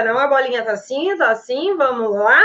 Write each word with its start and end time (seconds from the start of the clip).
não, 0.00 0.18
a 0.18 0.26
bolinha 0.26 0.64
tá 0.64 0.72
assim, 0.72 1.14
tá 1.18 1.30
assim, 1.30 1.76
vamos 1.76 2.16
lá. 2.16 2.40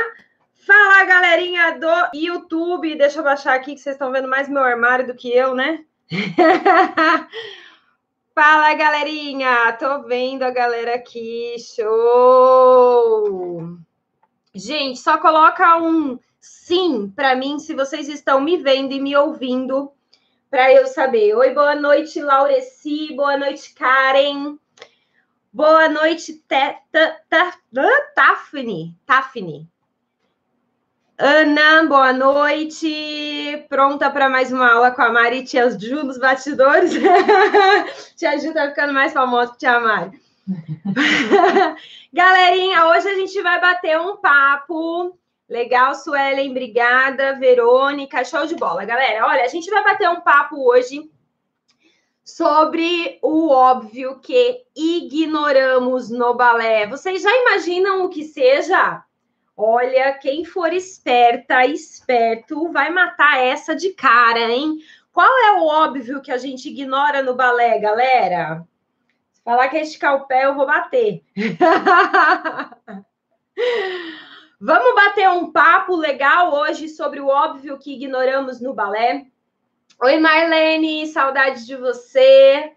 Fala, 0.54 1.06
galerinha 1.06 1.80
do 1.80 2.10
YouTube. 2.14 2.94
Deixa 2.96 3.20
eu 3.20 3.24
baixar 3.24 3.56
aqui 3.56 3.74
que 3.74 3.80
vocês 3.80 3.96
estão 3.96 4.12
vendo 4.12 4.28
mais 4.28 4.50
meu 4.50 4.62
armário 4.62 5.08
do 5.08 5.16
que 5.16 5.32
eu, 5.32 5.56
né? 5.56 5.86
Fala, 8.36 8.74
galerinha. 8.74 9.72
Tô 9.80 10.04
vendo 10.04 10.44
a 10.44 10.52
galera 10.52 10.96
aqui. 10.96 11.56
Show! 11.74 11.88
Gente, 14.54 15.00
só 15.00 15.18
coloca 15.18 15.78
um 15.78 16.20
sim 16.42 17.10
para 17.16 17.34
mim 17.34 17.60
se 17.60 17.74
vocês 17.74 18.10
estão 18.10 18.42
me 18.42 18.58
vendo 18.58 18.92
e 18.92 19.00
me 19.00 19.16
ouvindo 19.16 19.90
para 20.50 20.74
eu 20.74 20.86
saber. 20.88 21.34
Oi, 21.34 21.54
boa 21.54 21.76
noite, 21.76 22.22
Laureci. 22.22 23.14
Boa 23.16 23.38
noite, 23.38 23.74
Karen. 23.74 24.58
Boa 25.58 25.90
noite, 25.90 26.40
Tafne. 28.14 28.96
Tafne. 29.08 29.68
Ana, 31.18 31.84
boa 31.88 32.14
noite. 32.14 33.66
Pronta 33.68 34.08
para 34.12 34.30
mais 34.30 34.52
uma 34.52 34.72
aula 34.72 34.92
com 34.92 35.02
a 35.02 35.12
Mari 35.12 35.40
e 35.40 35.44
Tia 35.44 35.68
Ju 35.72 36.04
nos 36.04 36.20
bastidores. 36.20 36.92
tia 38.16 38.38
Ju 38.38 38.54
tá 38.54 38.70
ficando 38.70 38.94
mais 38.94 39.14
famosa 39.14 39.54
que 39.54 39.58
Tia 39.58 39.80
Mari. 39.80 40.22
Galerinha, 42.14 42.86
hoje 42.90 43.08
a 43.08 43.16
gente 43.16 43.42
vai 43.42 43.60
bater 43.60 44.00
um 44.00 44.16
papo. 44.18 45.18
Legal, 45.50 45.96
Suelen, 45.96 46.52
obrigada. 46.52 47.34
Verônica, 47.34 48.24
show 48.24 48.46
de 48.46 48.54
bola. 48.54 48.86
Galera, 48.86 49.26
olha, 49.26 49.44
a 49.44 49.48
gente 49.48 49.72
vai 49.72 49.84
bater 49.84 50.08
um 50.08 50.22
papo 50.22 50.56
hoje 50.70 51.10
sobre 52.28 53.18
o 53.22 53.50
óbvio 53.50 54.20
que 54.20 54.66
ignoramos 54.76 56.10
no 56.10 56.34
balé. 56.34 56.86
Vocês 56.86 57.24
já 57.24 57.34
imaginam 57.34 58.04
o 58.04 58.10
que 58.10 58.26
seja? 58.26 59.02
Olha, 59.56 60.12
quem 60.20 60.44
for 60.44 60.74
esperta, 60.74 61.66
esperto, 61.66 62.70
vai 62.70 62.90
matar 62.90 63.40
essa 63.40 63.74
de 63.74 63.94
cara, 63.94 64.52
hein? 64.52 64.80
Qual 65.10 65.26
é 65.26 65.54
o 65.54 65.68
óbvio 65.68 66.22
que 66.22 66.30
a 66.30 66.38
gente 66.38 66.68
ignora 66.68 67.24
no 67.24 67.34
balé, 67.34 67.80
galera? 67.80 68.68
Se 69.32 69.42
falar 69.42 69.70
que 69.70 69.78
é 69.78 69.84
esticar 69.84 70.16
o 70.16 70.28
pé, 70.28 70.48
eu 70.48 70.54
vou 70.54 70.66
bater. 70.66 71.24
Vamos 74.60 74.96
bater 74.96 75.30
um 75.30 75.50
papo 75.50 75.96
legal 75.96 76.54
hoje 76.54 76.90
sobre 76.90 77.22
o 77.22 77.28
óbvio 77.28 77.80
que 77.80 77.94
ignoramos 77.94 78.60
no 78.60 78.74
balé. 78.74 79.28
Oi, 80.00 80.20
Marlene, 80.20 81.08
saudade 81.08 81.66
de 81.66 81.76
você. 81.76 82.72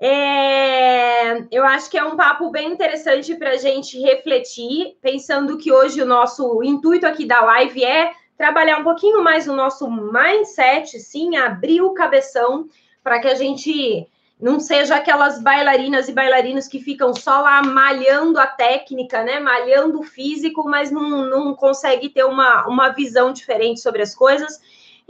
É, 0.00 1.46
eu 1.48 1.64
acho 1.64 1.88
que 1.88 1.96
é 1.96 2.02
um 2.02 2.16
papo 2.16 2.50
bem 2.50 2.72
interessante 2.72 3.36
para 3.36 3.50
a 3.50 3.56
gente 3.56 4.00
refletir, 4.00 4.98
pensando 5.00 5.56
que 5.56 5.70
hoje 5.70 6.02
o 6.02 6.06
nosso 6.06 6.60
intuito 6.64 7.06
aqui 7.06 7.24
da 7.24 7.40
live 7.40 7.84
é 7.84 8.12
trabalhar 8.36 8.80
um 8.80 8.82
pouquinho 8.82 9.22
mais 9.22 9.46
o 9.46 9.54
nosso 9.54 9.88
mindset, 9.88 10.98
sim, 10.98 11.36
abrir 11.36 11.82
o 11.82 11.94
cabeção 11.94 12.68
para 13.00 13.20
que 13.20 13.28
a 13.28 13.36
gente 13.36 14.08
não 14.40 14.58
seja 14.58 14.96
aquelas 14.96 15.40
bailarinas 15.40 16.08
e 16.08 16.12
bailarinos 16.12 16.66
que 16.66 16.80
ficam 16.80 17.14
só 17.14 17.42
lá 17.42 17.62
malhando 17.62 18.40
a 18.40 18.46
técnica, 18.48 19.22
né? 19.22 19.38
Malhando 19.38 20.00
o 20.00 20.02
físico, 20.02 20.68
mas 20.68 20.90
não, 20.90 21.26
não 21.26 21.54
consegue 21.54 22.08
ter 22.08 22.24
uma, 22.24 22.66
uma 22.66 22.88
visão 22.88 23.32
diferente 23.32 23.78
sobre 23.78 24.02
as 24.02 24.16
coisas. 24.16 24.58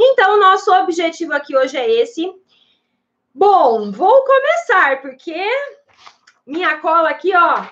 Então, 0.03 0.41
nosso 0.41 0.73
objetivo 0.73 1.35
aqui 1.35 1.55
hoje 1.55 1.77
é 1.77 1.91
esse. 2.01 2.33
Bom, 3.35 3.93
vou 3.93 4.25
começar, 4.25 5.03
porque 5.03 5.39
minha 6.47 6.79
cola 6.79 7.11
aqui, 7.11 7.37
ó, 7.37 7.67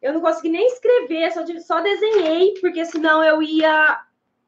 eu 0.00 0.12
não 0.12 0.20
consegui 0.20 0.50
nem 0.50 0.64
escrever, 0.68 1.32
só, 1.32 1.44
só 1.58 1.80
desenhei, 1.80 2.54
porque 2.60 2.84
senão 2.84 3.24
eu 3.24 3.42
ia 3.42 4.00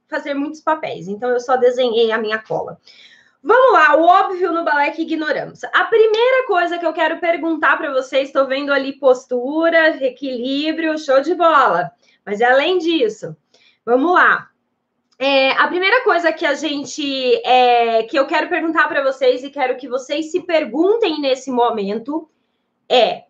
fazer 0.08 0.32
muitos 0.34 0.60
papéis. 0.60 1.08
Então, 1.08 1.28
eu 1.28 1.40
só 1.40 1.56
desenhei 1.56 2.12
a 2.12 2.18
minha 2.18 2.38
cola. 2.38 2.78
Vamos 3.42 3.72
lá, 3.72 3.96
o 3.96 4.05
óbvio 4.05 4.52
no 4.52 4.64
balé 4.64 4.92
que 4.92 5.02
ignoramos. 5.02 5.64
A 5.64 5.84
primeira 5.86 6.46
coisa 6.46 6.78
que 6.78 6.86
eu 6.86 6.92
quero 6.92 7.18
perguntar 7.18 7.77
para 7.77 7.92
vocês, 7.92 8.28
estou 8.28 8.46
vendo 8.46 8.73
ali 8.73 8.92
postura, 8.92 9.89
equilíbrio, 10.05 10.96
show 10.96 11.20
de 11.20 11.34
bola. 11.34 11.90
Mas 12.24 12.40
além 12.40 12.78
disso, 12.78 13.36
vamos 13.84 14.14
lá. 14.14 14.54
É, 15.19 15.52
a 15.52 15.69
primeira 15.69 16.02
coisa 16.02 16.33
que 16.33 16.45
a 16.45 16.55
gente 16.55 17.35
é, 17.47 18.02
que 18.02 18.19
eu 18.19 18.27
quero 18.27 18.48
perguntar 18.48 18.89
para 18.89 19.02
vocês 19.02 19.45
e 19.45 19.51
quero 19.51 19.77
que 19.77 19.89
vocês 19.89 20.30
se 20.30 20.42
perguntem 20.42 21.20
nesse 21.20 21.51
momento 21.51 22.29
é 22.89 23.24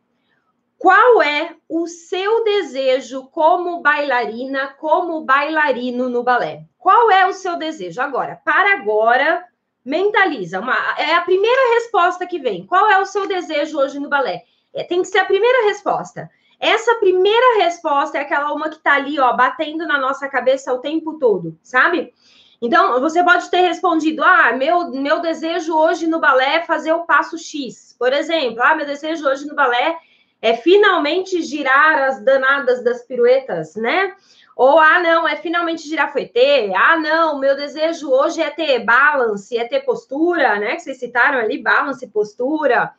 qual 0.79 1.23
é 1.23 1.57
o 1.69 1.87
seu 1.87 2.45
desejo 2.45 3.27
como 3.29 3.81
bailarina, 3.81 4.69
como 4.79 5.25
bailarino 5.25 6.09
no 6.09 6.23
balé? 6.23 6.65
Qual 6.79 7.11
é 7.11 7.27
o 7.27 7.33
seu 7.33 7.57
desejo 7.57 8.01
agora? 8.01 8.41
Para 8.45 8.75
agora, 8.75 9.47
mentaliza. 9.85 10.61
Uma, 10.61 10.77
é 10.99 11.15
a 11.15 11.23
primeira 11.23 11.75
resposta 11.75 12.27
que 12.27 12.39
vem. 12.39 12.67
Qual 12.67 12.91
é 12.91 12.99
o 12.99 13.07
seu 13.07 13.27
desejo 13.27 13.79
hoje 13.79 13.99
no 13.99 14.09
balé? 14.09 14.43
É, 14.75 14.85
tem 14.85 15.01
que 15.01 15.09
ser 15.09 15.19
a 15.19 15.25
primeira 15.25 15.69
resposta. 15.69 16.31
Essa 16.65 16.95
primeira 16.95 17.63
resposta 17.63 18.17
é 18.17 18.23
aquela 18.23 18.51
uma 18.55 18.71
que 18.71 18.79
tá 18.79 18.95
ali, 18.95 19.21
ó, 19.21 19.35
batendo 19.35 19.87
na 19.87 19.99
nossa 19.99 20.27
cabeça 20.29 20.73
o 20.73 20.79
tempo 20.79 21.19
todo, 21.19 21.59
sabe? 21.63 22.15
Então, 22.59 22.99
você 23.03 23.23
pode 23.23 23.51
ter 23.51 23.61
respondido: 23.61 24.25
ah, 24.25 24.51
meu, 24.53 24.91
meu 24.91 25.21
desejo 25.21 25.77
hoje 25.77 26.07
no 26.07 26.19
balé 26.19 26.55
é 26.57 26.63
fazer 26.63 26.95
o 26.95 27.05
passo 27.05 27.37
X. 27.37 27.95
Por 27.99 28.15
exemplo, 28.15 28.63
ah, 28.63 28.75
meu 28.75 28.87
desejo 28.87 29.29
hoje 29.29 29.47
no 29.47 29.55
balé 29.55 29.99
é 30.41 30.57
finalmente 30.57 31.43
girar 31.43 32.05
as 32.05 32.25
danadas 32.25 32.83
das 32.83 33.03
piruetas, 33.03 33.77
né? 33.77 34.15
Ou, 34.57 34.79
ah, 34.79 35.01
não, 35.01 35.29
é 35.29 35.37
finalmente 35.37 35.87
girar 35.87 36.15
foetê. 36.15 36.73
Ah, 36.75 36.97
não, 36.97 37.39
meu 37.39 37.55
desejo 37.55 38.11
hoje 38.11 38.41
é 38.41 38.49
ter 38.49 38.79
balance, 38.79 39.55
é 39.55 39.69
ter 39.69 39.81
postura, 39.81 40.59
né? 40.59 40.77
Que 40.77 40.81
vocês 40.81 40.99
citaram 40.99 41.41
ali, 41.41 41.63
balance, 41.63 42.07
postura. 42.07 42.95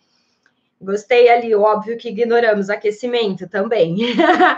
Gostei 0.82 1.30
ali, 1.30 1.56
óbvio 1.56 1.98
que 1.98 2.10
ignoramos 2.10 2.70
aquecimento 2.70 3.48
também. 3.48 3.98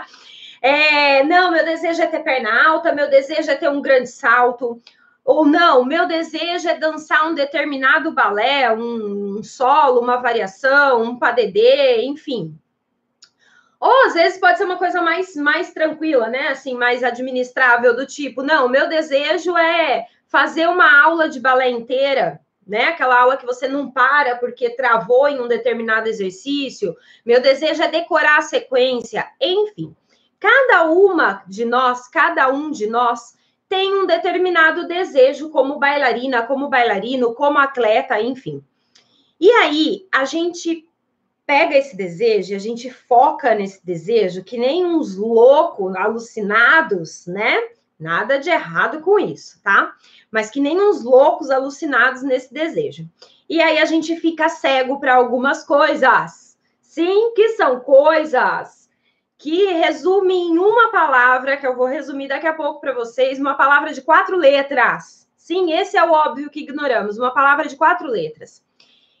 é, 0.60 1.22
não, 1.24 1.50
meu 1.50 1.64
desejo 1.64 2.02
é 2.02 2.06
ter 2.06 2.20
perna 2.20 2.68
alta, 2.68 2.92
meu 2.92 3.08
desejo 3.08 3.50
é 3.50 3.54
ter 3.54 3.68
um 3.68 3.80
grande 3.80 4.08
salto. 4.08 4.80
Ou 5.24 5.44
não, 5.44 5.84
meu 5.84 6.06
desejo 6.06 6.68
é 6.68 6.78
dançar 6.78 7.28
um 7.30 7.34
determinado 7.34 8.12
balé, 8.12 8.72
um, 8.74 9.42
solo, 9.42 10.00
uma 10.00 10.16
variação, 10.16 11.02
um 11.02 11.18
padedê, 11.18 12.02
enfim. 12.02 12.58
Ou 13.78 14.06
às 14.06 14.14
vezes 14.14 14.40
pode 14.40 14.58
ser 14.58 14.64
uma 14.64 14.78
coisa 14.78 15.00
mais, 15.00 15.36
mais 15.36 15.72
tranquila, 15.72 16.28
né? 16.28 16.48
Assim, 16.48 16.74
mais 16.74 17.04
administrável, 17.04 17.94
do 17.94 18.06
tipo, 18.06 18.42
não, 18.42 18.68
meu 18.68 18.88
desejo 18.88 19.56
é 19.56 20.06
fazer 20.26 20.66
uma 20.66 21.00
aula 21.00 21.28
de 21.28 21.38
balé 21.38 21.70
inteira 21.70 22.40
né? 22.68 22.84
Aquela 22.84 23.18
aula 23.18 23.36
que 23.38 23.46
você 23.46 23.66
não 23.66 23.90
para 23.90 24.36
porque 24.36 24.70
travou 24.70 25.26
em 25.26 25.40
um 25.40 25.48
determinado 25.48 26.08
exercício. 26.08 26.94
Meu 27.24 27.40
desejo 27.40 27.82
é 27.82 27.88
decorar 27.88 28.38
a 28.38 28.42
sequência, 28.42 29.26
enfim. 29.40 29.96
Cada 30.38 30.84
uma 30.84 31.42
de 31.48 31.64
nós, 31.64 32.06
cada 32.06 32.48
um 32.52 32.70
de 32.70 32.86
nós 32.86 33.36
tem 33.68 33.94
um 33.94 34.06
determinado 34.06 34.86
desejo 34.86 35.50
como 35.50 35.78
bailarina, 35.78 36.46
como 36.46 36.68
bailarino, 36.68 37.34
como 37.34 37.58
atleta, 37.58 38.20
enfim. 38.20 38.62
E 39.40 39.50
aí, 39.50 40.06
a 40.12 40.24
gente 40.24 40.86
pega 41.46 41.76
esse 41.76 41.96
desejo, 41.96 42.54
a 42.54 42.58
gente 42.58 42.90
foca 42.90 43.54
nesse 43.54 43.84
desejo, 43.84 44.44
que 44.44 44.58
nem 44.58 44.84
uns 44.84 45.16
loucos, 45.16 45.96
alucinados, 45.96 47.26
né? 47.26 47.58
Nada 47.98 48.38
de 48.38 48.48
errado 48.48 49.00
com 49.00 49.18
isso, 49.18 49.60
tá? 49.62 49.94
Mas 50.30 50.50
que 50.50 50.60
nem 50.60 50.80
uns 50.80 51.02
loucos 51.02 51.50
alucinados 51.50 52.22
nesse 52.22 52.54
desejo. 52.54 53.08
E 53.48 53.60
aí 53.60 53.78
a 53.78 53.84
gente 53.84 54.14
fica 54.16 54.48
cego 54.48 55.00
para 55.00 55.14
algumas 55.14 55.64
coisas. 55.64 56.56
Sim, 56.80 57.32
que 57.34 57.50
são 57.50 57.80
coisas 57.80 58.88
que 59.36 59.72
resumem 59.72 60.50
em 60.50 60.58
uma 60.58 60.90
palavra, 60.90 61.56
que 61.56 61.66
eu 61.66 61.76
vou 61.76 61.86
resumir 61.86 62.28
daqui 62.28 62.46
a 62.46 62.54
pouco 62.54 62.80
para 62.80 62.92
vocês, 62.92 63.38
uma 63.38 63.54
palavra 63.54 63.92
de 63.92 64.02
quatro 64.02 64.36
letras. 64.36 65.28
Sim, 65.36 65.72
esse 65.72 65.96
é 65.96 66.04
o 66.04 66.12
óbvio 66.12 66.50
que 66.50 66.60
ignoramos, 66.60 67.18
uma 67.18 67.32
palavra 67.32 67.68
de 67.68 67.76
quatro 67.76 68.06
letras. 68.06 68.62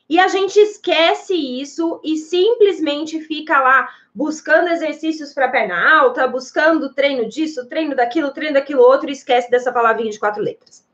E 0.08 0.18
a 0.18 0.26
gente 0.26 0.58
esquece 0.58 1.34
isso 1.34 2.00
e 2.02 2.16
simplesmente 2.16 3.20
fica 3.20 3.60
lá 3.60 3.88
buscando 4.14 4.68
exercícios 4.68 5.34
para 5.34 5.48
perna 5.48 6.00
alta, 6.00 6.26
buscando 6.26 6.94
treino 6.94 7.28
disso, 7.28 7.68
treino 7.68 7.94
daquilo, 7.94 8.32
treino 8.32 8.54
daquilo 8.54 8.82
outro 8.82 9.10
e 9.10 9.12
esquece 9.12 9.50
dessa 9.50 9.70
palavrinha 9.70 10.10
de 10.10 10.18
quatro 10.18 10.42
letras. 10.42 10.86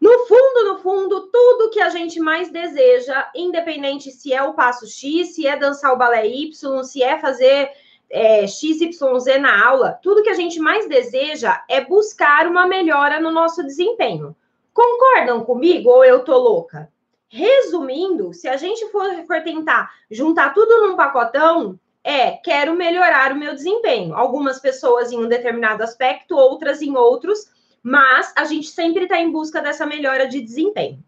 No 0.00 0.26
fundo, 0.26 0.64
no 0.64 0.78
fundo, 0.80 1.30
tudo 1.30 1.70
que 1.70 1.80
a 1.80 1.88
gente 1.88 2.18
mais 2.18 2.50
deseja, 2.50 3.30
independente 3.36 4.10
se 4.10 4.34
é 4.34 4.42
o 4.42 4.54
passo 4.54 4.84
X, 4.84 5.36
se 5.36 5.46
é 5.46 5.56
dançar 5.56 5.92
o 5.92 5.96
balé 5.96 6.26
Y, 6.26 6.82
se 6.82 7.00
é 7.00 7.20
fazer 7.20 7.70
é, 8.10 8.46
XYZ 8.46 9.40
na 9.40 9.64
aula, 9.64 9.98
tudo 10.02 10.22
que 10.22 10.28
a 10.28 10.34
gente 10.34 10.58
mais 10.58 10.88
deseja 10.88 11.62
é 11.68 11.80
buscar 11.80 12.48
uma 12.48 12.66
melhora 12.66 13.20
no 13.20 13.30
nosso 13.30 13.62
desempenho. 13.62 14.36
Concordam 14.74 15.44
comigo 15.44 15.88
ou 15.88 16.04
eu 16.04 16.24
tô 16.24 16.36
louca? 16.36 16.91
Resumindo, 17.34 18.34
se 18.34 18.46
a 18.46 18.58
gente 18.58 18.86
for, 18.90 19.10
for 19.26 19.42
tentar 19.42 19.90
juntar 20.10 20.52
tudo 20.52 20.86
num 20.86 20.94
pacotão, 20.94 21.80
é 22.04 22.32
quero 22.32 22.74
melhorar 22.74 23.32
o 23.32 23.36
meu 23.36 23.54
desempenho. 23.54 24.14
Algumas 24.14 24.60
pessoas 24.60 25.10
em 25.10 25.16
um 25.16 25.26
determinado 25.26 25.82
aspecto, 25.82 26.36
outras 26.36 26.82
em 26.82 26.94
outros, 26.94 27.50
mas 27.82 28.34
a 28.36 28.44
gente 28.44 28.66
sempre 28.68 29.04
está 29.04 29.18
em 29.18 29.32
busca 29.32 29.62
dessa 29.62 29.86
melhora 29.86 30.28
de 30.28 30.42
desempenho. 30.42 31.02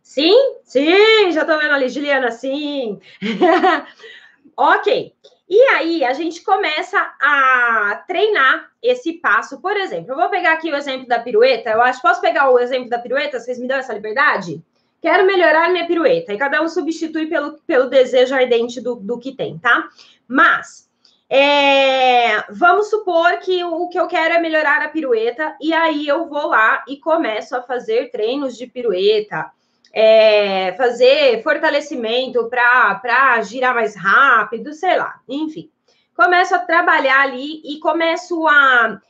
Sim? 0.00 0.60
Sim, 0.62 1.32
já 1.32 1.40
estou 1.40 1.58
vendo 1.58 1.74
ali, 1.74 1.88
Juliana, 1.88 2.30
sim. 2.30 3.00
ok. 4.56 5.12
E 5.48 5.60
aí 5.74 6.04
a 6.04 6.12
gente 6.12 6.44
começa 6.44 6.98
a 7.20 8.04
treinar 8.06 8.70
esse 8.80 9.14
passo. 9.14 9.60
Por 9.60 9.76
exemplo, 9.76 10.12
eu 10.12 10.16
vou 10.16 10.30
pegar 10.30 10.52
aqui 10.52 10.70
o 10.70 10.76
exemplo 10.76 11.08
da 11.08 11.18
pirueta. 11.18 11.70
Eu 11.70 11.82
acho, 11.82 12.00
posso 12.00 12.20
pegar 12.20 12.48
o 12.48 12.60
exemplo 12.60 12.88
da 12.88 13.00
pirueta? 13.00 13.40
Vocês 13.40 13.58
me 13.58 13.66
dão 13.66 13.76
essa 13.76 13.92
liberdade? 13.92 14.62
Quero 15.00 15.26
melhorar 15.26 15.70
minha 15.70 15.86
pirueta. 15.86 16.32
E 16.32 16.38
cada 16.38 16.62
um 16.62 16.68
substitui 16.68 17.26
pelo, 17.26 17.58
pelo 17.66 17.88
desejo 17.88 18.34
ardente 18.34 18.80
do, 18.80 18.96
do 18.96 19.18
que 19.18 19.34
tem, 19.34 19.58
tá? 19.58 19.88
Mas 20.28 20.88
é, 21.28 22.42
vamos 22.50 22.90
supor 22.90 23.38
que 23.38 23.62
o, 23.64 23.88
que 23.88 23.98
eu 23.98 24.06
quero 24.08 24.34
é 24.34 24.40
melhorar 24.40 24.82
a 24.82 24.88
pirueta, 24.88 25.56
e 25.60 25.72
aí 25.72 26.06
eu 26.06 26.26
vou 26.28 26.48
lá 26.48 26.84
e 26.88 26.96
começo 26.96 27.56
a 27.56 27.62
fazer 27.62 28.10
treinos 28.10 28.56
de 28.56 28.66
pirueta 28.66 29.50
é, 29.92 30.72
fazer 30.72 31.42
fortalecimento 31.42 32.48
para 32.48 33.42
girar 33.42 33.74
mais 33.74 33.96
rápido, 33.96 34.72
sei 34.72 34.96
lá, 34.96 35.20
enfim. 35.28 35.70
Começo 36.14 36.54
a 36.54 36.58
trabalhar 36.58 37.22
ali 37.22 37.60
e 37.64 37.78
começo 37.78 38.46
a 38.46 39.00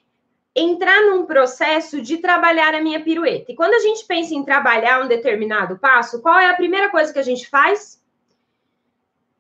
entrar 0.55 1.01
num 1.03 1.25
processo 1.27 2.01
de 2.01 2.19
trabalhar 2.19 2.75
a 2.75 2.81
minha 2.81 3.03
pirueta. 3.03 3.53
E 3.53 3.55
quando 3.55 3.75
a 3.75 3.79
gente 3.79 4.05
pensa 4.05 4.35
em 4.35 4.45
trabalhar 4.45 5.03
um 5.03 5.09
determinado 5.09 5.79
passo, 5.79 6.21
qual 6.21 6.39
é 6.39 6.51
a 6.51 6.57
primeira 6.57 6.89
coisa 6.89 7.13
que 7.13 7.19
a 7.19 7.25
gente 7.25 7.49
faz? 7.49 8.01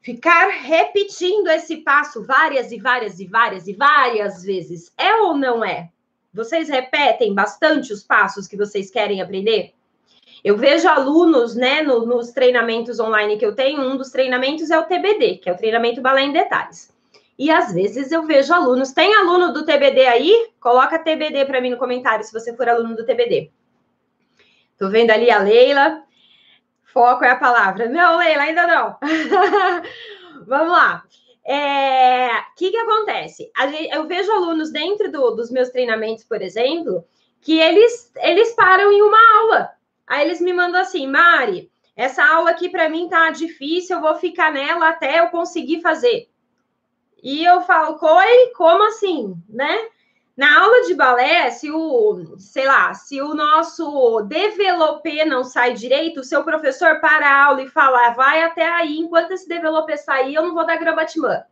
Ficar 0.00 0.48
repetindo 0.48 1.48
esse 1.48 1.78
passo 1.78 2.24
várias 2.24 2.72
e 2.72 2.78
várias 2.78 3.20
e 3.20 3.26
várias 3.26 3.66
e 3.66 3.74
várias 3.74 4.42
vezes. 4.42 4.92
É 4.96 5.14
ou 5.16 5.36
não 5.36 5.64
é? 5.64 5.90
Vocês 6.32 6.68
repetem 6.68 7.34
bastante 7.34 7.92
os 7.92 8.02
passos 8.02 8.46
que 8.46 8.56
vocês 8.56 8.90
querem 8.90 9.20
aprender? 9.20 9.74
Eu 10.44 10.56
vejo 10.56 10.88
alunos, 10.88 11.54
né, 11.54 11.82
no, 11.82 12.06
nos 12.06 12.30
treinamentos 12.30 12.98
online 12.98 13.36
que 13.36 13.44
eu 13.44 13.54
tenho, 13.54 13.82
um 13.82 13.96
dos 13.96 14.10
treinamentos 14.10 14.70
é 14.70 14.78
o 14.78 14.84
TBD, 14.84 15.38
que 15.38 15.50
é 15.50 15.52
o 15.52 15.56
treinamento 15.56 16.00
balé 16.00 16.22
em 16.22 16.32
detalhes. 16.32 16.89
E 17.40 17.50
às 17.50 17.72
vezes 17.72 18.12
eu 18.12 18.26
vejo 18.26 18.52
alunos, 18.52 18.92
tem 18.92 19.14
aluno 19.14 19.50
do 19.50 19.64
TBD 19.64 20.04
aí? 20.04 20.52
Coloca 20.60 20.98
TBD 20.98 21.46
para 21.46 21.58
mim 21.58 21.70
no 21.70 21.78
comentário 21.78 22.22
se 22.22 22.34
você 22.34 22.54
for 22.54 22.68
aluno 22.68 22.94
do 22.94 23.06
TBD. 23.06 23.50
Tô 24.76 24.90
vendo 24.90 25.10
ali 25.10 25.30
a 25.30 25.38
Leila. 25.38 26.02
Foco 26.92 27.24
é 27.24 27.30
a 27.30 27.36
palavra. 27.36 27.88
Não, 27.88 28.18
Leila, 28.18 28.42
ainda 28.42 28.66
não. 28.66 28.98
Vamos 30.46 30.70
lá. 30.70 31.02
O 31.42 31.50
é, 31.50 32.44
que, 32.58 32.70
que 32.70 32.76
acontece? 32.76 33.50
Eu 33.90 34.06
vejo 34.06 34.30
alunos 34.30 34.70
dentro 34.70 35.10
do, 35.10 35.30
dos 35.30 35.50
meus 35.50 35.70
treinamentos, 35.70 36.24
por 36.24 36.42
exemplo, 36.42 37.06
que 37.40 37.58
eles, 37.58 38.12
eles 38.18 38.52
param 38.54 38.92
em 38.92 39.00
uma 39.00 39.38
aula. 39.38 39.70
Aí 40.06 40.26
eles 40.26 40.42
me 40.42 40.52
mandam 40.52 40.78
assim, 40.78 41.06
Mari, 41.06 41.72
essa 41.96 42.22
aula 42.22 42.50
aqui 42.50 42.68
para 42.68 42.90
mim 42.90 43.08
tá 43.08 43.30
difícil, 43.30 43.96
eu 43.96 44.02
vou 44.02 44.14
ficar 44.16 44.52
nela 44.52 44.90
até 44.90 45.20
eu 45.20 45.28
conseguir 45.28 45.80
fazer. 45.80 46.29
E 47.22 47.44
eu 47.44 47.60
falo, 47.62 47.98
coi, 47.98 48.48
como 48.56 48.82
assim, 48.88 49.36
né? 49.48 49.88
Na 50.36 50.62
aula 50.62 50.86
de 50.86 50.94
balé, 50.94 51.50
se 51.50 51.70
o, 51.70 52.36
sei 52.38 52.64
lá, 52.64 52.94
se 52.94 53.20
o 53.20 53.34
nosso 53.34 54.22
developer 54.22 55.26
não 55.26 55.44
sai 55.44 55.74
direito, 55.74 56.20
o 56.20 56.24
seu 56.24 56.42
professor 56.42 56.98
para 57.00 57.28
a 57.28 57.44
aula 57.44 57.62
e 57.62 57.68
fala, 57.68 58.10
vai 58.10 58.42
até 58.42 58.66
aí, 58.66 58.98
enquanto 58.98 59.32
esse 59.32 59.46
developer 59.46 59.98
sair, 59.98 60.34
eu 60.34 60.42
não 60.42 60.54
vou 60.54 60.64
dar 60.64 60.78
grabatimã. 60.78 61.42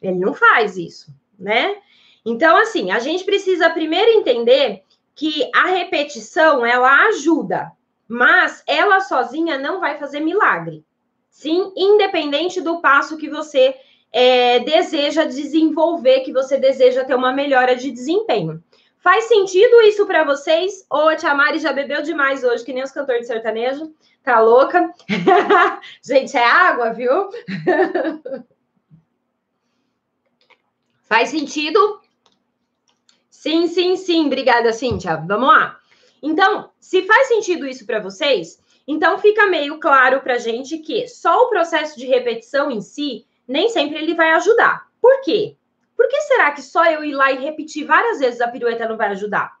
Ele 0.00 0.18
não 0.18 0.34
faz 0.34 0.76
isso, 0.76 1.14
né? 1.38 1.76
Então, 2.24 2.56
assim, 2.56 2.90
a 2.90 2.98
gente 2.98 3.24
precisa 3.24 3.70
primeiro 3.70 4.10
entender 4.10 4.82
que 5.14 5.50
a 5.54 5.66
repetição 5.66 6.66
ela 6.66 7.06
ajuda, 7.06 7.72
mas 8.06 8.62
ela 8.66 9.00
sozinha 9.00 9.58
não 9.58 9.80
vai 9.80 9.96
fazer 9.98 10.20
milagre. 10.20 10.84
Sim, 11.30 11.72
independente 11.74 12.60
do 12.60 12.80
passo 12.80 13.16
que 13.16 13.30
você 13.30 13.74
é, 14.12 14.60
deseja 14.60 15.24
desenvolver, 15.24 16.20
que 16.20 16.32
você 16.32 16.58
deseja 16.58 17.04
ter 17.04 17.14
uma 17.14 17.32
melhora 17.32 17.74
de 17.74 17.90
desempenho. 17.90 18.62
Faz 18.98 19.24
sentido 19.24 19.80
isso 19.82 20.06
para 20.06 20.22
vocês? 20.22 20.86
Ou 20.88 21.08
a 21.08 21.16
Tia 21.16 21.34
Mari 21.34 21.58
já 21.58 21.72
bebeu 21.72 22.02
demais 22.02 22.44
hoje, 22.44 22.64
que 22.64 22.72
nem 22.72 22.84
os 22.84 22.92
cantores 22.92 23.22
de 23.22 23.26
sertanejo? 23.28 23.92
Tá 24.22 24.38
louca? 24.40 24.92
Gente, 26.04 26.36
é 26.36 26.44
água, 26.44 26.92
viu? 26.92 27.28
Faz 31.02 31.30
sentido? 31.30 32.00
Sim, 33.28 33.66
sim, 33.66 33.96
sim. 33.96 34.26
Obrigada, 34.26 34.72
Cíntia. 34.72 35.16
Vamos 35.16 35.48
lá. 35.48 35.78
Então, 36.22 36.70
se 36.78 37.02
faz 37.02 37.26
sentido 37.26 37.66
isso 37.66 37.84
para 37.84 37.98
vocês, 37.98 38.62
então 38.86 39.18
fica 39.18 39.46
meio 39.46 39.80
claro 39.80 40.20
para 40.20 40.38
gente 40.38 40.78
que 40.78 41.08
só 41.08 41.42
o 41.42 41.48
processo 41.48 41.98
de 41.98 42.06
repetição 42.06 42.70
em 42.70 42.80
si 42.80 43.26
nem 43.52 43.68
sempre 43.68 43.98
ele 43.98 44.14
vai 44.14 44.32
ajudar. 44.32 44.88
Por 45.00 45.20
quê? 45.20 45.56
Por 45.94 46.08
que 46.08 46.20
será 46.22 46.50
que 46.50 46.62
só 46.62 46.84
eu 46.86 47.04
ir 47.04 47.12
lá 47.12 47.30
e 47.30 47.38
repetir 47.38 47.86
várias 47.86 48.18
vezes 48.18 48.40
a 48.40 48.48
pirueta 48.48 48.88
não 48.88 48.96
vai 48.96 49.08
ajudar? 49.08 49.52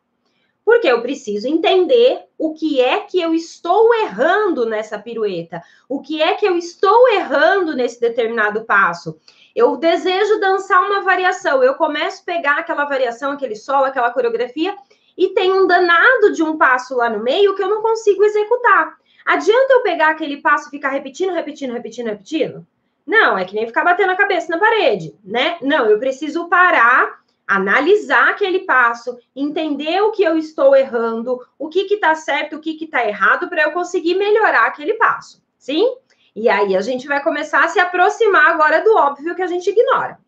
Porque 0.64 0.86
eu 0.88 1.02
preciso 1.02 1.46
entender 1.46 2.24
o 2.38 2.54
que 2.54 2.80
é 2.80 3.00
que 3.00 3.20
eu 3.20 3.34
estou 3.34 3.94
errando 3.94 4.64
nessa 4.64 4.98
pirueta, 4.98 5.62
o 5.88 6.00
que 6.00 6.22
é 6.22 6.34
que 6.34 6.46
eu 6.46 6.56
estou 6.56 7.08
errando 7.08 7.74
nesse 7.74 8.00
determinado 8.00 8.64
passo. 8.64 9.18
Eu 9.54 9.76
desejo 9.76 10.40
dançar 10.40 10.80
uma 10.82 11.02
variação, 11.02 11.62
eu 11.62 11.74
começo 11.74 12.22
a 12.22 12.24
pegar 12.24 12.58
aquela 12.58 12.84
variação, 12.84 13.32
aquele 13.32 13.56
solo, 13.56 13.84
aquela 13.84 14.10
coreografia, 14.10 14.74
e 15.18 15.28
tem 15.28 15.52
um 15.52 15.66
danado 15.66 16.32
de 16.32 16.42
um 16.42 16.56
passo 16.56 16.96
lá 16.96 17.10
no 17.10 17.22
meio 17.22 17.54
que 17.54 17.62
eu 17.62 17.68
não 17.68 17.82
consigo 17.82 18.24
executar. 18.24 18.96
Adianta 19.26 19.74
eu 19.74 19.82
pegar 19.82 20.10
aquele 20.10 20.38
passo 20.40 20.68
e 20.68 20.70
ficar 20.70 20.88
repetindo, 20.88 21.32
repetindo, 21.32 21.72
repetindo, 21.72 22.06
repetindo? 22.06 22.66
Não, 23.06 23.36
é 23.36 23.44
que 23.44 23.54
nem 23.54 23.66
ficar 23.66 23.84
batendo 23.84 24.12
a 24.12 24.16
cabeça 24.16 24.48
na 24.50 24.58
parede, 24.58 25.14
né? 25.24 25.58
Não, 25.60 25.86
eu 25.86 25.98
preciso 25.98 26.48
parar, 26.48 27.20
analisar 27.46 28.30
aquele 28.30 28.60
passo, 28.60 29.18
entender 29.34 30.00
o 30.02 30.12
que 30.12 30.22
eu 30.22 30.38
estou 30.38 30.74
errando, 30.76 31.40
o 31.58 31.68
que 31.68 31.84
que 31.84 31.96
tá 31.96 32.14
certo, 32.14 32.56
o 32.56 32.60
que 32.60 32.74
que 32.74 32.86
tá 32.86 33.06
errado, 33.06 33.48
para 33.48 33.62
eu 33.62 33.72
conseguir 33.72 34.14
melhorar 34.14 34.66
aquele 34.66 34.94
passo, 34.94 35.42
sim? 35.58 35.96
E 36.34 36.48
aí 36.48 36.76
a 36.76 36.80
gente 36.80 37.06
vai 37.06 37.22
começar 37.22 37.64
a 37.64 37.68
se 37.68 37.78
aproximar 37.78 38.50
agora 38.50 38.82
do 38.82 38.96
óbvio 38.96 39.34
que 39.34 39.42
a 39.42 39.46
gente 39.46 39.68
ignora. 39.68 40.18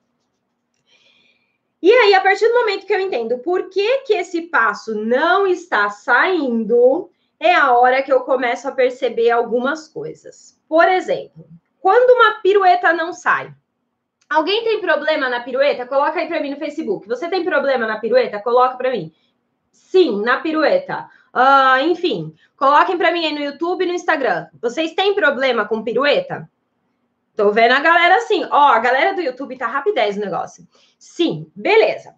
E 1.81 1.93
aí, 1.93 2.15
a 2.15 2.21
partir 2.21 2.49
do 2.49 2.55
momento 2.55 2.87
que 2.87 2.95
eu 2.95 3.01
entendo 3.01 3.39
por 3.39 3.69
que, 3.69 3.99
que 3.99 4.15
esse 4.15 4.43
passo 4.43 4.95
não 4.95 5.47
está 5.47 5.91
saindo, 5.91 7.11
é 7.39 7.55
a 7.55 7.73
hora 7.77 8.03
que 8.03 8.13
eu 8.13 8.21
começo 8.21 8.67
a 8.67 8.73
perceber 8.73 9.31
algumas 9.31 9.87
coisas. 9.87 10.59
Por 10.67 10.89
exemplo, 10.89 11.47
quando 11.85 12.15
uma 12.15 12.41
pirueta 12.41 12.95
não 12.95 13.13
sai. 13.13 13.55
Alguém 14.27 14.65
tem 14.65 14.81
problema 14.81 15.29
na 15.29 15.41
pirueta? 15.41 15.87
Coloca 15.87 16.19
aí 16.19 16.27
para 16.27 16.41
mim 16.41 16.49
no 16.49 16.57
Facebook. 16.57 17.07
Você 17.07 17.29
tem 17.29 17.45
problema 17.45 17.87
na 17.87 17.99
pirueta? 17.99 18.41
Coloca 18.41 18.79
para 18.79 18.91
mim. 18.91 19.13
Sim, 19.71 20.23
na 20.23 20.39
pirueta. 20.39 21.07
Uh, 21.35 21.85
enfim, 21.91 22.35
coloquem 22.57 22.97
para 22.97 23.13
mim 23.13 23.27
aí 23.27 23.35
no 23.35 23.45
YouTube 23.45 23.85
e 23.85 23.87
no 23.87 23.93
Instagram. 23.93 24.47
Vocês 24.63 24.95
têm 24.95 25.15
problema 25.15 25.69
com 25.69 25.85
pirueta? 25.85 26.49
Tô 27.37 27.51
vendo 27.51 27.73
a 27.73 27.81
galera 27.81 28.17
assim. 28.17 28.47
Ó, 28.51 28.69
a 28.69 28.79
galera 28.79 29.13
do 29.13 29.21
YouTube 29.21 29.59
tá 29.59 29.67
rapidez 29.67 30.17
o 30.17 30.21
negócio. 30.21 30.67
Sim, 30.99 31.53
beleza. 31.55 32.15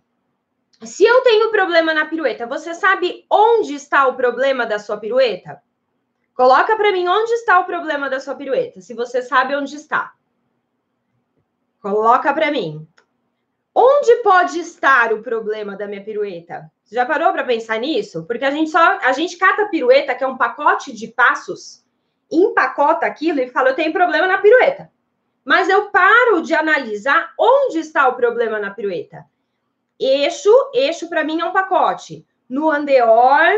Se 0.85 1.05
eu 1.05 1.23
tenho 1.23 1.51
problema 1.51 1.93
na 1.93 2.07
pirueta, 2.07 2.47
você 2.47 2.73
sabe 2.73 3.27
onde 3.29 3.75
está 3.75 4.07
o 4.07 4.15
problema 4.15 4.65
da 4.65 4.79
sua 4.79 4.97
pirueta? 4.97 5.61
Coloca 6.37 6.77
para 6.77 6.93
mim 6.93 7.09
onde 7.09 7.33
está 7.33 7.59
o 7.59 7.65
problema 7.65 8.11
da 8.11 8.21
sua 8.21 8.35
pirueta, 8.35 8.83
se 8.83 8.93
você 8.93 9.23
sabe 9.23 9.57
onde 9.57 9.75
está. 9.75 10.13
Coloca 11.81 12.33
para 12.35 12.51
mim. 12.51 12.87
Onde 13.75 14.17
pode 14.17 14.61
estar 14.61 15.15
o 15.15 15.23
problema 15.23 15.77
da 15.77 15.87
minha 15.87 16.05
pirueta? 16.05 16.71
Já 16.93 17.07
parou 17.07 17.33
para 17.33 17.43
pensar 17.43 17.79
nisso? 17.79 18.25
Porque 18.27 18.45
a 18.45 18.51
gente 18.51 18.71
só 18.71 18.99
a 18.99 19.13
gente 19.13 19.39
cata 19.39 19.63
a 19.63 19.69
pirueta, 19.69 20.15
que 20.15 20.23
é 20.23 20.27
um 20.27 20.37
pacote 20.37 20.93
de 20.93 21.09
passos, 21.09 21.83
empacota 22.31 23.07
aquilo 23.07 23.41
e 23.41 23.49
fala: 23.49 23.71
"Eu 23.71 23.75
tenho 23.75 23.93
problema 23.93 24.27
na 24.27 24.39
pirueta". 24.39 24.91
Mas 25.43 25.71
eu 25.71 25.91
paro 25.91 26.43
de 26.43 26.55
analisar 26.55 27.33
onde 27.39 27.79
está 27.79 28.09
o 28.09 28.17
problema 28.17 28.59
na 28.59 28.73
pirueta. 28.73 29.25
Eixo, 29.99 30.53
eixo 30.75 31.09
para 31.09 31.25
mim 31.25 31.41
é 31.41 31.45
um 31.45 31.53
pacote. 31.53 32.27
No 32.49 32.71
andeor, 32.71 33.53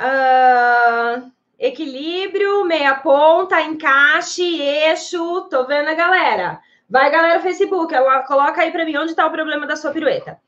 uh, 0.00 1.30
equilíbrio, 1.58 2.64
meia 2.64 2.94
ponta, 2.94 3.60
encaixe, 3.60 4.60
eixo. 4.60 5.48
Tô 5.50 5.66
vendo 5.66 5.88
a 5.88 5.94
galera. 5.94 6.60
Vai, 6.88 7.10
galera, 7.10 7.40
Facebook, 7.40 7.94
ela 7.94 8.22
coloca 8.22 8.62
aí 8.62 8.70
para 8.70 8.84
mim 8.84 8.96
onde 8.96 9.10
está 9.10 9.26
o 9.26 9.32
problema 9.32 9.66
da 9.66 9.76
sua 9.76 9.90
pirueta 9.90 10.40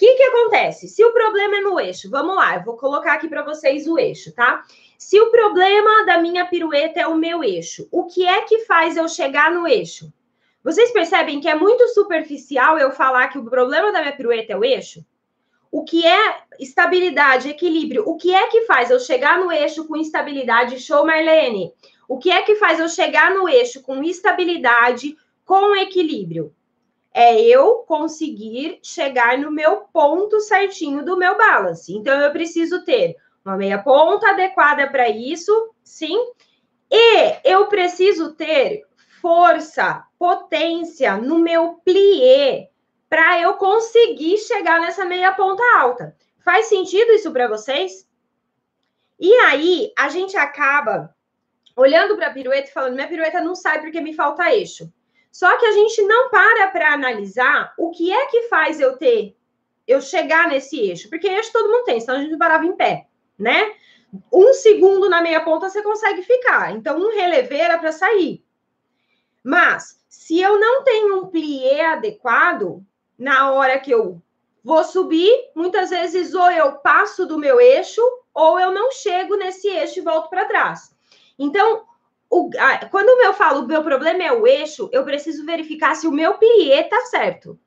que, 0.00 0.14
que 0.14 0.22
acontece? 0.22 0.88
Se 0.88 1.04
o 1.04 1.12
problema 1.12 1.58
é 1.58 1.60
no 1.60 1.78
eixo, 1.78 2.08
vamos 2.08 2.34
lá, 2.34 2.56
eu 2.56 2.64
vou 2.64 2.74
colocar 2.78 3.12
aqui 3.12 3.28
para 3.28 3.42
vocês 3.42 3.86
o 3.86 3.98
eixo, 3.98 4.32
tá? 4.32 4.62
Se 4.96 5.20
o 5.20 5.30
problema 5.30 6.06
da 6.06 6.16
minha 6.16 6.46
pirueta 6.46 7.00
é 7.00 7.06
o 7.06 7.18
meu 7.18 7.44
eixo, 7.44 7.86
o 7.92 8.06
que 8.06 8.26
é 8.26 8.40
que 8.40 8.60
faz 8.60 8.96
eu 8.96 9.06
chegar 9.06 9.52
no 9.52 9.68
eixo? 9.68 10.10
Vocês 10.64 10.90
percebem 10.90 11.38
que 11.38 11.50
é 11.50 11.54
muito 11.54 11.86
superficial 11.88 12.78
eu 12.78 12.90
falar 12.90 13.28
que 13.28 13.38
o 13.38 13.44
problema 13.44 13.92
da 13.92 14.00
minha 14.00 14.16
pirueta 14.16 14.54
é 14.54 14.56
o 14.56 14.64
eixo? 14.64 15.04
O 15.70 15.84
que 15.84 16.04
é 16.04 16.42
estabilidade, 16.58 17.48
equilíbrio? 17.48 18.02
O 18.06 18.16
que 18.16 18.34
é 18.34 18.48
que 18.48 18.62
faz 18.62 18.90
eu 18.90 18.98
chegar 18.98 19.38
no 19.38 19.52
eixo 19.52 19.86
com 19.86 19.96
estabilidade? 19.96 20.80
Show, 20.80 21.06
Marlene. 21.06 21.72
O 22.08 22.18
que 22.18 22.30
é 22.30 22.42
que 22.42 22.56
faz 22.56 22.80
eu 22.80 22.88
chegar 22.88 23.32
no 23.32 23.48
eixo 23.48 23.80
com 23.82 24.02
estabilidade, 24.02 25.16
com 25.44 25.76
equilíbrio? 25.76 26.52
É 27.14 27.40
eu 27.40 27.84
conseguir 27.86 28.80
chegar 28.82 29.38
no 29.38 29.52
meu 29.52 29.82
ponto 29.92 30.40
certinho 30.40 31.04
do 31.04 31.16
meu 31.16 31.38
balance. 31.38 31.92
Então, 31.94 32.20
eu 32.20 32.32
preciso 32.32 32.84
ter 32.84 33.16
uma 33.44 33.56
meia 33.56 33.78
ponta 33.78 34.30
adequada 34.30 34.88
para 34.88 35.08
isso, 35.08 35.52
sim. 35.84 36.18
E 36.90 37.48
eu 37.48 37.66
preciso 37.66 38.34
ter 38.34 38.82
força, 39.20 40.04
potência 40.18 41.16
no 41.16 41.38
meu 41.38 41.74
plié 41.84 42.69
para 43.10 43.40
eu 43.40 43.54
conseguir 43.54 44.38
chegar 44.38 44.80
nessa 44.80 45.04
meia 45.04 45.32
ponta 45.32 45.62
alta. 45.76 46.16
Faz 46.44 46.66
sentido 46.66 47.10
isso 47.10 47.32
para 47.32 47.48
vocês? 47.48 48.08
E 49.18 49.34
aí, 49.34 49.92
a 49.98 50.08
gente 50.08 50.36
acaba 50.36 51.14
olhando 51.76 52.16
para 52.16 52.28
a 52.28 52.32
pirueta 52.32 52.70
e 52.70 52.72
falando: 52.72 52.94
minha 52.94 53.08
pirueta 53.08 53.40
não 53.40 53.56
sai 53.56 53.80
porque 53.80 54.00
me 54.00 54.14
falta 54.14 54.54
eixo. 54.54 54.90
Só 55.30 55.58
que 55.58 55.66
a 55.66 55.72
gente 55.72 56.00
não 56.02 56.30
para 56.30 56.68
para 56.68 56.92
analisar 56.92 57.74
o 57.76 57.90
que 57.90 58.12
é 58.12 58.26
que 58.26 58.42
faz 58.42 58.80
eu 58.80 58.96
ter, 58.96 59.36
eu 59.86 60.00
chegar 60.00 60.48
nesse 60.48 60.78
eixo. 60.78 61.10
Porque 61.10 61.28
eixo 61.28 61.52
todo 61.52 61.70
mundo 61.70 61.84
tem, 61.84 62.00
senão 62.00 62.16
a 62.16 62.22
gente 62.22 62.36
parava 62.38 62.64
em 62.64 62.76
pé, 62.76 63.08
né? 63.36 63.74
Um 64.32 64.52
segundo 64.54 65.08
na 65.08 65.20
meia 65.20 65.40
ponta 65.40 65.68
você 65.68 65.82
consegue 65.82 66.22
ficar. 66.22 66.74
Então, 66.74 66.98
um 66.98 67.10
relever 67.10 67.60
era 67.60 67.78
para 67.78 67.92
sair. 67.92 68.44
Mas, 69.42 70.00
se 70.08 70.40
eu 70.40 70.58
não 70.58 70.82
tenho 70.82 71.20
um 71.20 71.26
plié 71.28 71.86
adequado, 71.86 72.84
na 73.20 73.52
hora 73.52 73.78
que 73.78 73.90
eu 73.90 74.20
vou 74.64 74.82
subir, 74.82 75.30
muitas 75.54 75.90
vezes 75.90 76.32
ou 76.34 76.50
eu 76.50 76.72
passo 76.76 77.26
do 77.26 77.38
meu 77.38 77.60
eixo 77.60 78.00
ou 78.32 78.58
eu 78.58 78.72
não 78.72 78.90
chego 78.90 79.36
nesse 79.36 79.68
eixo 79.68 79.98
e 79.98 80.02
volto 80.02 80.30
para 80.30 80.46
trás. 80.46 80.96
Então, 81.38 81.82
o, 82.30 82.48
a, 82.58 82.86
quando 82.86 83.10
eu 83.22 83.34
falo 83.34 83.60
o 83.60 83.66
meu 83.66 83.82
problema 83.82 84.22
é 84.22 84.32
o 84.32 84.46
eixo, 84.46 84.88
eu 84.90 85.04
preciso 85.04 85.44
verificar 85.44 85.94
se 85.94 86.06
o 86.06 86.12
meu 86.12 86.38
plié 86.38 86.80
está 86.80 86.98
certo. 87.02 87.58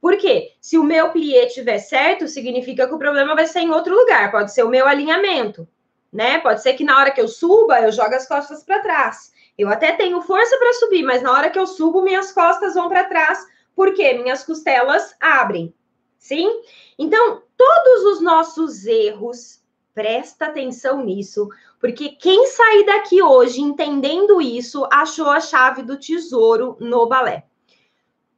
Por 0.00 0.16
quê? 0.16 0.52
Se 0.60 0.78
o 0.78 0.84
meu 0.84 1.10
plié 1.10 1.46
estiver 1.46 1.78
certo, 1.78 2.28
significa 2.28 2.86
que 2.86 2.94
o 2.94 2.98
problema 2.98 3.34
vai 3.34 3.46
ser 3.46 3.60
em 3.60 3.70
outro 3.70 3.94
lugar. 3.94 4.30
Pode 4.30 4.54
ser 4.54 4.62
o 4.62 4.68
meu 4.68 4.86
alinhamento, 4.86 5.66
né? 6.12 6.38
Pode 6.38 6.62
ser 6.62 6.74
que 6.74 6.84
na 6.84 6.96
hora 6.96 7.10
que 7.10 7.20
eu 7.20 7.26
suba, 7.26 7.80
eu 7.80 7.90
jogo 7.90 8.14
as 8.14 8.28
costas 8.28 8.62
para 8.62 8.78
trás. 8.78 9.32
Eu 9.58 9.68
até 9.68 9.92
tenho 9.92 10.22
força 10.22 10.56
para 10.56 10.72
subir, 10.74 11.02
mas 11.02 11.20
na 11.20 11.32
hora 11.32 11.50
que 11.50 11.58
eu 11.58 11.66
subo, 11.66 12.00
minhas 12.00 12.30
costas 12.30 12.74
vão 12.74 12.88
para 12.88 13.04
trás 13.04 13.44
porque 13.80 14.12
minhas 14.12 14.44
costelas 14.44 15.16
abrem. 15.18 15.74
Sim? 16.18 16.60
Então, 16.98 17.42
todos 17.56 18.04
os 18.12 18.20
nossos 18.20 18.84
erros, 18.84 19.64
presta 19.94 20.48
atenção 20.48 21.02
nisso, 21.02 21.48
porque 21.80 22.10
quem 22.10 22.46
sair 22.46 22.84
daqui 22.84 23.22
hoje 23.22 23.62
entendendo 23.62 24.38
isso, 24.38 24.86
achou 24.92 25.30
a 25.30 25.40
chave 25.40 25.82
do 25.82 25.98
tesouro 25.98 26.76
no 26.78 27.06
balé. 27.06 27.46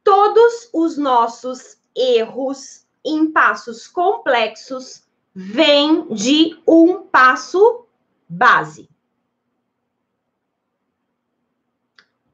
Todos 0.01 0.69
os 0.73 0.97
nossos 0.97 1.77
erros 1.93 2.87
em 3.03 3.29
passos 3.29 3.85
complexos 3.85 5.03
vêm 5.35 6.07
de 6.07 6.57
um 6.65 7.01
passo 7.01 7.85
base. 8.29 8.89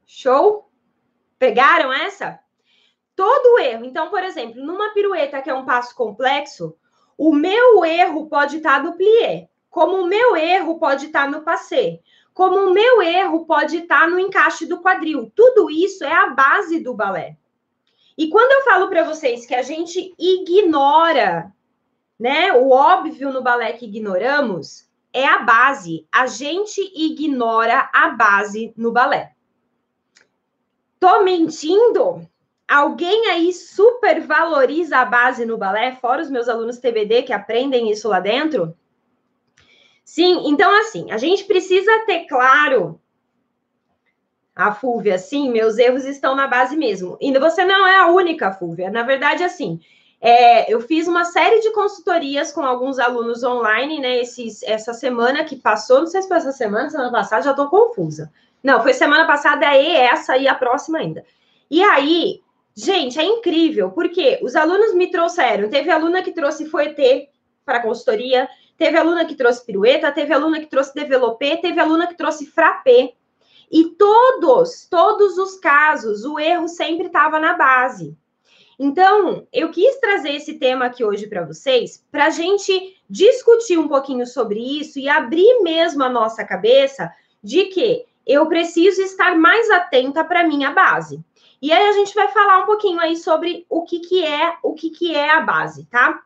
Show? 0.06 0.70
Pegaram 1.40 1.92
essa? 1.92 2.38
Todo 3.20 3.58
erro. 3.58 3.84
Então, 3.84 4.08
por 4.08 4.24
exemplo, 4.24 4.64
numa 4.64 4.94
pirueta 4.94 5.42
que 5.42 5.50
é 5.50 5.54
um 5.54 5.66
passo 5.66 5.94
complexo, 5.94 6.74
o 7.18 7.34
meu 7.34 7.84
erro 7.84 8.30
pode 8.30 8.56
estar 8.56 8.82
no 8.82 8.94
plié, 8.94 9.50
como 9.68 9.98
o 9.98 10.06
meu 10.06 10.34
erro 10.34 10.78
pode 10.78 11.04
estar 11.04 11.30
no 11.30 11.42
passé, 11.42 12.00
como 12.32 12.56
o 12.56 12.72
meu 12.72 13.02
erro 13.02 13.44
pode 13.44 13.76
estar 13.76 14.08
no 14.08 14.18
encaixe 14.18 14.64
do 14.64 14.80
quadril. 14.80 15.30
Tudo 15.36 15.70
isso 15.70 16.02
é 16.02 16.10
a 16.10 16.30
base 16.30 16.80
do 16.80 16.94
balé. 16.94 17.36
E 18.16 18.30
quando 18.30 18.52
eu 18.52 18.64
falo 18.64 18.88
para 18.88 19.04
vocês 19.04 19.44
que 19.44 19.54
a 19.54 19.60
gente 19.60 20.14
ignora, 20.18 21.52
né, 22.18 22.54
o 22.54 22.70
óbvio 22.70 23.30
no 23.30 23.42
balé 23.42 23.74
que 23.74 23.84
ignoramos, 23.84 24.88
é 25.12 25.26
a 25.26 25.40
base. 25.40 26.06
A 26.10 26.26
gente 26.26 26.80
ignora 26.94 27.90
a 27.92 28.08
base 28.08 28.72
no 28.78 28.90
balé. 28.90 29.34
Tô 30.98 31.22
mentindo? 31.22 32.29
Alguém 32.70 33.26
aí 33.26 33.52
super 33.52 34.20
valoriza 34.20 34.98
a 34.98 35.04
base 35.04 35.44
no 35.44 35.58
balé, 35.58 35.96
fora 35.96 36.22
os 36.22 36.30
meus 36.30 36.48
alunos 36.48 36.78
TBD 36.78 37.22
que 37.22 37.32
aprendem 37.32 37.90
isso 37.90 38.08
lá 38.08 38.20
dentro? 38.20 38.76
Sim, 40.04 40.48
então 40.48 40.72
assim, 40.78 41.10
a 41.10 41.18
gente 41.18 41.42
precisa 41.42 42.06
ter 42.06 42.26
claro 42.26 43.00
a 44.54 44.72
Fúvia, 44.72 45.18
sim, 45.18 45.50
meus 45.50 45.78
erros 45.78 46.04
estão 46.04 46.36
na 46.36 46.46
base 46.46 46.76
mesmo. 46.76 47.18
E 47.20 47.36
você 47.40 47.64
não 47.64 47.84
é 47.84 47.96
a 47.96 48.06
única, 48.06 48.52
Fúvia. 48.52 48.88
Na 48.88 49.02
verdade, 49.02 49.42
assim, 49.42 49.80
é, 50.20 50.72
eu 50.72 50.80
fiz 50.80 51.08
uma 51.08 51.24
série 51.24 51.58
de 51.58 51.72
consultorias 51.72 52.52
com 52.52 52.60
alguns 52.60 53.00
alunos 53.00 53.42
online, 53.42 53.98
né? 53.98 54.20
Esses, 54.20 54.62
essa 54.62 54.92
semana 54.92 55.44
que 55.44 55.56
passou, 55.56 55.98
não 56.00 56.06
sei 56.06 56.22
se 56.22 56.28
foi 56.28 56.36
essa 56.36 56.52
semana, 56.52 56.88
semana 56.88 57.10
passada, 57.10 57.42
já 57.42 57.50
estou 57.50 57.68
confusa. 57.68 58.30
Não, 58.62 58.80
foi 58.80 58.92
semana 58.92 59.26
passada 59.26 59.74
e 59.74 59.96
essa 59.96 60.36
e 60.36 60.46
a 60.46 60.54
próxima 60.54 60.98
ainda. 60.98 61.24
E 61.68 61.82
aí, 61.82 62.40
Gente, 62.82 63.18
é 63.18 63.24
incrível, 63.24 63.90
porque 63.90 64.38
os 64.42 64.56
alunos 64.56 64.94
me 64.94 65.10
trouxeram. 65.10 65.68
Teve 65.68 65.90
aluna 65.90 66.22
que 66.22 66.32
trouxe 66.32 66.64
Foetê 66.64 67.28
para 67.62 67.82
consultoria, 67.82 68.48
teve 68.78 68.96
aluna 68.96 69.26
que 69.26 69.34
trouxe 69.34 69.66
pirueta, 69.66 70.10
teve 70.10 70.32
aluna 70.32 70.58
que 70.60 70.66
trouxe 70.66 70.94
developé, 70.94 71.58
teve 71.58 71.78
aluna 71.78 72.06
que 72.06 72.16
trouxe 72.16 72.46
frappé. 72.46 73.12
E 73.70 73.84
todos, 73.90 74.86
todos 74.88 75.36
os 75.36 75.56
casos, 75.56 76.24
o 76.24 76.38
erro 76.38 76.68
sempre 76.68 77.08
estava 77.08 77.38
na 77.38 77.52
base. 77.52 78.16
Então, 78.78 79.46
eu 79.52 79.70
quis 79.70 80.00
trazer 80.00 80.34
esse 80.36 80.54
tema 80.54 80.86
aqui 80.86 81.04
hoje 81.04 81.26
para 81.26 81.44
vocês, 81.44 82.02
para 82.10 82.26
a 82.26 82.30
gente 82.30 82.96
discutir 83.10 83.78
um 83.78 83.88
pouquinho 83.88 84.26
sobre 84.26 84.58
isso 84.58 84.98
e 84.98 85.06
abrir 85.06 85.60
mesmo 85.60 86.02
a 86.02 86.08
nossa 86.08 86.42
cabeça 86.44 87.12
de 87.44 87.66
que 87.66 88.06
eu 88.26 88.46
preciso 88.46 89.02
estar 89.02 89.36
mais 89.36 89.68
atenta 89.70 90.24
para 90.24 90.48
minha 90.48 90.70
base. 90.70 91.22
E 91.62 91.72
aí 91.72 91.88
a 91.88 91.92
gente 91.92 92.14
vai 92.14 92.28
falar 92.28 92.62
um 92.62 92.66
pouquinho 92.66 92.98
aí 92.98 93.16
sobre 93.16 93.66
o 93.68 93.82
que, 93.82 94.00
que 94.00 94.24
é 94.24 94.56
o 94.62 94.74
que, 94.74 94.90
que 94.90 95.14
é 95.14 95.30
a 95.30 95.40
base, 95.40 95.84
tá? 95.86 96.22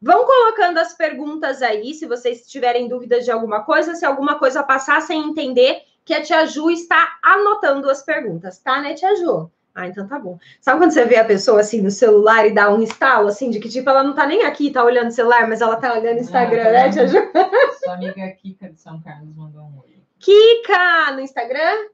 Vão 0.00 0.24
colocando 0.24 0.78
as 0.78 0.94
perguntas 0.94 1.60
aí, 1.60 1.92
se 1.92 2.06
vocês 2.06 2.48
tiverem 2.48 2.86
dúvidas 2.86 3.24
de 3.24 3.32
alguma 3.32 3.64
coisa, 3.64 3.96
se 3.96 4.06
alguma 4.06 4.38
coisa 4.38 4.62
passar 4.62 5.02
sem 5.02 5.28
entender, 5.28 5.82
que 6.04 6.14
a 6.14 6.22
tia 6.22 6.46
Ju 6.46 6.70
está 6.70 7.18
anotando 7.22 7.90
as 7.90 8.02
perguntas, 8.02 8.58
tá, 8.60 8.80
né, 8.80 8.94
tia 8.94 9.16
Ju? 9.16 9.50
Ah, 9.74 9.86
então 9.88 10.06
tá 10.06 10.18
bom. 10.18 10.38
Sabe 10.60 10.78
quando 10.78 10.92
você 10.92 11.04
vê 11.04 11.16
a 11.16 11.24
pessoa 11.24 11.60
assim 11.60 11.80
no 11.80 11.90
celular 11.90 12.46
e 12.46 12.54
dá 12.54 12.72
um 12.72 12.80
estalo, 12.80 13.28
assim, 13.28 13.50
de 13.50 13.60
que 13.60 13.68
tipo, 13.68 13.90
ela 13.90 14.02
não 14.02 14.14
tá 14.14 14.26
nem 14.26 14.44
aqui, 14.44 14.70
tá 14.70 14.84
olhando 14.84 15.08
o 15.08 15.12
celular, 15.12 15.48
mas 15.48 15.60
ela 15.60 15.76
tá 15.76 15.92
olhando 15.92 16.18
o 16.18 16.20
Instagram, 16.20 16.68
ah, 16.68 16.72
né, 16.72 16.90
tia 16.90 17.06
Ju? 17.08 17.18
Sua 17.82 17.94
amiga 17.94 18.28
Kika 18.30 18.70
de 18.70 18.80
São 18.80 19.00
Carlos 19.00 19.34
mandou 19.36 19.62
um 19.62 19.80
oi. 19.80 19.98
Kika, 20.20 21.12
no 21.12 21.20
Instagram? 21.20 21.88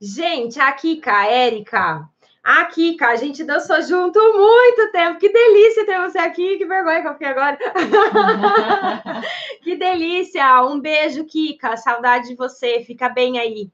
Gente, 0.00 0.60
a 0.60 0.70
Kika, 0.72 1.12
a 1.12 1.26
Érica, 1.26 2.08
a 2.50 2.64
Kika, 2.64 3.08
a 3.08 3.16
gente 3.16 3.44
dançou 3.44 3.82
junto 3.82 4.18
muito 4.18 4.90
tempo. 4.90 5.20
Que 5.20 5.30
delícia 5.30 5.84
ter 5.84 6.00
você 6.00 6.16
aqui. 6.16 6.56
Que 6.56 6.64
vergonha 6.64 7.02
que 7.02 7.08
eu 7.08 7.12
fiquei 7.12 7.28
agora. 7.28 7.58
que 9.62 9.76
delícia. 9.76 10.64
Um 10.64 10.80
beijo, 10.80 11.26
Kika. 11.26 11.76
Saudade 11.76 12.28
de 12.28 12.34
você. 12.34 12.82
Fica 12.86 13.10
bem 13.10 13.38
aí. 13.38 13.70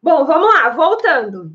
Bom, 0.00 0.24
vamos 0.24 0.54
lá. 0.54 0.70
Voltando. 0.70 1.50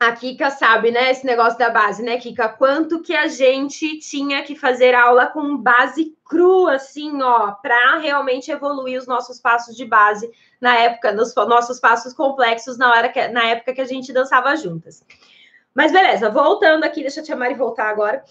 A 0.00 0.12
Kika 0.12 0.50
sabe, 0.50 0.90
né, 0.90 1.10
esse 1.10 1.26
negócio 1.26 1.58
da 1.58 1.68
base, 1.68 2.02
né, 2.02 2.16
Kika? 2.16 2.48
Quanto 2.48 3.02
que 3.02 3.14
a 3.14 3.28
gente 3.28 3.98
tinha 3.98 4.42
que 4.42 4.56
fazer 4.56 4.94
aula 4.94 5.26
com 5.26 5.56
base 5.56 6.16
crua, 6.24 6.76
assim, 6.76 7.22
ó, 7.22 7.52
para 7.52 7.98
realmente 7.98 8.50
evoluir 8.50 8.98
os 8.98 9.06
nossos 9.06 9.38
passos 9.38 9.76
de 9.76 9.84
base 9.84 10.30
na 10.58 10.74
época, 10.76 11.12
nos 11.12 11.34
nossos 11.36 11.78
passos 11.78 12.14
complexos 12.14 12.78
na 12.78 12.90
hora 12.90 13.10
que, 13.10 13.28
na 13.28 13.44
época 13.44 13.74
que 13.74 13.82
a 13.82 13.86
gente 13.86 14.14
dançava 14.14 14.56
juntas. 14.56 15.04
Mas 15.74 15.90
beleza, 15.90 16.28
voltando 16.28 16.84
aqui, 16.84 17.00
deixa 17.00 17.20
eu 17.20 17.24
te 17.24 17.32
amar 17.32 17.50
e 17.50 17.54
voltar 17.54 17.88
agora. 17.88 18.22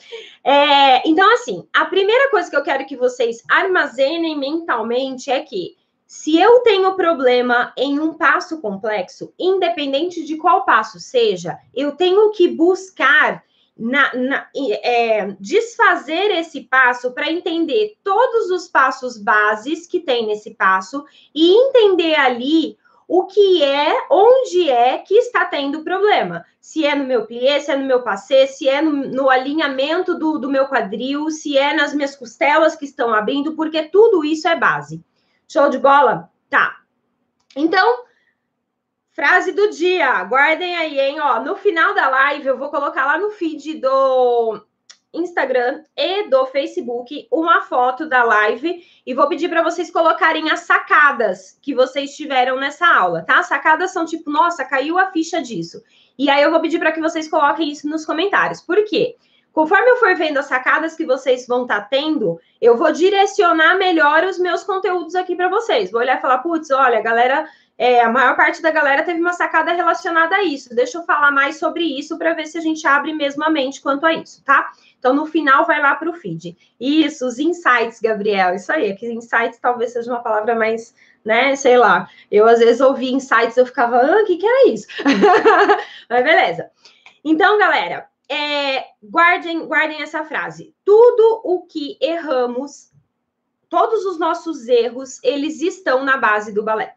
É, 0.44 1.08
então, 1.08 1.32
assim, 1.34 1.68
a 1.74 1.86
primeira 1.86 2.30
coisa 2.30 2.50
que 2.50 2.56
eu 2.56 2.64
quero 2.64 2.86
que 2.86 2.96
vocês 2.96 3.44
armazenem 3.50 4.38
mentalmente 4.38 5.32
é 5.32 5.42
que 5.42 5.76
se 6.06 6.38
eu 6.38 6.60
tenho 6.60 6.94
problema 6.96 7.74
em 7.78 8.00
um 8.00 8.14
passo 8.14 8.60
complexo, 8.60 9.34
independente 9.40 10.26
de 10.26 10.36
qual 10.36 10.66
passo 10.66 11.00
seja, 11.00 11.58
eu 11.74 11.94
tenho 11.94 12.32
que 12.32 12.50
buscar 12.50 13.44
na, 13.78 14.14
na, 14.14 14.48
é, 14.84 15.36
desfazer 15.40 16.30
esse 16.32 16.62
passo 16.62 17.12
para 17.14 17.32
entender 17.32 17.96
todos 18.04 18.52
os 18.52 18.68
passos 18.68 19.18
bases 19.18 19.88
que 19.88 20.00
tem 20.02 20.28
nesse 20.28 20.54
passo 20.54 21.04
e 21.34 21.50
entender 21.50 22.16
ali 22.16 22.78
o 23.13 23.25
que 23.25 23.62
é, 23.62 24.08
onde 24.10 24.70
é 24.70 24.98
que 25.00 25.15
está 25.15 25.44
tendo 25.44 25.84
problema. 25.84 26.46
Se 26.62 26.86
é 26.86 26.96
no 26.96 27.03
meu 27.03 27.25
plié, 27.25 27.60
se 27.60 27.70
é 27.70 27.75
no 27.75 27.86
meu 27.86 28.01
passê, 28.03 28.48
se 28.48 28.70
é 28.70 28.82
no, 28.82 28.89
no 28.89 29.30
alinhamento 29.30 30.18
do, 30.18 30.38
do 30.38 30.50
meu 30.50 30.65
quadril, 30.70 31.30
se 31.30 31.58
é 31.58 31.74
nas 31.74 31.94
minhas 31.94 32.15
costelas 32.15 32.74
que 32.74 32.86
estão 32.86 33.13
abrindo, 33.13 33.53
porque 33.53 33.84
tudo 33.84 34.24
isso 34.24 34.48
é 34.48 34.56
base. 34.56 35.03
Show 35.46 35.68
de 35.68 35.77
bola? 35.77 36.32
Tá. 36.50 36.77
Então, 37.53 38.06
frase 39.10 39.51
do 39.51 39.70
dia. 39.72 40.24
Guardem 40.24 40.77
aí, 40.77 40.98
hein? 40.98 41.20
Ó, 41.20 41.41
no 41.41 41.58
final 41.58 41.94
da 41.94 42.08
live 42.08 42.48
eu 42.48 42.58
vou 42.58 42.70
colocar 42.70 43.06
lá 43.06 43.18
no 43.18 43.32
feed 43.32 43.74
do 43.82 44.65
Instagram 45.13 45.84
e 45.96 46.30
do 46.30 46.46
Facebook 46.48 47.27
uma 47.32 47.62
foto 47.62 48.08
da 48.08 48.24
live 48.24 48.86
e 49.06 49.13
vou 49.13 49.27
pedir 49.27 49.50
para 49.50 49.63
vocês 49.63 49.91
colocarem 49.91 50.50
as 50.50 50.62
sacadas 50.62 51.58
que 51.62 51.74
vocês 51.74 52.15
tiveram 52.15 52.58
nessa 52.58 52.88
aula, 52.88 53.24
tá? 53.24 53.44
Sacadas 53.44 53.91
são 53.91 54.06
tipo, 54.06 54.30
nossa, 54.30 54.63
caiu 54.63 54.98
a 54.98 55.12
ficha 55.12 55.41
disso. 55.41 55.82
E 56.18 56.30
aí 56.30 56.41
eu 56.41 56.51
vou 56.51 56.62
pedir 56.62 56.80
para 56.80 56.91
que 56.91 57.01
vocês 57.01 57.27
coloquem 57.27 57.70
isso 57.70 57.88
nos 57.88 58.06
comentários. 58.06 58.62
Por 58.62 58.84
quê? 58.86 59.15
Conforme 59.51 59.89
eu 59.89 59.98
for 59.98 60.15
vendo 60.15 60.38
as 60.38 60.46
sacadas 60.46 60.96
que 60.96 61.06
vocês 61.06 61.46
vão 61.46 61.63
estar 61.63 61.82
tá 61.82 61.88
tendo, 61.89 62.39
eu 62.62 62.77
vou 62.77 62.91
direcionar 62.91 63.75
melhor 63.75 64.24
os 64.24 64.39
meus 64.39 64.63
conteúdos 64.63 65.13
aqui 65.13 65.36
para 65.36 65.50
vocês. 65.50 65.91
Vou 65.91 66.00
olhar 66.00 66.18
e 66.18 66.22
falar, 66.22 66.38
putz, 66.38 66.72
olha, 66.72 67.00
a 67.00 67.01
galera 67.01 67.46
é, 67.82 68.00
a 68.00 68.12
maior 68.12 68.36
parte 68.36 68.62
da 68.62 68.70
galera 68.70 69.02
teve 69.02 69.20
uma 69.20 69.34
sacada 69.34 69.72
relacionada 69.72 70.36
a 70.36 70.44
isso. 70.44 70.70
Deixa 70.76 71.00
eu 71.00 71.04
falar 71.04 71.32
mais 71.32 71.58
sobre 71.58 71.84
isso 71.84 72.16
para 72.16 72.36
ver 72.36 72.46
se 72.46 72.56
a 72.56 72.62
gente 72.62 72.86
abre 72.86 73.12
mesmo 73.12 73.44
a 73.44 73.50
mente 73.50 73.82
quanto 73.82 74.06
a 74.06 74.14
isso, 74.14 74.44
tá? 74.44 74.72
Então, 75.00 75.16
no 75.16 75.26
final, 75.26 75.66
vai 75.66 75.82
lá 75.82 75.96
para 75.96 76.08
o 76.08 76.14
feed. 76.14 76.56
Isso, 76.80 77.26
os 77.26 77.40
insights, 77.40 78.00
Gabriel. 78.00 78.54
Isso 78.54 78.72
aí, 78.72 78.96
que 78.96 79.12
insights 79.12 79.58
talvez 79.60 79.94
seja 79.94 80.12
uma 80.12 80.22
palavra 80.22 80.54
mais, 80.54 80.94
né? 81.26 81.56
Sei 81.56 81.76
lá. 81.76 82.08
Eu, 82.30 82.48
às 82.48 82.60
vezes, 82.60 82.82
ouvi 82.82 83.12
insights, 83.12 83.58
eu 83.58 83.66
ficava, 83.66 83.98
ah, 83.98 84.22
o 84.22 84.26
que, 84.26 84.38
que 84.38 84.46
era 84.46 84.70
isso? 84.70 84.86
Mas 86.08 86.24
beleza. 86.24 86.70
Então, 87.26 87.58
galera, 87.58 88.08
é, 88.30 88.84
guardem, 89.04 89.66
guardem 89.66 90.04
essa 90.04 90.24
frase. 90.24 90.72
Tudo 90.86 91.42
o 91.44 91.66
que 91.66 91.98
erramos, 92.00 92.92
todos 93.68 94.06
os 94.06 94.20
nossos 94.20 94.68
erros, 94.68 95.20
eles 95.24 95.64
estão 95.64 96.06
na 96.06 96.18
base 96.18 96.54
do 96.54 96.62
balé. 96.62 96.96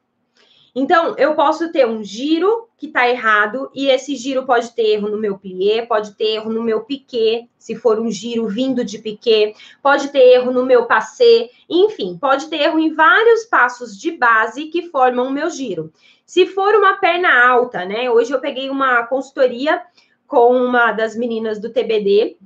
Então, 0.75 1.15
eu 1.17 1.35
posso 1.35 1.71
ter 1.71 1.87
um 1.87 2.03
giro 2.03 2.69
que 2.77 2.87
está 2.87 3.09
errado, 3.09 3.71
e 3.73 3.87
esse 3.87 4.17
giro 4.17 4.45
pode 4.45 4.73
ter 4.73 4.95
erro 4.95 5.09
no 5.09 5.17
meu 5.17 5.39
plié, 5.39 5.87
pode 5.87 6.15
ter 6.15 6.35
erro 6.35 6.53
no 6.53 6.63
meu 6.63 6.81
piqué, 6.81 7.47
se 7.57 7.77
for 7.77 8.01
um 8.01 8.11
giro 8.11 8.49
vindo 8.49 8.85
de 8.85 8.99
piqué, 8.99 9.55
pode 9.81 10.09
ter 10.09 10.35
erro 10.35 10.51
no 10.51 10.67
meu 10.67 10.85
passé, 10.87 11.49
enfim, 11.71 12.19
pode 12.21 12.49
ter 12.49 12.63
erro 12.63 12.79
em 12.81 12.93
vários 12.93 13.45
passos 13.45 13.97
de 13.97 14.11
base 14.11 14.67
que 14.67 14.91
formam 14.91 15.29
o 15.29 15.31
meu 15.31 15.49
giro. 15.49 15.93
Se 16.27 16.45
for 16.47 16.75
uma 16.75 16.95
perna 16.95 17.47
alta, 17.47 17.85
né? 17.85 18.11
Hoje 18.11 18.33
eu 18.33 18.41
peguei 18.41 18.69
uma 18.69 19.07
consultoria 19.07 19.81
com 20.27 20.57
uma 20.57 20.91
das 20.91 21.15
meninas 21.17 21.61
do 21.61 21.71
TBD, 21.71 22.37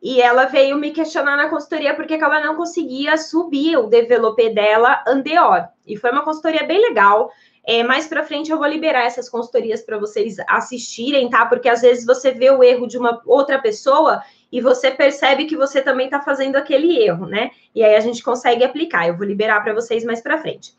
e 0.00 0.20
ela 0.20 0.44
veio 0.44 0.76
me 0.76 0.92
questionar 0.92 1.36
na 1.36 1.48
consultoria 1.48 1.94
porque 1.94 2.14
ela 2.14 2.40
não 2.40 2.54
conseguia 2.54 3.16
subir 3.16 3.76
o 3.76 3.88
developé 3.88 4.48
dela 4.48 5.02
andeor. 5.06 5.66
E 5.86 5.96
foi 5.96 6.12
uma 6.12 6.22
consultoria 6.22 6.64
bem 6.64 6.80
legal. 6.80 7.32
É, 7.66 7.82
mais 7.82 8.06
para 8.06 8.24
frente 8.24 8.50
eu 8.50 8.58
vou 8.58 8.66
liberar 8.66 9.04
essas 9.04 9.28
consultorias 9.28 9.82
para 9.82 9.98
vocês 9.98 10.36
assistirem, 10.48 11.28
tá? 11.28 11.44
Porque 11.46 11.68
às 11.68 11.82
vezes 11.82 12.06
você 12.06 12.30
vê 12.30 12.50
o 12.50 12.62
erro 12.62 12.86
de 12.86 12.96
uma 12.96 13.20
outra 13.26 13.58
pessoa 13.58 14.22
e 14.50 14.60
você 14.60 14.90
percebe 14.90 15.44
que 15.44 15.56
você 15.56 15.82
também 15.82 16.06
está 16.06 16.20
fazendo 16.20 16.56
aquele 16.56 16.96
erro, 17.02 17.26
né? 17.26 17.50
E 17.74 17.82
aí 17.84 17.94
a 17.94 18.00
gente 18.00 18.22
consegue 18.22 18.64
aplicar. 18.64 19.06
Eu 19.06 19.16
vou 19.16 19.26
liberar 19.26 19.62
para 19.62 19.74
vocês 19.74 20.04
mais 20.04 20.20
para 20.20 20.38
frente. 20.38 20.72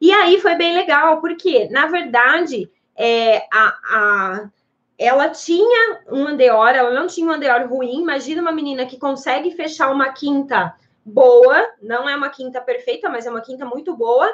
E 0.00 0.12
aí 0.12 0.38
foi 0.40 0.54
bem 0.54 0.74
legal, 0.74 1.20
porque, 1.20 1.68
na 1.70 1.86
verdade, 1.86 2.70
é, 2.94 3.38
a, 3.50 3.78
a, 3.90 4.50
ela 4.98 5.30
tinha 5.30 6.00
um 6.10 6.26
andeor, 6.26 6.68
ela 6.68 6.90
não 6.90 7.06
tinha 7.06 7.26
um 7.26 7.32
andeor 7.32 7.66
ruim. 7.66 8.02
Imagina 8.02 8.42
uma 8.42 8.52
menina 8.52 8.84
que 8.84 8.98
consegue 8.98 9.50
fechar 9.52 9.90
uma 9.90 10.12
quinta 10.12 10.74
boa, 11.04 11.66
não 11.80 12.08
é 12.08 12.14
uma 12.16 12.28
quinta 12.28 12.60
perfeita, 12.60 13.08
mas 13.08 13.26
é 13.26 13.30
uma 13.30 13.40
quinta 13.40 13.64
muito 13.64 13.96
boa. 13.96 14.30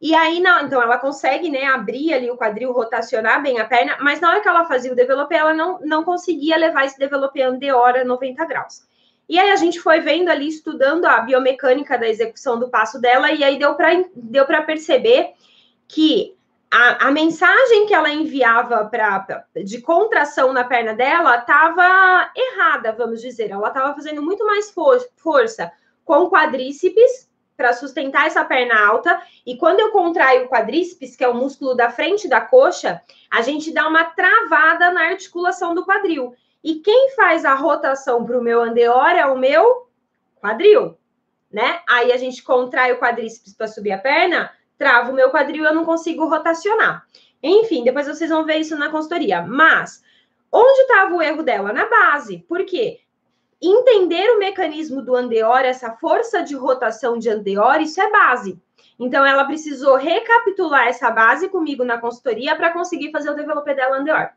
E 0.00 0.14
aí, 0.14 0.40
não, 0.40 0.66
então 0.66 0.82
ela 0.82 0.98
consegue, 0.98 1.48
né, 1.48 1.64
abrir 1.64 2.12
ali 2.12 2.30
o 2.30 2.36
quadril, 2.36 2.72
rotacionar 2.72 3.42
bem 3.42 3.58
a 3.58 3.64
perna, 3.64 3.96
mas 4.00 4.20
na 4.20 4.30
hora 4.30 4.40
que 4.40 4.48
ela 4.48 4.66
fazia 4.66 4.92
o 4.92 4.96
developé, 4.96 5.36
ela 5.36 5.54
não, 5.54 5.80
não 5.80 6.04
conseguia 6.04 6.56
levar 6.56 6.84
esse 6.84 6.98
developé 6.98 7.50
de 7.52 7.72
hora 7.72 8.04
90 8.04 8.44
graus. 8.44 8.82
E 9.28 9.38
aí 9.38 9.50
a 9.50 9.56
gente 9.56 9.80
foi 9.80 10.00
vendo 10.00 10.28
ali, 10.28 10.48
estudando 10.48 11.06
a 11.06 11.20
biomecânica 11.20 11.98
da 11.98 12.08
execução 12.08 12.58
do 12.58 12.68
passo 12.68 13.00
dela, 13.00 13.32
e 13.32 13.42
aí 13.42 13.58
deu 13.58 13.74
para 13.74 14.04
deu 14.14 14.46
perceber 14.66 15.32
que 15.88 16.36
a, 16.70 17.08
a, 17.08 17.10
mensagem 17.10 17.86
que 17.86 17.94
ela 17.94 18.10
enviava 18.10 18.84
pra, 18.86 19.26
de 19.64 19.80
contração 19.80 20.52
na 20.52 20.62
perna 20.62 20.94
dela 20.94 21.38
estava 21.38 22.30
errada, 22.36 22.92
vamos 22.92 23.20
dizer. 23.20 23.50
Ela 23.50 23.68
estava 23.68 23.94
fazendo 23.94 24.22
muito 24.22 24.44
mais 24.44 24.70
for, 24.70 24.98
força 25.16 25.72
com 26.04 26.28
quadríceps 26.28 27.28
para 27.56 27.72
sustentar 27.72 28.26
essa 28.26 28.44
perna 28.44 28.78
alta. 28.86 29.20
E 29.44 29.56
quando 29.56 29.80
eu 29.80 29.90
contraio 29.90 30.44
o 30.44 30.48
quadríceps, 30.48 31.16
que 31.16 31.24
é 31.24 31.28
o 31.28 31.34
músculo 31.34 31.74
da 31.74 31.90
frente 31.90 32.28
da 32.28 32.40
coxa, 32.40 33.00
a 33.30 33.42
gente 33.42 33.72
dá 33.72 33.88
uma 33.88 34.04
travada 34.04 34.90
na 34.92 35.02
articulação 35.02 35.74
do 35.74 35.84
quadril. 35.84 36.34
E 36.62 36.76
quem 36.76 37.10
faz 37.14 37.44
a 37.44 37.54
rotação 37.54 38.24
para 38.24 38.38
o 38.38 38.42
meu 38.42 38.60
andeor 38.62 39.10
é 39.10 39.24
o 39.26 39.38
meu 39.38 39.88
quadril, 40.40 40.98
né? 41.50 41.80
Aí 41.88 42.12
a 42.12 42.16
gente 42.16 42.42
contrai 42.42 42.92
o 42.92 42.98
quadríceps 42.98 43.54
para 43.54 43.68
subir 43.68 43.92
a 43.92 43.98
perna, 43.98 44.50
trava 44.76 45.10
o 45.10 45.14
meu 45.14 45.30
quadril, 45.30 45.64
eu 45.64 45.74
não 45.74 45.84
consigo 45.84 46.26
rotacionar. 46.26 47.06
Enfim, 47.42 47.84
depois 47.84 48.06
vocês 48.06 48.30
vão 48.30 48.44
ver 48.44 48.56
isso 48.56 48.76
na 48.76 48.90
consultoria. 48.90 49.42
Mas 49.42 50.02
onde 50.50 50.80
estava 50.80 51.14
o 51.14 51.22
erro 51.22 51.42
dela? 51.42 51.72
Na 51.72 51.86
base. 51.86 52.38
Por 52.48 52.64
quê? 52.64 53.00
Entender 53.60 54.30
o 54.30 54.38
mecanismo 54.38 55.02
do 55.02 55.14
andeor, 55.14 55.60
essa 55.60 55.92
força 55.92 56.42
de 56.42 56.54
rotação 56.54 57.18
de 57.18 57.28
andeor, 57.28 57.80
isso 57.80 58.00
é 58.00 58.10
base. 58.10 58.60
Então, 58.98 59.24
ela 59.24 59.44
precisou 59.44 59.96
recapitular 59.96 60.86
essa 60.86 61.10
base 61.10 61.48
comigo 61.48 61.84
na 61.84 61.98
consultoria 61.98 62.56
para 62.56 62.72
conseguir 62.72 63.10
fazer 63.10 63.30
o 63.30 63.34
developer 63.34 63.74
dela 63.74 63.96
andeor. 63.96 64.30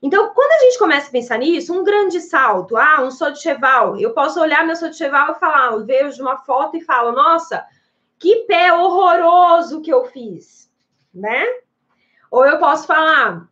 Então, 0.00 0.32
quando 0.32 0.52
a 0.52 0.64
gente 0.64 0.78
começa 0.78 1.08
a 1.08 1.12
pensar 1.12 1.38
nisso, 1.38 1.72
um 1.72 1.82
grande 1.82 2.20
salto, 2.20 2.76
ah, 2.76 3.02
um 3.02 3.10
Sotcheval, 3.10 3.96
eu 3.98 4.14
posso 4.14 4.40
olhar 4.40 4.64
meu 4.64 4.76
Sotcheval 4.76 5.32
e 5.32 5.40
falar, 5.40 5.72
eu 5.72 5.84
vejo 5.84 6.22
uma 6.22 6.36
foto 6.36 6.76
e 6.76 6.80
falo, 6.80 7.10
nossa, 7.10 7.66
que 8.18 8.44
pé 8.46 8.72
horroroso 8.72 9.80
que 9.80 9.92
eu 9.92 10.04
fiz, 10.04 10.70
né? 11.12 11.44
Ou 12.30 12.46
eu 12.46 12.58
posso 12.58 12.86
falar, 12.86 13.48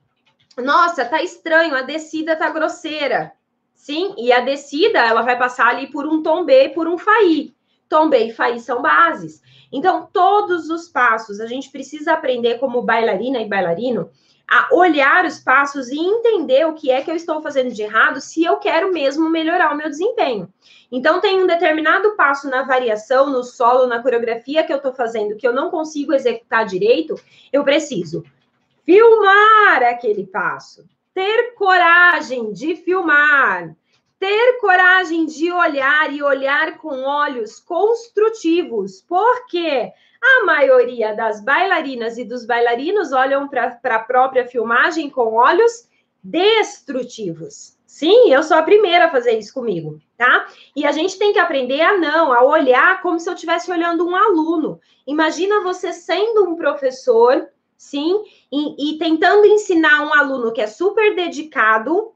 nossa, 0.57 1.05
tá 1.05 1.21
estranho, 1.21 1.75
a 1.75 1.83
descida 1.83 2.37
tá 2.37 2.49
grosseira. 2.51 3.33
Sim, 3.76 4.14
e 4.16 4.32
a 4.32 4.40
descida 4.40 4.98
ela 4.98 5.22
vai 5.22 5.38
passar 5.38 5.68
ali 5.68 5.86
por 5.88 6.06
um 6.06 6.22
tombê 6.22 6.64
e 6.64 6.68
por 6.70 6.88
um 6.88 6.96
faí. 6.98 7.54
Tombê 7.88 8.28
e 8.28 8.32
faí 8.32 8.58
são 8.58 8.82
bases. 8.82 9.40
Então, 9.70 10.08
todos 10.12 10.70
os 10.70 10.88
passos, 10.88 11.40
a 11.40 11.46
gente 11.46 11.70
precisa 11.70 12.14
aprender 12.14 12.58
como 12.58 12.82
bailarina 12.82 13.38
e 13.38 13.46
bailarino 13.46 14.10
a 14.48 14.68
olhar 14.72 15.24
os 15.24 15.38
passos 15.38 15.88
e 15.88 15.98
entender 15.98 16.66
o 16.66 16.72
que 16.72 16.90
é 16.90 17.02
que 17.02 17.10
eu 17.10 17.14
estou 17.14 17.42
fazendo 17.42 17.72
de 17.72 17.82
errado 17.82 18.20
se 18.20 18.42
eu 18.42 18.56
quero 18.56 18.92
mesmo 18.92 19.28
melhorar 19.28 19.72
o 19.72 19.76
meu 19.76 19.90
desempenho. 19.90 20.52
Então, 20.90 21.20
tem 21.20 21.42
um 21.42 21.46
determinado 21.46 22.16
passo 22.16 22.48
na 22.48 22.62
variação, 22.62 23.28
no 23.30 23.44
solo, 23.44 23.86
na 23.86 24.02
coreografia 24.02 24.64
que 24.64 24.72
eu 24.72 24.78
estou 24.78 24.94
fazendo 24.94 25.36
que 25.36 25.46
eu 25.46 25.52
não 25.52 25.70
consigo 25.70 26.14
executar 26.14 26.64
direito, 26.64 27.14
eu 27.52 27.62
preciso 27.62 28.24
filmar 28.84 29.82
aquele 29.82 30.26
passo 30.26 30.84
ter 31.16 31.55
coragem 31.55 32.52
de 32.52 32.76
filmar, 32.76 33.74
ter 34.18 34.59
coragem 34.61 35.24
de 35.24 35.50
olhar 35.50 36.12
e 36.12 36.22
olhar 36.22 36.76
com 36.76 37.05
olhos 37.05 37.59
construtivos, 37.59 39.00
porque 39.00 39.90
a 40.22 40.44
maioria 40.44 41.16
das 41.16 41.42
bailarinas 41.42 42.18
e 42.18 42.24
dos 42.24 42.44
bailarinos 42.44 43.12
olham 43.12 43.48
para 43.48 43.79
a 43.83 43.98
própria 43.98 44.46
filmagem 44.46 45.09
com 45.09 45.33
olhos 45.33 45.88
destrutivos. 46.22 47.79
Sim, 47.87 48.31
eu 48.31 48.42
sou 48.42 48.59
a 48.59 48.62
primeira 48.62 49.07
a 49.07 49.11
fazer 49.11 49.38
isso 49.38 49.55
comigo, 49.55 49.98
tá? 50.18 50.46
E 50.76 50.85
a 50.85 50.92
gente 50.92 51.18
tem 51.18 51.33
que 51.33 51.38
aprender 51.38 51.81
a 51.81 51.96
não, 51.96 52.31
a 52.31 52.44
olhar 52.44 53.00
como 53.00 53.18
se 53.18 53.26
eu 53.26 53.33
estivesse 53.33 53.72
olhando 53.72 54.07
um 54.07 54.14
aluno. 54.14 54.79
Imagina 55.07 55.62
você 55.62 55.94
sendo 55.94 56.46
um 56.46 56.57
professor 56.57 57.48
sim, 57.76 58.22
e, 58.50 58.94
e, 58.94 58.98
tentando 58.98 59.46
ensinar 59.46 60.02
um 60.02 60.14
aluno 60.14 60.52
que 60.52 60.60
é 60.60 60.66
super 60.66 61.14
dedicado, 61.14 62.12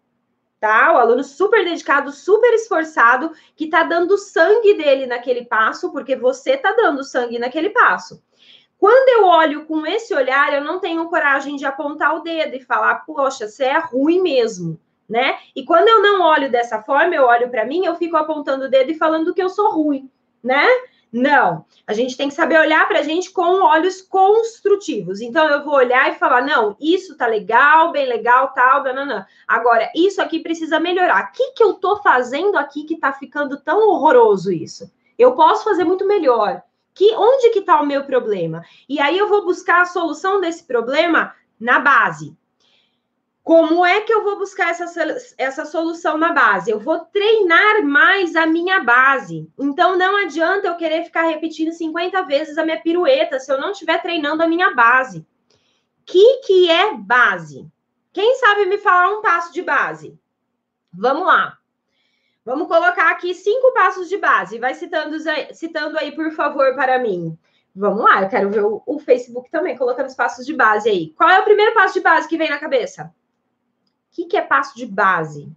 tá? 0.59 0.93
O 0.93 0.99
aluno 0.99 1.25
super 1.25 1.65
dedicado, 1.65 2.13
super 2.13 2.53
esforçado, 2.55 3.33
que 3.57 3.69
tá 3.69 3.83
dando 3.83 4.17
sangue 4.19 4.75
dele 4.75 5.07
naquele 5.07 5.45
passo, 5.45 5.91
porque 5.93 6.17
você 6.17 6.57
tá 6.57 6.73
dando 6.73 7.03
sangue 7.03 7.39
naquele 7.39 7.71
passo. 7.71 8.23
Quando 8.79 9.09
eu 9.11 9.27
olho 9.27 9.67
com 9.67 9.87
esse 9.87 10.15
olhar, 10.15 10.55
eu 10.55 10.65
não 10.65 10.81
tenho 10.81 11.09
coragem 11.11 11.57
de 11.57 11.67
apontar 11.67 12.17
o 12.17 12.21
dedo 12.21 12.57
e 12.57 12.65
falar, 12.65 13.05
poxa, 13.07 13.47
você 13.47 13.65
é 13.65 13.79
ruim 13.79 14.23
mesmo, 14.23 14.81
né? 15.07 15.39
E 15.55 15.67
quando 15.67 15.89
eu 15.89 16.01
não 16.01 16.23
olho 16.23 16.51
dessa 16.51 16.81
forma, 16.81 17.15
eu 17.15 17.25
olho 17.25 17.51
para 17.51 17.67
mim, 17.67 17.85
eu 17.85 17.95
fico 17.97 18.17
apontando 18.17 18.65
o 18.65 18.71
dedo 18.71 18.91
e 18.91 18.95
falando 18.95 19.35
que 19.35 19.43
eu 19.43 19.51
sou 19.51 19.71
ruim, 19.71 20.11
né? 20.43 20.67
Não, 21.13 21.65
a 21.87 21.93
gente 21.93 22.17
tem 22.17 22.29
que 22.29 22.35
saber 22.35 22.59
olhar 22.59 22.87
para 22.87 23.01
a 23.01 23.03
gente 23.03 23.33
com 23.33 23.63
olhos 23.63 24.01
construtivos. 24.01 25.21
Então, 25.21 25.49
eu 25.49 25.65
vou 25.65 25.75
olhar 25.75 26.09
e 26.11 26.19
falar: 26.19 26.43
não, 26.43 26.77
isso 26.81 27.17
tá 27.17 27.27
legal, 27.27 27.91
bem 27.91 28.07
legal, 28.07 28.53
tal, 28.55 28.85
não. 28.85 29.25
Agora, 29.47 29.91
isso 29.95 30.23
aqui 30.23 30.39
precisa 30.39 30.79
melhorar. 30.79 31.29
O 31.29 31.33
que, 31.33 31.53
que 31.53 31.63
eu 31.63 31.75
tô 31.75 31.97
fazendo 31.97 32.57
aqui 32.57 32.85
que 32.85 32.97
tá 32.97 33.13
ficando 33.13 33.59
tão 33.61 33.89
horroroso 33.89 34.53
isso? 34.53 34.91
Eu 35.19 35.35
posso 35.35 35.65
fazer 35.65 35.85
muito 35.85 36.07
melhor. 36.07 36.63
Que, 36.95 37.15
onde 37.15 37.51
que 37.51 37.61
está 37.61 37.81
o 37.81 37.87
meu 37.87 38.05
problema? 38.05 38.63
E 38.89 39.01
aí 39.01 39.19
eu 39.19 39.29
vou 39.29 39.45
buscar 39.45 39.83
a 39.83 39.87
solução 39.87 40.41
desse 40.41 40.65
problema 40.65 41.35
na 41.59 41.81
base. 41.81 42.37
Como 43.51 43.85
é 43.85 44.03
que 44.03 44.13
eu 44.13 44.23
vou 44.23 44.39
buscar 44.39 44.71
essa, 44.71 44.87
essa 45.37 45.65
solução 45.65 46.17
na 46.17 46.33
base? 46.33 46.71
Eu 46.71 46.79
vou 46.79 47.01
treinar 47.01 47.83
mais 47.83 48.37
a 48.37 48.47
minha 48.47 48.79
base. 48.79 49.51
Então, 49.59 49.99
não 49.99 50.19
adianta 50.19 50.69
eu 50.69 50.77
querer 50.77 51.03
ficar 51.03 51.25
repetindo 51.25 51.73
50 51.73 52.23
vezes 52.27 52.57
a 52.57 52.65
minha 52.65 52.81
pirueta 52.81 53.41
se 53.41 53.51
eu 53.51 53.61
não 53.61 53.73
estiver 53.73 54.01
treinando 54.01 54.41
a 54.45 54.47
minha 54.47 54.73
base. 54.73 55.19
O 55.19 55.25
que, 56.07 56.43
que 56.47 56.71
é 56.71 56.95
base? 56.95 57.69
Quem 58.13 58.37
sabe 58.37 58.67
me 58.67 58.79
falar 58.79 59.19
um 59.19 59.21
passo 59.21 59.53
de 59.53 59.63
base? 59.63 60.17
Vamos 60.93 61.27
lá. 61.27 61.59
Vamos 62.45 62.69
colocar 62.69 63.11
aqui 63.11 63.35
cinco 63.35 63.75
passos 63.75 64.09
de 64.09 64.17
base. 64.17 64.61
Vai 64.61 64.75
citando, 64.75 65.17
citando 65.53 65.99
aí, 65.99 66.13
por 66.13 66.31
favor, 66.31 66.73
para 66.77 67.01
mim. 67.01 67.37
Vamos 67.75 68.05
lá, 68.05 68.23
eu 68.23 68.29
quero 68.29 68.49
ver 68.49 68.65
o, 68.65 68.81
o 68.87 69.01
Facebook 69.01 69.51
também, 69.51 69.77
colocando 69.77 70.07
os 70.07 70.15
passos 70.15 70.47
de 70.47 70.55
base 70.55 70.89
aí. 70.89 71.13
Qual 71.17 71.29
é 71.29 71.41
o 71.41 71.45
primeiro 71.45 71.75
passo 71.75 71.95
de 71.95 72.01
base 72.01 72.29
que 72.29 72.39
vem 72.39 72.49
na 72.49 72.61
cabeça? 72.61 73.13
Que, 74.11 74.25
que 74.25 74.37
é 74.37 74.43
passo 74.43 74.77
de 74.77 74.87
base? 74.87 75.49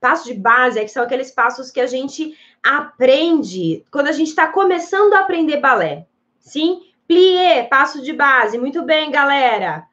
Passo 0.00 0.24
de 0.24 0.34
base 0.34 0.78
é 0.78 0.84
que 0.84 0.90
são 0.90 1.02
aqueles 1.02 1.30
passos 1.30 1.70
que 1.70 1.80
a 1.80 1.86
gente 1.86 2.36
aprende 2.62 3.84
quando 3.90 4.08
a 4.08 4.12
gente 4.12 4.28
está 4.28 4.48
começando 4.48 5.14
a 5.14 5.20
aprender 5.20 5.58
balé. 5.58 6.06
Sim? 6.40 6.82
Plié, 7.06 7.64
passo 7.64 8.02
de 8.02 8.12
base. 8.12 8.58
Muito 8.58 8.82
bem, 8.82 9.10
galera. 9.10 9.86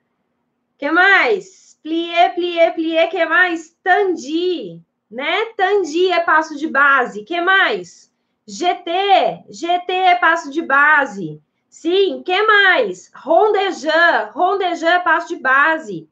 que 0.78 0.90
mais? 0.90 1.78
Plié, 1.84 2.30
plié, 2.30 2.72
plié. 2.72 3.08
que 3.08 3.26
mais? 3.26 3.76
Tandi, 3.84 4.82
né? 5.10 5.46
Tandi 5.56 6.12
é 6.12 6.20
passo 6.22 6.56
de 6.58 6.68
base. 6.68 7.24
que 7.24 7.40
mais? 7.42 8.12
GT, 8.48 9.44
GT 9.50 9.92
é 9.92 10.16
passo 10.16 10.50
de 10.50 10.62
base. 10.64 11.40
Sim, 11.70 12.24
que 12.26 12.42
mais? 12.42 13.12
Rondejan, 13.14 14.32
Rondejan 14.34 14.90
é 14.90 15.00
passo 15.00 15.28
de 15.28 15.36
base. 15.36 16.10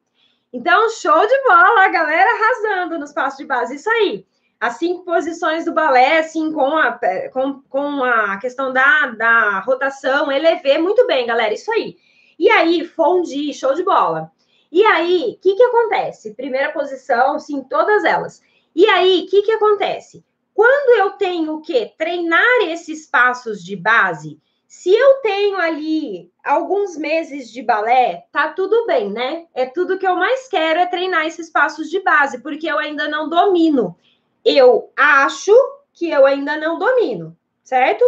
Então, 0.52 0.88
show 0.90 1.26
de 1.26 1.42
bola, 1.42 1.84
a 1.84 1.88
galera 1.88 2.30
arrasando 2.30 2.98
nos 2.98 3.12
passos 3.12 3.38
de 3.38 3.44
base. 3.44 3.76
Isso 3.76 3.90
aí. 3.90 4.26
As 4.58 4.74
cinco 4.74 5.04
posições 5.04 5.64
do 5.64 5.72
balé, 5.72 6.18
assim, 6.18 6.52
com 6.52 6.76
a, 6.76 6.98
com, 7.32 7.62
com 7.68 8.02
a 8.02 8.38
questão 8.38 8.72
da, 8.72 9.06
da 9.06 9.60
rotação, 9.60 10.32
elevê, 10.32 10.78
muito 10.78 11.06
bem, 11.06 11.26
galera, 11.26 11.54
isso 11.54 11.70
aí. 11.70 11.96
E 12.38 12.50
aí, 12.50 12.84
fondi, 12.84 13.52
show 13.52 13.74
de 13.74 13.84
bola. 13.84 14.32
E 14.70 14.84
aí, 14.84 15.36
o 15.36 15.40
que, 15.40 15.54
que 15.54 15.62
acontece? 15.62 16.34
Primeira 16.34 16.72
posição, 16.72 17.38
sim, 17.38 17.62
todas 17.62 18.04
elas. 18.04 18.42
E 18.74 18.86
aí, 18.86 19.24
o 19.26 19.30
que, 19.30 19.42
que 19.42 19.52
acontece? 19.52 20.24
Quando 20.52 20.98
eu 20.98 21.10
tenho 21.12 21.54
o 21.54 21.62
quê? 21.62 21.92
Treinar 21.96 22.62
esses 22.62 23.06
passos 23.06 23.62
de 23.62 23.76
base, 23.76 24.40
se 24.68 24.94
eu 24.94 25.14
tenho 25.22 25.56
ali 25.56 26.30
alguns 26.44 26.94
meses 26.94 27.50
de 27.50 27.62
balé, 27.62 28.26
tá 28.30 28.52
tudo 28.52 28.84
bem, 28.86 29.10
né? 29.10 29.46
É 29.54 29.64
tudo 29.64 29.98
que 29.98 30.06
eu 30.06 30.14
mais 30.14 30.46
quero 30.46 30.78
é 30.78 30.84
treinar 30.84 31.26
esses 31.26 31.48
passos 31.48 31.88
de 31.88 32.00
base, 32.00 32.42
porque 32.42 32.66
eu 32.66 32.78
ainda 32.78 33.08
não 33.08 33.30
domino. 33.30 33.96
Eu 34.44 34.92
acho 34.94 35.52
que 35.94 36.10
eu 36.10 36.26
ainda 36.26 36.58
não 36.58 36.78
domino, 36.78 37.34
certo? 37.64 38.04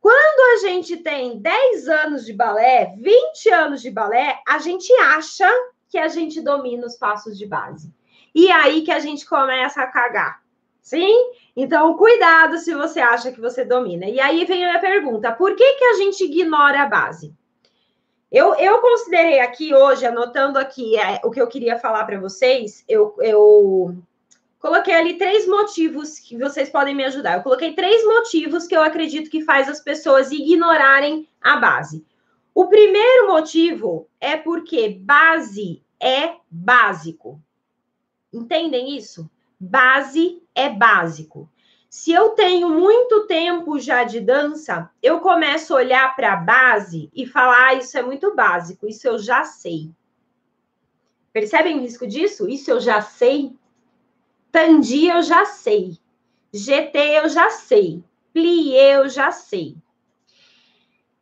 Quando 0.00 0.58
a 0.58 0.68
gente 0.68 0.96
tem 0.96 1.38
10 1.38 1.88
anos 1.88 2.26
de 2.26 2.32
balé, 2.32 2.96
20 2.98 3.48
anos 3.50 3.80
de 3.80 3.90
balé, 3.92 4.40
a 4.48 4.58
gente 4.58 4.92
acha 4.94 5.48
que 5.88 5.96
a 5.96 6.08
gente 6.08 6.40
domina 6.40 6.88
os 6.88 6.96
passos 6.96 7.38
de 7.38 7.46
base. 7.46 7.94
E 8.34 8.50
aí 8.50 8.82
que 8.82 8.90
a 8.90 8.98
gente 8.98 9.24
começa 9.24 9.80
a 9.80 9.86
cagar. 9.86 10.42
Sim? 10.88 11.32
Então, 11.54 11.98
cuidado 11.98 12.56
se 12.56 12.74
você 12.74 12.98
acha 12.98 13.30
que 13.30 13.38
você 13.38 13.62
domina. 13.62 14.06
E 14.06 14.18
aí 14.18 14.46
vem 14.46 14.64
a 14.64 14.68
minha 14.68 14.80
pergunta: 14.80 15.30
por 15.30 15.54
que, 15.54 15.72
que 15.74 15.84
a 15.84 15.94
gente 15.96 16.24
ignora 16.24 16.80
a 16.80 16.86
base? 16.86 17.34
Eu, 18.32 18.54
eu 18.54 18.80
considerei 18.80 19.38
aqui 19.38 19.74
hoje, 19.74 20.06
anotando 20.06 20.58
aqui 20.58 20.96
é, 20.96 21.20
o 21.22 21.30
que 21.30 21.42
eu 21.42 21.46
queria 21.46 21.78
falar 21.78 22.04
para 22.04 22.18
vocês, 22.18 22.84
eu, 22.88 23.14
eu 23.20 23.98
coloquei 24.58 24.94
ali 24.94 25.18
três 25.18 25.46
motivos 25.46 26.18
que 26.18 26.38
vocês 26.38 26.70
podem 26.70 26.94
me 26.94 27.04
ajudar. 27.04 27.36
Eu 27.36 27.42
coloquei 27.42 27.74
três 27.74 28.02
motivos 28.06 28.66
que 28.66 28.74
eu 28.74 28.80
acredito 28.80 29.28
que 29.28 29.44
faz 29.44 29.68
as 29.68 29.80
pessoas 29.80 30.32
ignorarem 30.32 31.28
a 31.38 31.56
base. 31.56 32.02
O 32.54 32.66
primeiro 32.66 33.26
motivo 33.26 34.08
é 34.18 34.38
porque 34.38 34.88
base 34.88 35.82
é 36.00 36.36
básico. 36.50 37.38
Entendem 38.32 38.96
isso? 38.96 39.30
Base 39.60 40.42
é 40.54 40.68
básico. 40.68 41.50
Se 41.90 42.12
eu 42.12 42.30
tenho 42.30 42.68
muito 42.68 43.26
tempo 43.26 43.78
já 43.78 44.04
de 44.04 44.20
dança, 44.20 44.90
eu 45.02 45.20
começo 45.20 45.72
a 45.72 45.76
olhar 45.78 46.14
para 46.14 46.34
a 46.34 46.36
base 46.36 47.10
e 47.14 47.26
falar: 47.26 47.68
ah, 47.68 47.74
isso 47.74 47.96
é 47.96 48.02
muito 48.02 48.34
básico, 48.34 48.86
isso 48.86 49.08
eu 49.08 49.18
já 49.18 49.42
sei. 49.44 49.90
Percebem 51.32 51.78
o 51.78 51.80
risco 51.80 52.06
disso? 52.06 52.48
Isso 52.48 52.70
eu 52.70 52.80
já 52.80 53.00
sei. 53.00 53.56
Tandi 54.52 55.06
eu 55.06 55.22
já 55.22 55.44
sei. 55.44 55.98
GT 56.52 56.98
eu 56.98 57.28
já 57.28 57.50
sei. 57.50 58.02
Plié 58.32 58.96
eu 58.96 59.08
já 59.08 59.30
sei. 59.30 59.76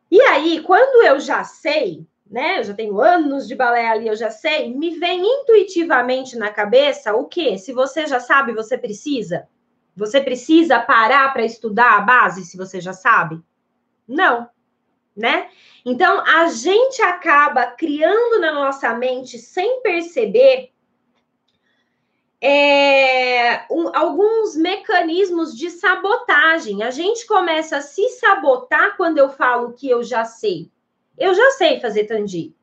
E 0.09 0.21
aí, 0.21 0.61
quando 0.61 1.05
eu 1.05 1.19
já 1.19 1.43
sei, 1.43 2.05
né? 2.29 2.59
Eu 2.59 2.63
já 2.63 2.73
tenho 2.73 2.99
anos 2.99 3.47
de 3.47 3.55
balé 3.55 3.87
ali, 3.87 4.07
eu 4.07 4.15
já 4.15 4.29
sei. 4.29 4.73
Me 4.73 4.97
vem 4.97 5.21
intuitivamente 5.23 6.37
na 6.37 6.49
cabeça 6.51 7.15
o 7.15 7.25
que? 7.25 7.57
Se 7.57 7.73
você 7.73 8.05
já 8.05 8.19
sabe, 8.19 8.53
você 8.53 8.77
precisa? 8.77 9.47
Você 9.95 10.21
precisa 10.21 10.79
parar 10.79 11.31
para 11.33 11.45
estudar 11.45 11.97
a 11.97 12.01
base 12.01 12.45
se 12.45 12.57
você 12.57 12.79
já 12.79 12.93
sabe? 12.93 13.41
Não, 14.07 14.49
né? 15.15 15.49
Então 15.85 16.23
a 16.25 16.47
gente 16.49 17.01
acaba 17.01 17.67
criando 17.67 18.39
na 18.39 18.51
nossa 18.51 18.93
mente 18.93 19.39
sem 19.39 19.81
perceber 19.81 20.71
é, 22.39 23.65
um, 23.71 23.89
alguns 23.95 24.55
mecanismos 24.55 25.57
de 25.57 25.71
sabotagem. 25.71 26.83
A 26.83 26.91
gente 26.91 27.25
começa 27.25 27.77
a 27.77 27.81
se 27.81 28.07
sabotar 28.09 28.95
quando 28.95 29.17
eu 29.17 29.29
falo 29.29 29.73
que 29.73 29.89
eu 29.89 30.03
já 30.03 30.23
sei 30.23 30.69
eu 31.17 31.33
já 31.33 31.51
sei 31.51 31.79
fazer 31.79 32.05
tandi. 32.05 32.53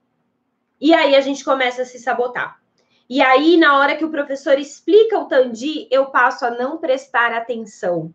E 0.81 0.93
aí 0.93 1.17
a 1.17 1.21
gente 1.21 1.45
começa 1.45 1.83
a 1.83 1.85
se 1.85 1.99
sabotar. 1.99 2.61
E 3.09 3.21
aí, 3.21 3.57
na 3.57 3.79
hora 3.79 3.97
que 3.97 4.05
o 4.05 4.11
professor 4.11 4.59
explica 4.59 5.19
o 5.19 5.27
tandi, 5.27 5.87
eu 5.91 6.07
passo 6.07 6.47
a 6.47 6.51
não 6.51 6.79
prestar 6.79 7.33
atenção. 7.33 8.15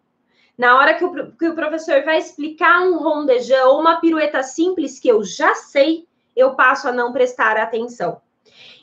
Na 0.57 0.77
hora 0.77 0.93
que 0.93 1.05
o, 1.05 1.31
que 1.31 1.47
o 1.47 1.55
professor 1.55 2.03
vai 2.03 2.17
explicar 2.17 2.81
um 2.81 2.97
rondejão 2.97 3.69
ou 3.69 3.79
uma 3.79 3.99
pirueta 3.99 4.43
simples 4.43 4.99
que 4.99 5.07
eu 5.07 5.23
já 5.23 5.55
sei, 5.55 6.07
eu 6.35 6.55
passo 6.55 6.87
a 6.87 6.91
não 6.91 7.13
prestar 7.13 7.55
atenção. 7.57 8.21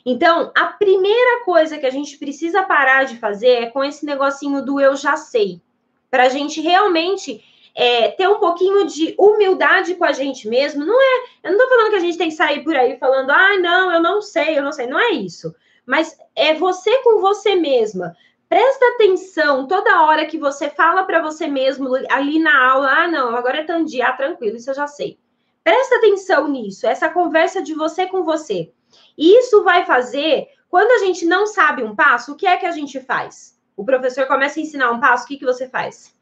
Então, 0.05 0.51
a 0.55 0.67
primeira 0.67 1.43
coisa 1.43 1.77
que 1.77 1.85
a 1.85 1.89
gente 1.89 2.17
precisa 2.17 2.63
parar 2.63 3.03
de 3.03 3.17
fazer 3.17 3.63
é 3.63 3.65
com 3.67 3.83
esse 3.83 4.05
negocinho 4.05 4.63
do 4.63 4.79
eu 4.79 4.95
já 4.95 5.17
sei. 5.17 5.61
Para 6.09 6.23
a 6.23 6.29
gente 6.29 6.61
realmente 6.61 7.43
é, 7.79 8.09
ter 8.09 8.27
um 8.27 8.39
pouquinho 8.39 8.87
de 8.87 9.13
humildade 9.19 9.93
com 9.93 10.03
a 10.03 10.11
gente 10.11 10.49
mesmo. 10.49 10.83
Não 10.83 10.99
é, 10.99 11.23
eu 11.43 11.51
não 11.51 11.59
tô 11.59 11.69
falando 11.69 11.91
que 11.91 11.95
a 11.97 11.99
gente 11.99 12.17
tem 12.17 12.29
que 12.29 12.35
sair 12.35 12.63
por 12.63 12.75
aí 12.75 12.97
falando, 12.97 13.29
ah, 13.29 13.55
não, 13.59 13.93
eu 13.93 14.01
não 14.01 14.19
sei, 14.19 14.57
eu 14.57 14.63
não 14.63 14.71
sei. 14.71 14.87
Não 14.87 14.99
é 14.99 15.11
isso. 15.11 15.53
Mas 15.85 16.17
é 16.35 16.55
você 16.55 16.97
com 17.03 17.21
você 17.21 17.55
mesma. 17.55 18.15
Presta 18.49 18.83
atenção 18.95 19.67
toda 19.67 20.01
hora 20.01 20.25
que 20.25 20.39
você 20.39 20.69
fala 20.69 21.03
para 21.03 21.21
você 21.21 21.47
mesmo 21.47 21.93
ali 22.09 22.39
na 22.39 22.71
aula, 22.71 22.89
ah, 22.89 23.07
não, 23.07 23.35
agora 23.35 23.59
é 23.59 23.63
Tandy, 23.63 24.01
ah, 24.01 24.13
tranquilo, 24.13 24.55
isso 24.55 24.71
eu 24.71 24.75
já 24.75 24.87
sei. 24.87 25.19
Presta 25.63 25.97
atenção 25.97 26.47
nisso, 26.47 26.87
essa 26.87 27.09
conversa 27.09 27.61
de 27.61 27.73
você 27.73 28.07
com 28.07 28.23
você. 28.23 28.71
E 29.17 29.37
isso 29.37 29.63
vai 29.63 29.85
fazer, 29.85 30.47
quando 30.69 30.91
a 30.91 31.05
gente 31.05 31.25
não 31.25 31.45
sabe 31.45 31.83
um 31.83 31.93
passo, 31.93 32.31
o 32.31 32.35
que 32.35 32.47
é 32.47 32.55
que 32.55 32.65
a 32.65 32.71
gente 32.71 33.01
faz? 33.01 33.59
O 33.75 33.83
professor 33.83 34.25
começa 34.27 34.59
a 34.59 34.63
ensinar 34.63 34.91
um 34.91 34.99
passo, 34.99 35.25
o 35.25 35.27
que, 35.27 35.37
que 35.37 35.45
você 35.45 35.67
faz? 35.67 36.16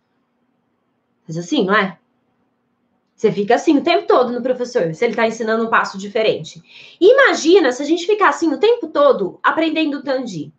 Mas 1.27 1.37
assim, 1.37 1.65
não 1.65 1.75
é? 1.75 1.97
Você 3.15 3.31
fica 3.31 3.55
assim 3.55 3.77
o 3.77 3.83
tempo 3.83 4.05
todo 4.07 4.33
no 4.33 4.41
professor, 4.41 4.93
se 4.93 5.05
ele 5.05 5.13
está 5.13 5.25
ensinando 5.25 5.65
um 5.65 5.69
passo 5.69 5.97
diferente. 5.97 6.61
Imagina 6.99 7.71
se 7.71 7.81
a 7.81 7.85
gente 7.85 8.05
ficar 8.05 8.29
assim 8.29 8.53
o 8.53 8.59
tempo 8.59 8.87
todo 8.87 9.39
aprendendo 9.41 10.03
Tandi. 10.03 10.53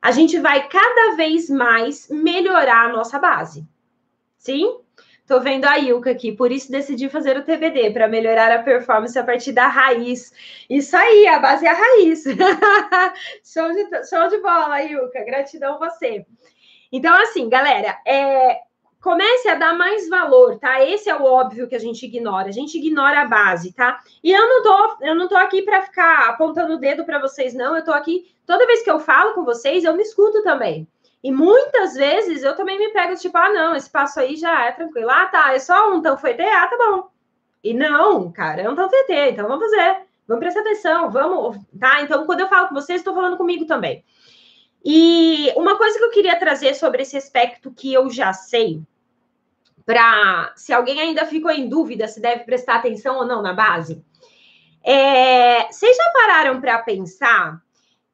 A 0.00 0.10
gente 0.10 0.38
vai 0.38 0.66
cada 0.68 1.16
vez 1.16 1.50
mais 1.50 2.08
melhorar 2.08 2.86
a 2.86 2.92
nossa 2.92 3.18
base. 3.18 3.68
Sim? 4.38 4.80
Tô 5.26 5.38
vendo 5.38 5.66
a 5.66 5.78
Ilka 5.78 6.10
aqui, 6.10 6.32
por 6.32 6.50
isso 6.50 6.72
decidi 6.72 7.08
fazer 7.08 7.36
o 7.36 7.44
TBD, 7.44 7.92
para 7.92 8.08
melhorar 8.08 8.50
a 8.50 8.64
performance 8.64 9.16
a 9.16 9.22
partir 9.22 9.52
da 9.52 9.68
raiz. 9.68 10.32
Isso 10.68 10.96
aí, 10.96 11.28
a 11.28 11.38
base 11.38 11.66
é 11.66 11.70
a 11.70 11.74
raiz. 11.74 12.24
show, 13.44 13.70
de, 13.70 14.08
show 14.08 14.28
de 14.28 14.38
bola, 14.38 14.82
Ilka. 14.82 15.22
Gratidão 15.24 15.78
você. 15.78 16.26
Então, 16.90 17.14
assim, 17.14 17.48
galera, 17.48 17.96
é, 18.04 18.58
comece 19.00 19.48
a 19.48 19.54
dar 19.54 19.76
mais 19.76 20.08
valor, 20.08 20.58
tá? 20.58 20.84
Esse 20.84 21.08
é 21.08 21.16
o 21.16 21.24
óbvio 21.24 21.66
que 21.66 21.74
a 21.74 21.78
gente 21.78 22.04
ignora. 22.04 22.48
A 22.48 22.52
gente 22.52 22.76
ignora 22.76 23.22
a 23.22 23.26
base, 23.26 23.72
tá? 23.72 23.98
E 24.22 24.30
eu 24.30 24.46
não 24.46 24.62
tô, 24.62 25.04
eu 25.04 25.14
não 25.14 25.28
tô 25.28 25.36
aqui 25.36 25.62
para 25.62 25.82
ficar 25.82 26.28
apontando 26.28 26.74
o 26.74 26.78
dedo 26.78 27.04
para 27.04 27.18
vocês, 27.18 27.54
não. 27.54 27.76
Eu 27.76 27.84
tô 27.84 27.92
aqui 27.92 28.30
toda 28.46 28.66
vez 28.66 28.82
que 28.82 28.90
eu 28.90 29.00
falo 29.00 29.34
com 29.34 29.44
vocês, 29.44 29.84
eu 29.84 29.96
me 29.96 30.02
escuto 30.02 30.42
também. 30.42 30.86
E 31.22 31.30
muitas 31.30 31.94
vezes 31.94 32.42
eu 32.42 32.54
também 32.56 32.78
me 32.78 32.92
pego 32.92 33.14
tipo, 33.14 33.36
ah, 33.36 33.50
não, 33.50 33.76
esse 33.76 33.90
passo 33.90 34.20
aí 34.20 34.36
já 34.36 34.66
é 34.66 34.72
tranquilo. 34.72 35.10
Ah, 35.10 35.26
tá, 35.26 35.54
é 35.54 35.58
só 35.58 35.92
um 35.92 36.00
tanfetê, 36.00 36.44
ah, 36.44 36.66
tá 36.66 36.76
bom. 36.76 37.10
E 37.62 37.74
não, 37.74 38.30
cara, 38.32 38.62
é 38.62 38.68
um 38.68 38.74
tanfetê, 38.74 39.30
então 39.30 39.46
vamos 39.46 39.64
fazer. 39.64 40.02
Vamos 40.26 40.44
prestar 40.44 40.60
atenção, 40.60 41.10
vamos, 41.10 41.58
tá? 41.78 42.02
Então, 42.02 42.24
quando 42.24 42.40
eu 42.40 42.48
falo 42.48 42.68
com 42.68 42.74
vocês, 42.74 43.00
estou 43.00 43.14
falando 43.14 43.36
comigo 43.36 43.66
também. 43.66 44.04
E 44.84 45.52
uma 45.56 45.76
coisa 45.76 45.98
que 45.98 46.04
eu 46.04 46.10
queria 46.10 46.38
trazer 46.38 46.74
sobre 46.74 47.02
esse 47.02 47.16
aspecto 47.16 47.70
que 47.70 47.92
eu 47.92 48.08
já 48.08 48.32
sei, 48.32 48.80
para 49.84 50.52
se 50.56 50.72
alguém 50.72 51.00
ainda 51.00 51.26
ficou 51.26 51.50
em 51.50 51.68
dúvida 51.68 52.06
se 52.08 52.20
deve 52.20 52.44
prestar 52.44 52.76
atenção 52.76 53.16
ou 53.16 53.26
não 53.26 53.42
na 53.42 53.52
base, 53.52 54.04
é, 54.82 55.66
vocês 55.70 55.96
já 55.96 56.10
pararam 56.12 56.60
para 56.60 56.78
pensar 56.78 57.60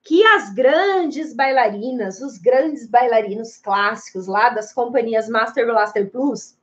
que 0.03 0.25
as 0.25 0.55
grandes 0.55 1.35
bailarinas, 1.35 2.21
os 2.21 2.39
grandes 2.39 2.89
bailarinos 2.89 3.57
clássicos 3.57 4.27
lá 4.27 4.51
das 4.51 4.73
companhias 4.73 5.29
Master 5.29 5.67
Blaster 5.67 6.11
Plus, 6.11 6.57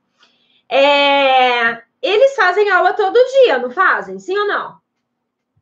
é, 0.68 1.82
eles 2.00 2.34
fazem 2.34 2.70
aula 2.70 2.94
todo 2.94 3.14
dia, 3.42 3.58
não 3.58 3.70
fazem? 3.70 4.18
Sim 4.18 4.36
ou 4.38 4.46
não? 4.46 4.78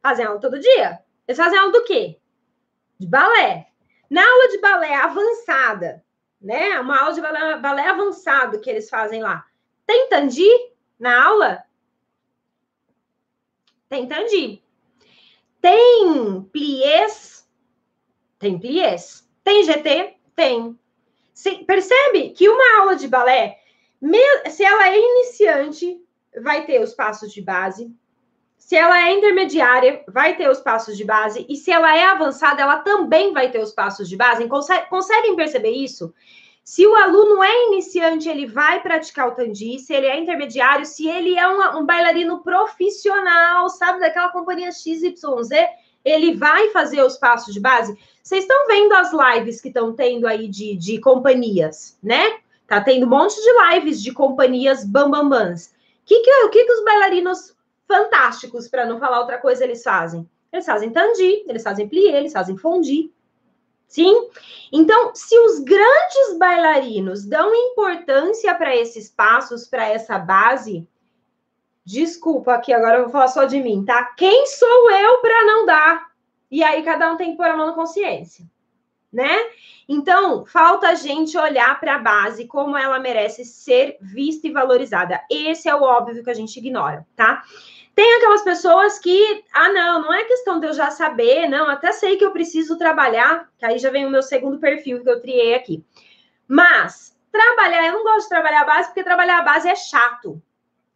Fazem 0.00 0.24
aula 0.24 0.40
todo 0.40 0.60
dia? 0.60 1.00
Eles 1.26 1.38
fazem 1.38 1.58
aula 1.58 1.72
do 1.72 1.84
quê? 1.84 2.18
De 2.98 3.06
balé. 3.06 3.66
Na 4.08 4.22
aula 4.22 4.48
de 4.48 4.58
balé 4.58 4.94
avançada, 4.94 6.04
né? 6.42 6.78
Uma 6.80 7.00
aula 7.00 7.14
de 7.14 7.20
balé, 7.20 7.58
balé 7.58 7.88
avançado 7.88 8.60
que 8.60 8.68
eles 8.68 8.90
fazem 8.90 9.22
lá. 9.22 9.46
Tem 9.86 10.08
tandi 10.08 10.48
na 10.98 11.24
aula? 11.24 11.64
Tem 13.88 14.06
tandi. 14.06 14.62
Tem 15.60 16.42
pliés? 16.52 17.48
Tem 18.38 18.58
pliés. 18.58 19.28
Tem 19.44 19.62
GT? 19.64 20.16
Tem. 20.34 20.78
Percebe 21.66 22.30
que 22.30 22.48
uma 22.48 22.80
aula 22.80 22.96
de 22.96 23.08
balé, 23.08 23.58
se 24.50 24.64
ela 24.64 24.88
é 24.88 24.98
iniciante, 24.98 26.00
vai 26.42 26.64
ter 26.64 26.80
os 26.80 26.94
passos 26.94 27.32
de 27.32 27.42
base. 27.42 27.94
Se 28.64 28.76
ela 28.76 29.08
é 29.08 29.12
intermediária, 29.12 30.04
vai 30.06 30.36
ter 30.36 30.48
os 30.48 30.60
passos 30.60 30.96
de 30.96 31.04
base. 31.04 31.44
E 31.48 31.56
se 31.56 31.72
ela 31.72 31.96
é 31.96 32.04
avançada, 32.04 32.62
ela 32.62 32.78
também 32.78 33.32
vai 33.32 33.50
ter 33.50 33.58
os 33.58 33.72
passos 33.72 34.08
de 34.08 34.16
base. 34.16 34.48
conseguem 34.88 35.34
perceber 35.34 35.72
isso? 35.72 36.14
Se 36.62 36.86
o 36.86 36.94
aluno 36.94 37.42
é 37.42 37.66
iniciante, 37.66 38.28
ele 38.28 38.46
vai 38.46 38.80
praticar 38.80 39.28
o 39.28 39.32
tandi. 39.32 39.80
Se 39.80 39.92
ele 39.92 40.06
é 40.06 40.16
intermediário, 40.16 40.86
se 40.86 41.08
ele 41.08 41.36
é 41.36 41.46
um, 41.46 41.80
um 41.80 41.84
bailarino 41.84 42.40
profissional, 42.40 43.68
sabe, 43.68 43.98
daquela 43.98 44.30
companhia 44.30 44.70
XYZ, 44.70 45.50
ele 46.04 46.36
vai 46.36 46.68
fazer 46.68 47.02
os 47.02 47.16
passos 47.16 47.52
de 47.52 47.58
base. 47.58 47.98
Vocês 48.22 48.44
estão 48.44 48.68
vendo 48.68 48.92
as 48.92 49.10
lives 49.12 49.60
que 49.60 49.68
estão 49.68 49.92
tendo 49.92 50.24
aí 50.24 50.46
de, 50.46 50.76
de 50.76 51.00
companhias, 51.00 51.98
né? 52.00 52.38
Tá 52.68 52.80
tendo 52.80 53.06
um 53.06 53.10
monte 53.10 53.34
de 53.34 53.74
lives 53.74 54.00
de 54.00 54.12
companhias 54.12 54.84
bambambãs. 54.84 55.74
Que 56.06 56.20
que, 56.20 56.30
o 56.44 56.48
que, 56.48 56.64
que 56.64 56.72
os 56.72 56.84
bailarinos 56.84 57.51
fantásticos, 57.92 58.68
para 58.68 58.86
não 58.86 58.98
falar 58.98 59.20
outra 59.20 59.36
coisa, 59.36 59.64
eles 59.64 59.82
fazem? 59.82 60.26
Eles 60.50 60.64
fazem 60.64 60.90
tandi, 60.90 61.44
eles 61.46 61.62
fazem 61.62 61.86
plié, 61.86 62.16
eles 62.16 62.32
fazem 62.32 62.56
fondi. 62.56 63.12
Sim? 63.86 64.30
Então, 64.72 65.14
se 65.14 65.38
os 65.38 65.58
grandes 65.58 66.38
bailarinos 66.38 67.26
dão 67.26 67.54
importância 67.54 68.54
para 68.54 68.74
esses 68.74 69.10
passos, 69.10 69.66
para 69.66 69.86
essa 69.86 70.18
base, 70.18 70.88
desculpa 71.84 72.54
aqui, 72.54 72.72
agora 72.72 72.96
eu 72.96 73.02
vou 73.02 73.12
falar 73.12 73.28
só 73.28 73.44
de 73.44 73.62
mim, 73.62 73.84
tá? 73.84 74.02
Quem 74.16 74.46
sou 74.46 74.90
eu 74.90 75.18
para 75.18 75.44
não 75.44 75.66
dar? 75.66 76.10
E 76.50 76.64
aí 76.64 76.82
cada 76.82 77.12
um 77.12 77.18
tem 77.18 77.32
que 77.32 77.36
pôr 77.36 77.46
a 77.46 77.56
mão 77.56 77.66
na 77.66 77.74
consciência, 77.74 78.46
né? 79.12 79.36
Então, 79.86 80.46
falta 80.46 80.88
a 80.88 80.94
gente 80.94 81.36
olhar 81.36 81.78
para 81.78 81.96
a 81.96 81.98
base 81.98 82.46
como 82.46 82.78
ela 82.78 82.98
merece 82.98 83.44
ser 83.44 83.98
vista 84.00 84.46
e 84.46 84.52
valorizada. 84.52 85.20
Esse 85.30 85.68
é 85.68 85.74
o 85.74 85.82
óbvio 85.82 86.24
que 86.24 86.30
a 86.30 86.34
gente 86.34 86.56
ignora, 86.56 87.06
tá? 87.14 87.42
Tem 87.94 88.16
aquelas 88.16 88.42
pessoas 88.42 88.98
que, 88.98 89.44
ah, 89.52 89.70
não, 89.70 90.02
não 90.02 90.14
é 90.14 90.24
questão 90.24 90.58
de 90.58 90.66
eu 90.66 90.72
já 90.72 90.90
saber, 90.90 91.46
não, 91.48 91.68
até 91.68 91.92
sei 91.92 92.16
que 92.16 92.24
eu 92.24 92.32
preciso 92.32 92.78
trabalhar, 92.78 93.50
que 93.58 93.66
aí 93.66 93.78
já 93.78 93.90
vem 93.90 94.06
o 94.06 94.10
meu 94.10 94.22
segundo 94.22 94.58
perfil 94.58 95.02
que 95.02 95.10
eu 95.10 95.20
triei 95.20 95.54
aqui. 95.54 95.84
Mas, 96.48 97.14
trabalhar, 97.30 97.86
eu 97.86 97.92
não 97.92 98.02
gosto 98.02 98.22
de 98.22 98.28
trabalhar 98.30 98.62
a 98.62 98.64
base, 98.64 98.88
porque 98.88 99.04
trabalhar 99.04 99.38
a 99.38 99.42
base 99.42 99.68
é 99.68 99.76
chato, 99.76 100.42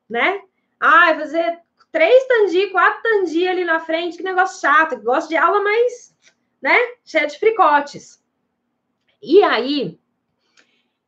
né? 0.08 0.40
Ah, 0.80 1.14
fazer 1.18 1.60
três 1.92 2.26
tandi, 2.26 2.68
quatro 2.68 3.02
tandi 3.02 3.46
ali 3.46 3.64
na 3.64 3.78
frente, 3.78 4.16
que 4.16 4.22
negócio 4.22 4.60
chato, 4.60 4.98
gosto 5.00 5.28
de 5.28 5.36
aula, 5.36 5.62
mas, 5.62 6.16
né, 6.62 6.76
cheia 7.04 7.26
de 7.26 7.38
fricotes. 7.38 8.22
E 9.22 9.42
aí, 9.42 9.98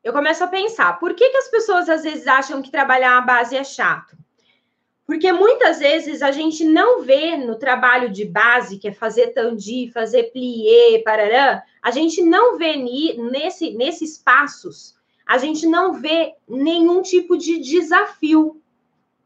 eu 0.05 0.12
começo 0.12 0.44
a 0.44 0.48
pensar, 0.48 0.98
por 0.98 1.14
que, 1.14 1.31
que 1.31 1.37
as 1.38 1.48
pessoas 1.48 1.88
às 1.88 2.03
vezes 2.03 2.27
acham 2.27 2.61
que 2.61 2.70
trabalhar 2.70 3.16
a 3.16 3.22
base 3.22 3.57
é 3.57 3.64
chato? 3.64 4.17
Porque 5.08 5.32
muitas 5.32 5.78
vezes 5.78 6.20
a 6.20 6.30
gente 6.30 6.66
não 6.66 7.00
vê 7.00 7.34
no 7.34 7.58
trabalho 7.58 8.10
de 8.10 8.26
base, 8.26 8.76
que 8.76 8.88
é 8.88 8.92
fazer 8.92 9.28
tandi, 9.28 9.90
fazer 9.90 10.24
plié, 10.24 11.00
parará, 11.02 11.64
a 11.82 11.90
gente 11.90 12.20
não 12.20 12.58
vê 12.58 12.76
nesse, 12.76 13.70
nesses 13.70 14.18
passos, 14.18 14.94
a 15.26 15.38
gente 15.38 15.66
não 15.66 15.94
vê 15.94 16.34
nenhum 16.46 17.00
tipo 17.00 17.38
de 17.38 17.58
desafio, 17.58 18.60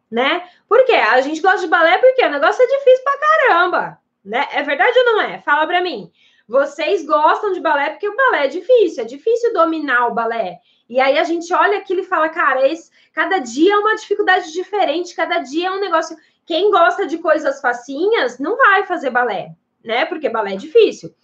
né? 0.09 0.49
Por 0.69 0.85
quê? 0.85 0.93
A 0.93 1.21
gente 1.21 1.41
gosta 1.41 1.63
de 1.63 1.67
balé 1.67 1.99
porque 1.99 2.25
o 2.25 2.31
negócio 2.31 2.63
é 2.63 2.67
difícil 2.79 3.03
pra 3.03 3.19
caramba, 3.19 3.99
né? 4.25 4.47
É 4.53 4.63
verdade 4.63 4.97
ou 5.01 5.05
não 5.07 5.21
é? 5.21 5.41
Fala 5.41 5.67
pra 5.67 5.83
mim. 5.83 6.13
Vocês 6.47 7.05
gostam 7.05 7.53
de 7.53 7.61
balé 7.61 7.91
porque 7.91 8.09
o 8.09 8.15
balé 8.15 8.45
é 8.45 8.49
difícil, 8.49 9.03
é 9.03 9.07
difícil 9.07 9.53
dominar 9.53 10.07
o 10.07 10.15
balé. 10.15 10.61
E 10.93 11.01
aí 11.01 11.19
a 11.19 11.25
gente 11.25 11.51
olha 11.55 11.79
aquilo 11.79 12.01
e 12.01 12.05
fala, 12.05 12.29
cara, 12.29 12.69
esse, 12.69 12.91
cada 13.15 13.39
dia 13.39 13.73
é 13.73 13.79
uma 13.79 13.95
dificuldade 13.95 14.53
diferente, 14.53 15.17
cada 15.17 15.39
dia 15.39 15.69
é 15.69 15.71
um 15.73 15.81
negócio. 15.81 16.15
Quem 16.45 16.71
gosta 16.71 17.07
de 17.07 17.17
coisas 17.17 17.63
facinhas 17.63 18.39
não 18.39 18.59
vai 18.59 18.85
fazer 18.85 19.09
balé, 19.09 19.55
né? 19.83 20.05
Porque 20.05 20.29
balé 20.29 20.53
é 20.53 20.57
difícil. 20.57 21.15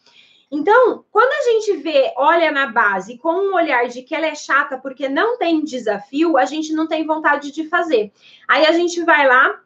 Então, 0.50 1.04
quando 1.12 1.30
a 1.30 1.52
gente 1.52 1.82
vê, 1.82 2.14
olha 2.16 2.50
na 2.50 2.68
base 2.68 3.18
com 3.18 3.30
um 3.30 3.54
olhar 3.54 3.86
de 3.88 4.00
que 4.00 4.14
ela 4.14 4.28
é 4.28 4.34
chata 4.34 4.78
porque 4.78 5.06
não 5.06 5.36
tem 5.36 5.62
desafio, 5.62 6.38
a 6.38 6.46
gente 6.46 6.72
não 6.72 6.86
tem 6.86 7.04
vontade 7.04 7.52
de 7.52 7.68
fazer. 7.68 8.10
Aí 8.48 8.64
a 8.64 8.72
gente 8.72 9.04
vai 9.04 9.26
lá. 9.26 9.60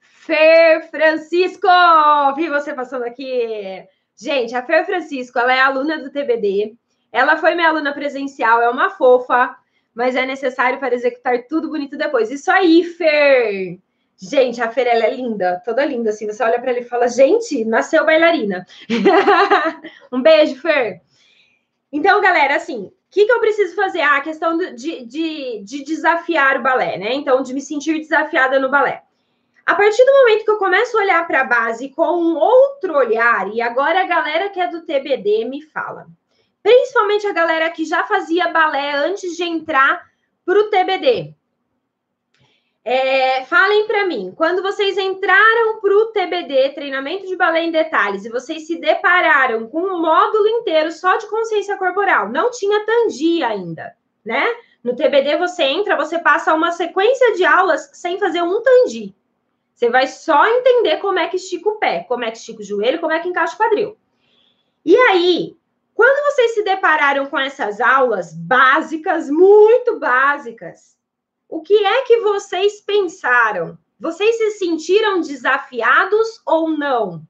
Fer 0.00 0.88
Francisco, 0.90 1.68
vi 2.34 2.48
você 2.48 2.72
passando 2.72 3.04
aqui. 3.04 3.86
Gente, 4.16 4.54
a 4.54 4.64
Fer 4.64 4.86
Francisco, 4.86 5.38
ela 5.38 5.52
é 5.52 5.60
aluna 5.60 5.98
do 5.98 6.10
TBD. 6.10 6.78
Ela 7.12 7.36
foi 7.36 7.54
minha 7.54 7.68
aluna 7.68 7.92
presencial, 7.92 8.60
é 8.62 8.68
uma 8.68 8.90
fofa, 8.90 9.56
mas 9.94 10.16
é 10.16 10.24
necessário 10.24 10.78
para 10.78 10.94
executar 10.94 11.46
tudo 11.48 11.68
bonito 11.68 11.96
depois. 11.96 12.30
Isso 12.30 12.50
aí, 12.50 12.84
Fer! 12.84 13.78
Gente, 14.16 14.60
a 14.60 14.70
Fer, 14.70 14.86
ela 14.86 15.04
é 15.04 15.14
linda, 15.14 15.62
toda 15.64 15.84
linda, 15.84 16.10
assim. 16.10 16.26
Você 16.26 16.42
olha 16.42 16.60
para 16.60 16.70
ela 16.70 16.80
e 16.80 16.84
fala, 16.84 17.08
gente, 17.08 17.64
nasceu 17.64 18.04
bailarina. 18.04 18.66
um 20.12 20.20
beijo, 20.20 20.60
Fer. 20.60 21.00
Então, 21.90 22.20
galera, 22.20 22.56
assim, 22.56 22.84
o 22.84 22.92
que, 23.10 23.24
que 23.24 23.32
eu 23.32 23.40
preciso 23.40 23.74
fazer? 23.74 24.02
Ah, 24.02 24.18
a 24.18 24.20
questão 24.20 24.56
de, 24.56 25.04
de, 25.06 25.62
de 25.64 25.84
desafiar 25.84 26.58
o 26.58 26.62
balé, 26.62 26.98
né? 26.98 27.14
Então, 27.14 27.42
de 27.42 27.54
me 27.54 27.60
sentir 27.60 27.98
desafiada 27.98 28.60
no 28.60 28.70
balé. 28.70 29.02
A 29.66 29.74
partir 29.74 30.04
do 30.04 30.12
momento 30.12 30.44
que 30.44 30.50
eu 30.50 30.58
começo 30.58 30.96
a 30.96 31.00
olhar 31.00 31.26
para 31.26 31.40
a 31.40 31.44
base 31.44 31.88
com 31.88 32.22
um 32.22 32.36
outro 32.36 32.96
olhar, 32.96 33.48
e 33.52 33.60
agora 33.60 34.02
a 34.02 34.06
galera 34.06 34.50
que 34.50 34.60
é 34.60 34.68
do 34.68 34.82
TBD 34.82 35.44
me 35.46 35.62
fala, 35.62 36.06
principalmente 36.62 37.26
a 37.26 37.32
galera 37.32 37.70
que 37.70 37.84
já 37.84 38.04
fazia 38.04 38.48
balé 38.48 38.92
antes 38.92 39.36
de 39.36 39.44
entrar 39.44 40.04
para 40.44 40.58
o 40.58 40.70
TBD. 40.70 41.34
É, 42.82 43.44
falem 43.44 43.86
para 43.86 44.06
mim, 44.06 44.32
quando 44.34 44.62
vocês 44.62 44.96
entraram 44.96 45.80
para 45.80 45.94
o 45.94 46.06
TBD, 46.06 46.70
treinamento 46.70 47.26
de 47.26 47.36
balé 47.36 47.64
em 47.64 47.70
detalhes, 47.70 48.24
e 48.24 48.30
vocês 48.30 48.66
se 48.66 48.80
depararam 48.80 49.68
com 49.68 49.82
um 49.82 50.00
módulo 50.00 50.48
inteiro 50.48 50.90
só 50.90 51.16
de 51.16 51.28
consciência 51.28 51.76
corporal, 51.76 52.30
não 52.30 52.50
tinha 52.50 52.84
tangia 52.86 53.48
ainda, 53.48 53.94
né? 54.24 54.42
No 54.82 54.96
TBD 54.96 55.36
você 55.36 55.64
entra, 55.64 55.94
você 55.94 56.18
passa 56.18 56.54
uma 56.54 56.72
sequência 56.72 57.34
de 57.34 57.44
aulas 57.44 57.90
sem 57.92 58.18
fazer 58.18 58.42
um 58.42 58.62
tangi. 58.62 59.14
Você 59.74 59.90
vai 59.90 60.06
só 60.06 60.46
entender 60.46 60.96
como 60.98 61.18
é 61.18 61.28
que 61.28 61.36
estica 61.36 61.68
o 61.68 61.78
pé, 61.78 62.04
como 62.08 62.24
é 62.24 62.30
que 62.30 62.38
estica 62.38 62.60
o 62.60 62.64
joelho, 62.64 62.98
como 62.98 63.12
é 63.12 63.20
que 63.20 63.28
encaixa 63.28 63.54
o 63.54 63.58
quadril. 63.58 63.96
E 64.84 64.96
aí, 64.96 65.56
quando 66.00 66.32
vocês 66.32 66.54
se 66.54 66.64
depararam 66.64 67.26
com 67.26 67.38
essas 67.38 67.78
aulas 67.78 68.32
básicas, 68.32 69.28
muito 69.28 69.98
básicas, 69.98 70.96
o 71.46 71.60
que 71.60 71.74
é 71.74 72.04
que 72.04 72.20
vocês 72.20 72.80
pensaram? 72.80 73.76
Vocês 74.00 74.34
se 74.38 74.52
sentiram 74.52 75.20
desafiados 75.20 76.40
ou 76.46 76.70
não? 76.70 77.22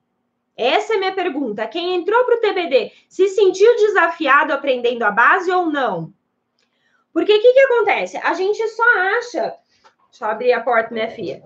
Essa 0.57 0.95
é 0.95 0.99
minha 0.99 1.13
pergunta. 1.13 1.67
Quem 1.67 1.97
entrou 1.97 2.25
para 2.25 2.37
o 2.37 2.41
TBD 2.41 2.93
se 3.09 3.27
sentiu 3.31 3.75
desafiado 3.75 4.53
aprendendo 4.53 5.03
a 5.03 5.11
base 5.11 5.51
ou 5.51 5.67
não? 5.67 6.15
Porque 7.13 7.39
o 7.39 7.43
que, 7.43 7.53
que 7.53 7.61
acontece? 7.63 8.19
A 8.19 8.35
gente 8.35 8.65
só 8.69 8.85
acha. 9.19 9.53
Deixa 10.11 10.25
eu 10.25 10.29
abrir 10.29 10.53
a 10.53 10.63
porta, 10.63 10.95
minha 10.95 11.11
filha. 11.11 11.43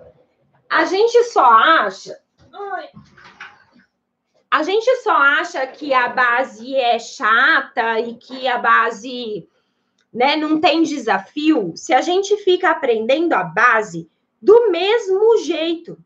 A 0.69 0.85
gente 0.85 1.25
só 1.25 1.47
acha. 1.47 2.21
Ai, 2.53 2.91
a 4.55 4.63
gente 4.63 4.89
só 4.99 5.11
acha 5.11 5.67
que 5.67 5.93
a 5.93 6.11
base 6.11 6.77
é 6.77 6.97
chata 6.97 7.99
e 7.99 8.15
que 8.15 8.47
a 8.47 8.57
base 8.57 9.49
né, 10.13 10.37
não 10.37 10.61
tem 10.61 10.85
desafio 10.85 11.73
se 11.75 11.93
a 11.93 12.01
gente 12.01 12.37
fica 12.37 12.71
aprendendo 12.71 13.33
a 13.33 13.43
base 13.43 14.09
do 14.41 14.71
mesmo 14.71 15.39
jeito. 15.39 15.99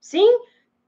Sim? 0.00 0.40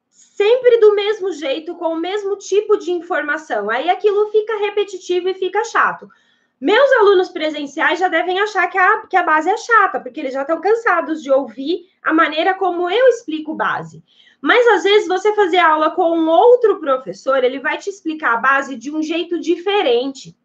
Sempre 0.09 0.79
do 0.79 0.95
mesmo 0.95 1.31
jeito, 1.35 1.75
com 1.75 1.89
o 1.89 2.01
mesmo 2.01 2.39
tipo 2.39 2.79
de 2.79 2.91
informação. 2.91 3.69
Aí 3.69 3.91
aquilo 3.91 4.31
fica 4.31 4.57
repetitivo 4.57 5.29
e 5.29 5.35
fica 5.35 5.63
chato. 5.65 6.09
Meus 6.59 6.91
alunos 6.93 7.29
presenciais 7.29 7.99
já 7.99 8.09
devem 8.09 8.41
achar 8.41 8.67
que 8.69 8.79
a, 8.79 9.07
que 9.07 9.19
a 9.19 9.23
base 9.23 9.51
é 9.51 9.57
chata, 9.59 10.01
porque 10.01 10.19
eles 10.19 10.33
já 10.33 10.41
estão 10.41 10.59
cansados 10.63 11.23
de 11.23 11.31
ouvir 11.31 11.91
a 12.03 12.15
maneira 12.15 12.55
como 12.55 12.89
eu 12.89 13.07
explico 13.09 13.55
base. 13.55 14.03
Mas 14.41 14.67
às 14.69 14.83
vezes 14.85 15.09
você 15.09 15.35
fazer 15.35 15.59
aula 15.59 15.91
com 15.91 16.19
um 16.19 16.29
outro 16.29 16.81
professor, 16.81 17.45
ele 17.45 17.59
vai 17.59 17.79
te 17.79 17.91
explicar 17.91 18.35
a 18.35 18.41
base 18.41 18.77
de 18.77 18.91
um 18.91 19.03
jeito 19.03 19.39
diferente. 19.39 20.37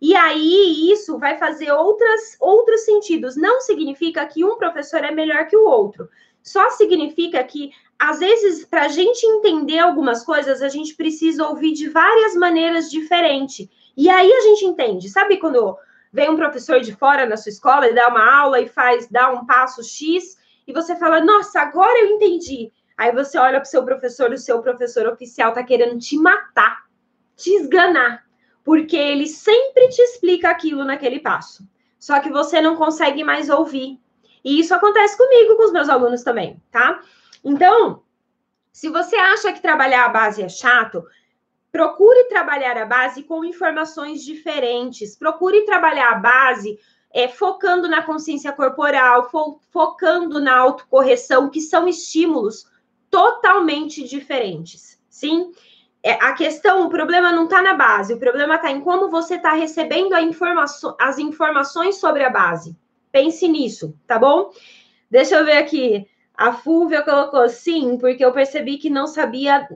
E 0.00 0.16
aí 0.16 0.90
isso 0.90 1.18
vai 1.18 1.38
fazer 1.38 1.70
outras, 1.70 2.36
outros 2.40 2.80
sentidos. 2.84 3.36
Não 3.36 3.60
significa 3.60 4.24
que 4.26 4.44
um 4.44 4.56
professor 4.56 5.04
é 5.04 5.10
melhor 5.10 5.46
que 5.46 5.56
o 5.56 5.68
outro. 5.68 6.08
Só 6.42 6.70
significa 6.70 7.44
que, 7.44 7.70
às 7.98 8.18
vezes, 8.18 8.64
para 8.64 8.84
a 8.84 8.88
gente 8.88 9.24
entender 9.26 9.78
algumas 9.78 10.24
coisas, 10.24 10.62
a 10.62 10.68
gente 10.68 10.94
precisa 10.94 11.46
ouvir 11.46 11.72
de 11.72 11.88
várias 11.88 12.34
maneiras 12.34 12.90
diferentes. 12.90 13.68
E 13.94 14.08
aí 14.08 14.32
a 14.32 14.40
gente 14.40 14.64
entende. 14.64 15.10
Sabe 15.10 15.36
quando 15.36 15.76
vem 16.10 16.30
um 16.30 16.36
professor 16.36 16.80
de 16.80 16.96
fora 16.96 17.26
na 17.26 17.36
sua 17.36 17.50
escola 17.50 17.86
e 17.86 17.94
dá 17.94 18.08
uma 18.08 18.40
aula 18.40 18.58
e 18.58 18.68
faz, 18.68 19.06
dá 19.08 19.30
um 19.30 19.44
passo 19.44 19.84
X, 19.84 20.38
e 20.66 20.72
você 20.72 20.96
fala, 20.96 21.20
nossa, 21.20 21.60
agora 21.60 22.00
eu 22.00 22.06
entendi. 22.06 22.72
Aí 23.00 23.12
você 23.12 23.38
olha 23.38 23.58
para 23.58 23.66
o 23.66 23.70
seu 23.70 23.82
professor, 23.82 24.30
o 24.30 24.36
seu 24.36 24.60
professor 24.60 25.06
oficial 25.06 25.48
está 25.48 25.64
querendo 25.64 25.98
te 25.98 26.18
matar, 26.18 26.84
te 27.34 27.48
esganar, 27.48 28.26
porque 28.62 28.94
ele 28.94 29.26
sempre 29.26 29.88
te 29.88 30.02
explica 30.02 30.50
aquilo 30.50 30.84
naquele 30.84 31.18
passo. 31.18 31.66
Só 31.98 32.20
que 32.20 32.28
você 32.28 32.60
não 32.60 32.76
consegue 32.76 33.24
mais 33.24 33.48
ouvir. 33.48 33.98
E 34.44 34.60
isso 34.60 34.74
acontece 34.74 35.16
comigo, 35.16 35.56
com 35.56 35.64
os 35.64 35.72
meus 35.72 35.88
alunos 35.88 36.22
também, 36.22 36.62
tá? 36.70 37.00
Então, 37.42 38.02
se 38.70 38.90
você 38.90 39.16
acha 39.16 39.50
que 39.50 39.62
trabalhar 39.62 40.04
a 40.04 40.10
base 40.10 40.42
é 40.42 40.48
chato, 40.50 41.02
procure 41.72 42.24
trabalhar 42.24 42.76
a 42.76 42.84
base 42.84 43.22
com 43.22 43.42
informações 43.42 44.22
diferentes. 44.22 45.16
Procure 45.16 45.64
trabalhar 45.64 46.10
a 46.10 46.16
base 46.16 46.78
é, 47.14 47.28
focando 47.28 47.88
na 47.88 48.02
consciência 48.02 48.52
corporal, 48.52 49.30
fo 49.30 49.58
focando 49.70 50.38
na 50.38 50.54
autocorreção, 50.54 51.48
que 51.48 51.62
são 51.62 51.88
estímulos 51.88 52.68
totalmente 53.10 54.04
diferentes, 54.04 55.00
sim? 55.08 55.52
É, 56.02 56.12
a 56.12 56.32
questão, 56.32 56.86
o 56.86 56.88
problema 56.88 57.30
não 57.30 57.44
está 57.44 57.60
na 57.60 57.74
base, 57.74 58.14
o 58.14 58.18
problema 58.18 58.54
está 58.54 58.70
em 58.70 58.80
como 58.80 59.10
você 59.10 59.34
está 59.34 59.52
recebendo 59.52 60.14
as 60.14 61.18
informações 61.18 61.96
sobre 61.96 62.24
a 62.24 62.30
base. 62.30 62.74
Pense 63.12 63.46
nisso, 63.46 63.94
tá 64.06 64.18
bom? 64.18 64.50
Deixa 65.10 65.36
eu 65.36 65.44
ver 65.44 65.58
aqui. 65.58 66.08
A 66.34 66.54
Fúvia 66.54 67.02
colocou 67.02 67.46
sim, 67.50 67.98
porque 67.98 68.24
eu 68.24 68.32
percebi 68.32 68.78
que 68.78 68.88
não 68.88 69.06
sabia, 69.06 69.68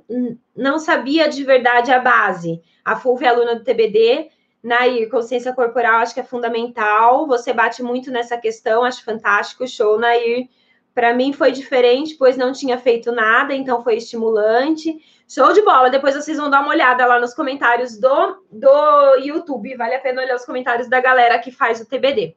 não 0.56 0.78
sabia 0.78 1.28
de 1.28 1.44
verdade 1.44 1.92
a 1.92 1.98
base. 1.98 2.62
A 2.82 2.96
Fúvia 2.96 3.26
é 3.26 3.28
aluna 3.30 3.56
do 3.56 3.64
TBD. 3.64 4.30
Nair, 4.62 5.10
consciência 5.10 5.52
corporal 5.52 6.00
acho 6.00 6.14
que 6.14 6.20
é 6.20 6.24
fundamental. 6.24 7.26
Você 7.26 7.52
bate 7.52 7.82
muito 7.82 8.10
nessa 8.10 8.38
questão, 8.38 8.82
acho 8.82 9.04
fantástico, 9.04 9.68
show, 9.68 9.98
Nair. 9.98 10.48
Para 10.94 11.12
mim 11.12 11.32
foi 11.32 11.50
diferente, 11.50 12.14
pois 12.16 12.36
não 12.36 12.52
tinha 12.52 12.78
feito 12.78 13.10
nada, 13.10 13.52
então 13.52 13.82
foi 13.82 13.96
estimulante. 13.96 14.96
Show 15.28 15.52
de 15.52 15.62
bola. 15.62 15.90
Depois 15.90 16.14
vocês 16.14 16.38
vão 16.38 16.48
dar 16.48 16.60
uma 16.60 16.70
olhada 16.70 17.04
lá 17.04 17.18
nos 17.18 17.34
comentários 17.34 17.98
do, 17.98 18.44
do 18.52 19.16
YouTube. 19.16 19.76
Vale 19.76 19.96
a 19.96 20.00
pena 20.00 20.22
olhar 20.22 20.36
os 20.36 20.44
comentários 20.44 20.88
da 20.88 21.00
galera 21.00 21.38
que 21.40 21.50
faz 21.50 21.80
o 21.80 21.86
TBD. 21.86 22.36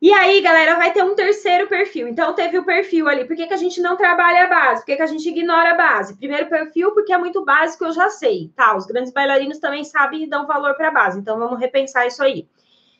E 0.00 0.12
aí, 0.12 0.42
galera, 0.42 0.76
vai 0.76 0.92
ter 0.92 1.02
um 1.02 1.14
terceiro 1.14 1.68
perfil. 1.68 2.06
Então, 2.06 2.34
teve 2.34 2.58
o 2.58 2.64
perfil 2.64 3.08
ali. 3.08 3.24
Por 3.24 3.34
que, 3.34 3.46
que 3.46 3.54
a 3.54 3.56
gente 3.56 3.80
não 3.80 3.96
trabalha 3.96 4.44
a 4.44 4.46
base? 4.46 4.80
Por 4.80 4.86
que, 4.86 4.96
que 4.96 5.02
a 5.02 5.06
gente 5.06 5.26
ignora 5.26 5.70
a 5.70 5.74
base? 5.74 6.16
Primeiro 6.16 6.48
perfil, 6.50 6.92
porque 6.92 7.12
é 7.12 7.18
muito 7.18 7.44
básico, 7.44 7.84
eu 7.84 7.92
já 7.92 8.10
sei. 8.10 8.52
Tá, 8.54 8.76
os 8.76 8.84
grandes 8.84 9.10
bailarinos 9.10 9.58
também 9.58 9.84
sabem 9.84 10.24
e 10.24 10.28
dão 10.28 10.46
valor 10.46 10.74
para 10.74 10.88
a 10.88 10.90
base. 10.90 11.18
Então, 11.18 11.38
vamos 11.38 11.58
repensar 11.58 12.06
isso 12.06 12.22
aí. 12.22 12.46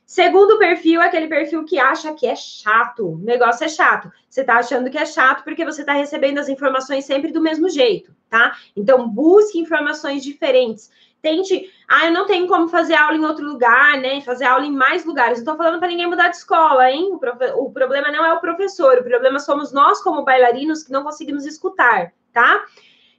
Segundo 0.07 0.57
perfil 0.57 1.03
é 1.03 1.07
aquele 1.07 1.27
perfil 1.27 1.64
que 1.64 1.81
acha 1.81 2.14
que 2.14 2.29
é 2.29 2.37
chato. 2.37 3.14
O 3.14 3.19
negócio 3.19 3.64
é 3.64 3.69
chato. 3.69 4.09
Você 4.31 4.42
está 4.42 4.59
achando 4.59 4.88
que 4.88 4.97
é 4.97 5.05
chato 5.05 5.42
porque 5.42 5.64
você 5.64 5.81
está 5.81 5.95
recebendo 5.95 6.38
as 6.38 6.49
informações 6.49 7.05
sempre 7.05 7.33
do 7.33 7.40
mesmo 7.40 7.69
jeito, 7.69 8.14
tá? 8.31 8.57
Então, 8.77 9.09
busque 9.09 9.59
informações 9.59 10.23
diferentes. 10.23 10.92
Tente. 11.21 11.69
Ah, 11.88 12.07
eu 12.07 12.12
não 12.12 12.25
tenho 12.25 12.47
como 12.47 12.69
fazer 12.69 12.95
aula 12.95 13.16
em 13.16 13.25
outro 13.25 13.45
lugar, 13.45 13.99
né? 13.99 14.21
Fazer 14.21 14.45
aula 14.45 14.64
em 14.64 14.71
mais 14.71 15.05
lugares. 15.05 15.38
Não 15.38 15.53
estou 15.53 15.57
falando 15.57 15.81
para 15.81 15.88
ninguém 15.88 16.07
mudar 16.07 16.29
de 16.29 16.37
escola, 16.37 16.88
hein? 16.88 17.11
O, 17.12 17.19
profe... 17.19 17.47
o 17.57 17.73
problema 17.73 18.09
não 18.12 18.25
é 18.25 18.33
o 18.33 18.40
professor, 18.40 18.99
o 18.99 19.05
problema 19.05 19.40
somos 19.40 19.73
nós, 19.73 20.01
como 20.01 20.25
bailarinos, 20.25 20.85
que 20.85 20.92
não 20.92 21.03
conseguimos 21.03 21.45
escutar, 21.45 22.12
tá? 22.33 22.64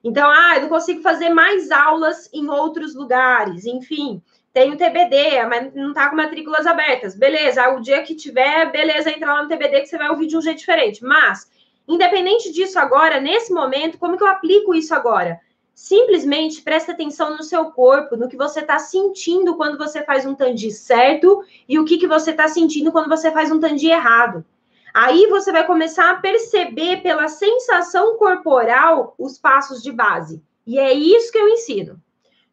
Então, 0.01 0.29
ah, 0.31 0.55
eu 0.55 0.61
não 0.61 0.69
consigo 0.69 1.01
fazer 1.01 1.27
mais 1.29 1.69
aulas 1.69 2.29
em 2.33 2.49
outros 2.49 2.95
lugares, 2.95 3.65
enfim 3.65 4.23
tem 4.57 4.73
o 4.73 4.75
TBD, 4.75 5.45
mas 5.45 5.71
não 5.75 5.93
tá 5.93 6.09
com 6.09 6.15
matrículas 6.15 6.65
abertas. 6.65 7.13
Beleza, 7.13 7.69
o 7.69 7.79
dia 7.79 8.01
que 8.01 8.15
tiver, 8.15 8.71
beleza, 8.71 9.11
entra 9.11 9.31
lá 9.31 9.43
no 9.43 9.47
TBD 9.47 9.81
que 9.81 9.85
você 9.85 9.99
vai 9.99 10.09
ouvir 10.09 10.25
de 10.25 10.35
um 10.35 10.41
jeito 10.41 10.57
diferente. 10.57 11.03
Mas, 11.03 11.47
independente 11.87 12.51
disso 12.51 12.79
agora, 12.79 13.21
nesse 13.21 13.53
momento, 13.53 13.99
como 13.99 14.17
que 14.17 14.23
eu 14.23 14.27
aplico 14.27 14.73
isso 14.73 14.95
agora? 14.95 15.39
Simplesmente 15.75 16.63
presta 16.63 16.91
atenção 16.91 17.37
no 17.37 17.43
seu 17.43 17.65
corpo, 17.65 18.17
no 18.17 18.27
que 18.27 18.35
você 18.35 18.61
está 18.61 18.79
sentindo 18.79 19.55
quando 19.55 19.77
você 19.77 20.03
faz 20.03 20.25
um 20.25 20.33
tandi 20.33 20.71
certo 20.71 21.43
e 21.69 21.77
o 21.77 21.85
que, 21.85 21.99
que 21.99 22.07
você 22.07 22.31
está 22.31 22.47
sentindo 22.47 22.91
quando 22.91 23.09
você 23.09 23.29
faz 23.31 23.51
um 23.51 23.59
tandi 23.59 23.89
errado. 23.89 24.43
Aí 24.91 25.27
você 25.27 25.51
vai 25.51 25.67
começar 25.67 26.09
a 26.09 26.15
perceber 26.15 27.03
pela 27.03 27.27
sensação 27.27 28.17
corporal 28.17 29.13
os 29.19 29.37
passos 29.37 29.83
de 29.83 29.91
base. 29.91 30.41
E 30.65 30.79
é 30.79 30.91
isso 30.93 31.31
que 31.31 31.37
eu 31.37 31.47
ensino. 31.47 32.01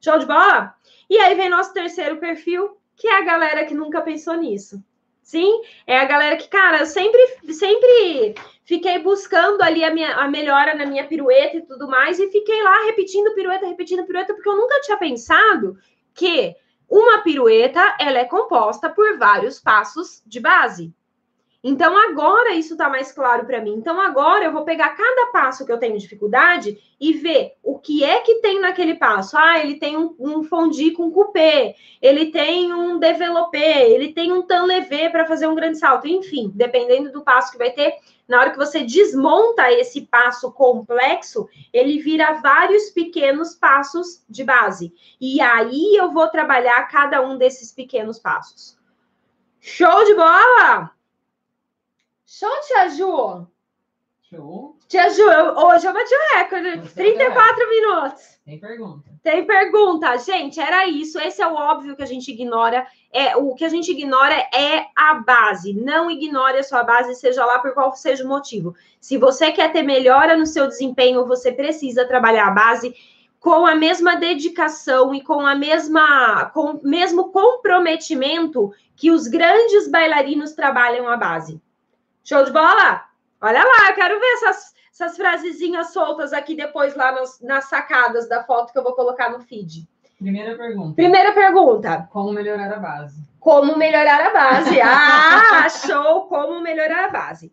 Show 0.02 0.18
de 0.18 0.26
bola? 0.26 0.74
E 1.08 1.18
aí 1.18 1.34
vem 1.34 1.48
nosso 1.48 1.72
terceiro 1.72 2.16
perfil, 2.16 2.76
que 2.96 3.08
é 3.08 3.18
a 3.18 3.22
galera 3.22 3.64
que 3.64 3.74
nunca 3.74 4.00
pensou 4.00 4.34
nisso. 4.34 4.82
Sim, 5.22 5.62
é 5.86 5.98
a 5.98 6.04
galera 6.04 6.36
que, 6.36 6.48
cara, 6.48 6.80
eu 6.80 6.86
sempre, 6.86 7.20
sempre 7.50 8.34
fiquei 8.62 8.98
buscando 8.98 9.62
ali 9.62 9.82
a, 9.82 9.92
minha, 9.92 10.14
a 10.16 10.28
melhora 10.28 10.74
na 10.74 10.84
minha 10.84 11.06
pirueta 11.06 11.56
e 11.56 11.62
tudo 11.62 11.88
mais, 11.88 12.18
e 12.18 12.30
fiquei 12.30 12.62
lá 12.62 12.84
repetindo 12.84 13.34
pirueta, 13.34 13.66
repetindo 13.66 14.04
pirueta, 14.04 14.34
porque 14.34 14.48
eu 14.48 14.56
nunca 14.56 14.80
tinha 14.82 14.98
pensado 14.98 15.78
que 16.12 16.54
uma 16.88 17.22
pirueta 17.22 17.96
ela 17.98 18.18
é 18.18 18.24
composta 18.26 18.90
por 18.90 19.16
vários 19.16 19.58
passos 19.58 20.22
de 20.26 20.40
base. 20.40 20.94
Então 21.66 21.96
agora 21.96 22.52
isso 22.52 22.74
está 22.74 22.90
mais 22.90 23.10
claro 23.10 23.46
para 23.46 23.62
mim. 23.62 23.72
Então 23.72 23.98
agora 23.98 24.44
eu 24.44 24.52
vou 24.52 24.64
pegar 24.64 24.90
cada 24.90 25.32
passo 25.32 25.64
que 25.64 25.72
eu 25.72 25.78
tenho 25.78 25.96
dificuldade 25.96 26.78
e 27.00 27.14
ver 27.14 27.54
o 27.62 27.78
que 27.78 28.04
é 28.04 28.20
que 28.20 28.34
tem 28.34 28.60
naquele 28.60 28.96
passo. 28.96 29.34
Ah, 29.38 29.58
ele 29.58 29.76
tem 29.76 29.96
um, 29.96 30.14
um 30.20 30.44
fondi 30.44 30.90
com 30.90 31.10
coupé, 31.10 31.74
ele 32.02 32.26
tem 32.26 32.70
um 32.70 32.98
développé, 32.98 33.88
ele 33.90 34.12
tem 34.12 34.30
um 34.30 34.42
tan 34.42 34.64
levé 34.64 35.08
para 35.08 35.24
fazer 35.24 35.46
um 35.46 35.54
grande 35.54 35.78
salto. 35.78 36.06
Enfim, 36.06 36.52
dependendo 36.54 37.10
do 37.10 37.22
passo 37.22 37.50
que 37.50 37.56
vai 37.58 37.70
ter, 37.70 37.94
na 38.28 38.40
hora 38.40 38.50
que 38.50 38.58
você 38.58 38.82
desmonta 38.82 39.72
esse 39.72 40.02
passo 40.02 40.52
complexo, 40.52 41.48
ele 41.72 41.98
vira 41.98 42.34
vários 42.42 42.90
pequenos 42.90 43.54
passos 43.54 44.22
de 44.28 44.44
base. 44.44 44.92
E 45.18 45.40
aí 45.40 45.96
eu 45.96 46.12
vou 46.12 46.28
trabalhar 46.28 46.86
cada 46.88 47.22
um 47.22 47.38
desses 47.38 47.72
pequenos 47.72 48.18
passos. 48.18 48.76
Show 49.60 50.04
de 50.04 50.14
bola! 50.14 50.93
Show, 52.36 52.50
Tia 52.66 52.88
Ju! 52.88 53.46
Show. 54.22 54.76
Tia 54.88 55.08
Ju, 55.08 55.22
eu, 55.22 55.54
hoje 55.54 55.86
eu 55.86 55.92
bati 55.92 56.12
o 56.12 56.36
recorde. 56.36 56.80
Você 56.80 56.94
34 56.94 57.68
minutos. 57.68 58.22
Tem 58.44 58.58
pergunta. 58.58 59.10
Tem 59.22 59.46
pergunta. 59.46 60.16
Gente, 60.18 60.58
era 60.58 60.84
isso. 60.88 61.16
Esse 61.20 61.40
é 61.40 61.46
o 61.46 61.54
óbvio 61.54 61.94
que 61.94 62.02
a 62.02 62.06
gente 62.06 62.32
ignora. 62.32 62.88
É 63.12 63.36
O 63.36 63.54
que 63.54 63.64
a 63.64 63.68
gente 63.68 63.92
ignora 63.92 64.34
é 64.52 64.86
a 64.96 65.14
base. 65.14 65.72
Não 65.74 66.10
ignore 66.10 66.58
a 66.58 66.64
sua 66.64 66.82
base, 66.82 67.14
seja 67.14 67.46
lá 67.46 67.60
por 67.60 67.72
qual 67.72 67.94
seja 67.94 68.24
o 68.24 68.28
motivo. 68.28 68.74
Se 69.00 69.16
você 69.16 69.52
quer 69.52 69.72
ter 69.72 69.84
melhora 69.84 70.36
no 70.36 70.44
seu 70.44 70.66
desempenho, 70.66 71.24
você 71.28 71.52
precisa 71.52 72.04
trabalhar 72.04 72.48
a 72.48 72.50
base 72.50 72.96
com 73.38 73.64
a 73.64 73.76
mesma 73.76 74.16
dedicação 74.16 75.14
e 75.14 75.22
com 75.22 75.46
a 75.46 75.54
mesma 75.54 76.46
com 76.46 76.72
o 76.72 76.80
mesmo 76.82 77.30
comprometimento 77.30 78.72
que 78.96 79.12
os 79.12 79.28
grandes 79.28 79.88
bailarinos 79.88 80.52
trabalham 80.52 81.08
a 81.08 81.16
base. 81.16 81.62
Show 82.24 82.42
de 82.42 82.52
bola? 82.52 83.04
Olha 83.38 83.62
lá, 83.62 83.90
eu 83.90 83.94
quero 83.94 84.18
ver 84.18 84.32
essas, 84.32 84.74
essas 84.90 85.16
frasezinhas 85.16 85.92
soltas 85.92 86.32
aqui 86.32 86.56
depois 86.56 86.96
lá 86.96 87.12
nas, 87.12 87.38
nas 87.42 87.68
sacadas 87.68 88.26
da 88.26 88.42
foto 88.42 88.72
que 88.72 88.78
eu 88.78 88.82
vou 88.82 88.94
colocar 88.94 89.30
no 89.30 89.40
feed. 89.40 89.86
Primeira 90.18 90.56
pergunta. 90.56 90.94
Primeira 90.94 91.32
pergunta. 91.32 92.08
Como 92.10 92.32
melhorar 92.32 92.72
a 92.72 92.78
base? 92.78 93.20
Como 93.38 93.76
melhorar 93.76 94.26
a 94.26 94.30
base? 94.32 94.80
Ah, 94.80 95.68
show! 95.68 96.22
Como 96.22 96.60
melhorar 96.60 97.04
a 97.04 97.08
base. 97.08 97.52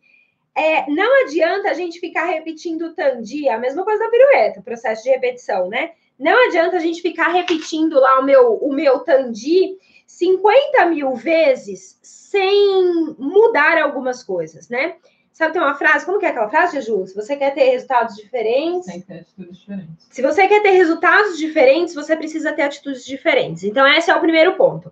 É, 0.56 0.90
não 0.90 1.26
adianta 1.26 1.70
a 1.70 1.74
gente 1.74 2.00
ficar 2.00 2.26
repetindo 2.26 2.88
o 2.88 2.94
tandi, 2.94 3.50
a 3.50 3.58
mesma 3.58 3.84
coisa 3.84 4.04
da 4.04 4.10
pirueta, 4.10 4.62
processo 4.62 5.04
de 5.04 5.10
repetição, 5.10 5.68
né? 5.68 5.92
Não 6.18 6.48
adianta 6.48 6.78
a 6.78 6.80
gente 6.80 7.02
ficar 7.02 7.30
repetindo 7.30 8.00
lá 8.00 8.20
o 8.20 8.24
meu, 8.24 8.56
o 8.56 8.74
meu 8.74 9.00
tandi 9.00 9.78
50 10.08 10.86
mil 10.86 11.14
vezes 11.16 12.00
sem 12.32 13.14
mudar 13.20 13.78
algumas 13.78 14.24
coisas, 14.24 14.70
né? 14.70 14.96
Sabe, 15.34 15.52
tem 15.52 15.62
uma 15.62 15.76
frase, 15.76 16.06
como 16.06 16.18
que 16.18 16.26
é 16.26 16.30
aquela 16.30 16.50
frase, 16.50 16.80
Ju? 16.80 17.06
Se 17.06 17.14
você 17.14 17.36
quer 17.36 17.54
ter 17.54 17.72
resultados 17.72 18.16
diferentes. 18.16 18.86
Tem 18.86 19.02
que 19.02 19.08
ter 19.08 19.20
atitudes 19.20 19.58
diferentes. 19.60 20.08
Se 20.10 20.22
você 20.22 20.48
quer 20.48 20.62
ter 20.62 20.72
resultados 20.72 21.38
diferentes, 21.38 21.94
você 21.94 22.16
precisa 22.16 22.54
ter 22.54 22.62
atitudes 22.62 23.06
diferentes. 23.06 23.64
Então, 23.66 23.86
esse 23.86 24.10
é 24.10 24.16
o 24.16 24.22
primeiro 24.22 24.56
ponto. 24.56 24.92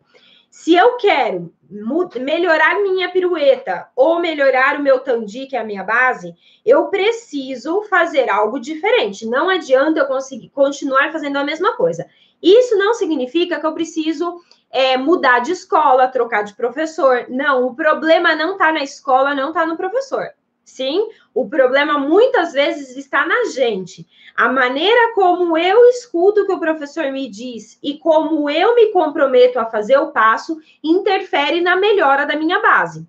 Se 0.51 0.75
eu 0.75 0.97
quero 0.97 1.53
melhorar 1.69 2.81
minha 2.81 3.09
pirueta 3.09 3.87
ou 3.95 4.19
melhorar 4.19 4.79
o 4.79 4.83
meu 4.83 4.99
tandi, 4.99 5.45
que 5.45 5.55
é 5.55 5.59
a 5.59 5.63
minha 5.63 5.83
base, 5.83 6.33
eu 6.65 6.87
preciso 6.87 7.83
fazer 7.83 8.29
algo 8.29 8.59
diferente. 8.59 9.25
Não 9.25 9.49
adianta 9.49 9.99
eu 9.99 10.07
conseguir 10.07 10.49
continuar 10.49 11.11
fazendo 11.11 11.37
a 11.37 11.43
mesma 11.43 11.75
coisa. 11.75 12.07
Isso 12.41 12.75
não 12.77 12.93
significa 12.93 13.59
que 13.59 13.65
eu 13.65 13.73
preciso 13.73 14.39
é, 14.71 14.97
mudar 14.97 15.39
de 15.39 15.51
escola, 15.51 16.07
trocar 16.07 16.43
de 16.43 16.55
professor. 16.55 17.25
Não, 17.29 17.67
o 17.67 17.75
problema 17.75 18.35
não 18.35 18.53
está 18.53 18.71
na 18.71 18.83
escola, 18.83 19.35
não 19.35 19.49
está 19.49 19.65
no 19.65 19.77
professor. 19.77 20.29
Sim, 20.69 21.09
o 21.33 21.49
problema 21.49 21.97
muitas 21.97 22.53
vezes 22.53 22.95
está 22.95 23.25
na 23.25 23.45
gente. 23.45 24.07
A 24.35 24.49
maneira 24.49 25.13
como 25.15 25.57
eu 25.57 25.83
escuto 25.85 26.41
o 26.41 26.45
que 26.45 26.53
o 26.53 26.59
professor 26.59 27.11
me 27.11 27.27
diz 27.27 27.79
e 27.81 27.97
como 27.97 28.47
eu 28.49 28.75
me 28.75 28.91
comprometo 28.91 29.59
a 29.59 29.65
fazer 29.65 29.97
o 29.97 30.11
passo 30.11 30.59
interfere 30.83 31.59
na 31.59 31.75
melhora 31.75 32.25
da 32.25 32.35
minha 32.35 32.61
base. 32.61 33.05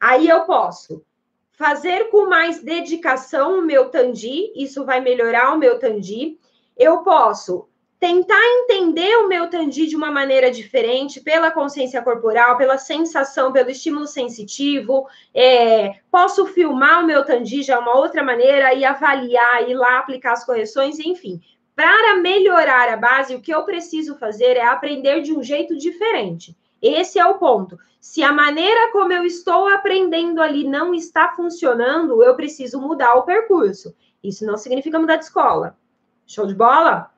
Aí 0.00 0.26
eu 0.26 0.44
posso 0.44 1.04
fazer 1.52 2.08
com 2.08 2.28
mais 2.28 2.62
dedicação 2.62 3.58
o 3.58 3.62
meu 3.62 3.90
tandi, 3.90 4.50
isso 4.56 4.84
vai 4.86 5.00
melhorar 5.00 5.52
o 5.52 5.58
meu 5.58 5.78
tandi. 5.78 6.38
Eu 6.76 7.02
posso 7.02 7.68
tentar 8.02 8.42
entender 8.44 9.14
o 9.18 9.28
meu 9.28 9.48
tandi 9.48 9.86
de 9.86 9.94
uma 9.94 10.10
maneira 10.10 10.50
diferente, 10.50 11.20
pela 11.20 11.52
consciência 11.52 12.02
corporal, 12.02 12.56
pela 12.56 12.76
sensação, 12.76 13.52
pelo 13.52 13.70
estímulo 13.70 14.08
sensitivo. 14.08 15.06
É, 15.32 16.00
posso 16.10 16.44
filmar 16.46 17.04
o 17.04 17.06
meu 17.06 17.24
tandi 17.24 17.60
de 17.62 17.70
uma 17.70 17.96
outra 17.96 18.24
maneira 18.24 18.74
e 18.74 18.84
avaliar, 18.84 19.70
ir 19.70 19.74
lá 19.74 20.00
aplicar 20.00 20.32
as 20.32 20.44
correções, 20.44 20.98
enfim. 20.98 21.40
Para 21.76 22.16
melhorar 22.16 22.88
a 22.88 22.96
base, 22.96 23.36
o 23.36 23.40
que 23.40 23.54
eu 23.54 23.64
preciso 23.64 24.16
fazer 24.16 24.56
é 24.56 24.64
aprender 24.64 25.22
de 25.22 25.32
um 25.32 25.40
jeito 25.40 25.76
diferente. 25.76 26.56
Esse 26.82 27.20
é 27.20 27.24
o 27.24 27.38
ponto. 27.38 27.78
Se 28.00 28.20
a 28.20 28.32
maneira 28.32 28.90
como 28.90 29.12
eu 29.12 29.24
estou 29.24 29.68
aprendendo 29.68 30.42
ali 30.42 30.64
não 30.64 30.92
está 30.92 31.28
funcionando, 31.36 32.20
eu 32.20 32.34
preciso 32.34 32.80
mudar 32.80 33.14
o 33.14 33.22
percurso. 33.22 33.94
Isso 34.24 34.44
não 34.44 34.56
significa 34.56 34.98
mudar 34.98 35.18
de 35.18 35.26
escola. 35.26 35.78
Show 36.26 36.48
de 36.48 36.54
bola? 36.56 37.12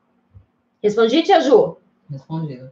Respondi, 0.84 1.22
Tia 1.22 1.40
Ju? 1.40 1.78
Respondido. 2.10 2.70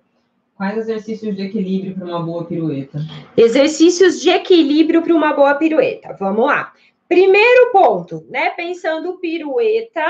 Quais 0.54 0.76
exercícios 0.76 1.34
de 1.34 1.44
equilíbrio 1.44 1.94
para 1.94 2.04
uma 2.04 2.22
boa 2.22 2.44
pirueta? 2.44 2.98
Exercícios 3.34 4.20
de 4.20 4.28
equilíbrio 4.28 5.00
para 5.00 5.14
uma 5.14 5.32
boa 5.32 5.54
pirueta. 5.54 6.14
Vamos 6.20 6.44
lá. 6.44 6.74
Primeiro 7.08 7.72
ponto, 7.72 8.26
né? 8.28 8.50
Pensando 8.50 9.18
pirueta, 9.18 10.04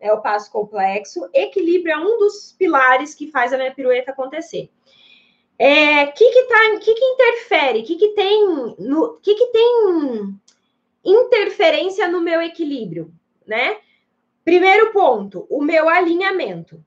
é 0.00 0.12
o 0.12 0.20
passo 0.20 0.50
complexo. 0.50 1.28
Equilíbrio 1.32 1.92
é 1.92 1.96
um 1.96 2.18
dos 2.18 2.56
pilares 2.58 3.14
que 3.14 3.30
faz 3.30 3.52
a 3.52 3.56
minha 3.56 3.72
pirueta 3.72 4.10
acontecer. 4.10 4.68
É, 5.56 6.06
que 6.06 6.28
que 6.28 6.42
tá, 6.48 6.78
que 6.80 6.92
que 6.92 7.04
interfere? 7.04 7.82
Que 7.84 7.94
que 7.94 8.08
tem 8.08 8.74
no, 8.80 9.20
que 9.22 9.32
que 9.32 9.46
tem 9.46 10.40
interferência 11.04 12.08
no 12.08 12.20
meu 12.20 12.42
equilíbrio, 12.42 13.12
né? 13.46 13.76
Primeiro 14.44 14.92
ponto, 14.92 15.46
o 15.48 15.62
meu 15.62 15.88
alinhamento. 15.88 16.84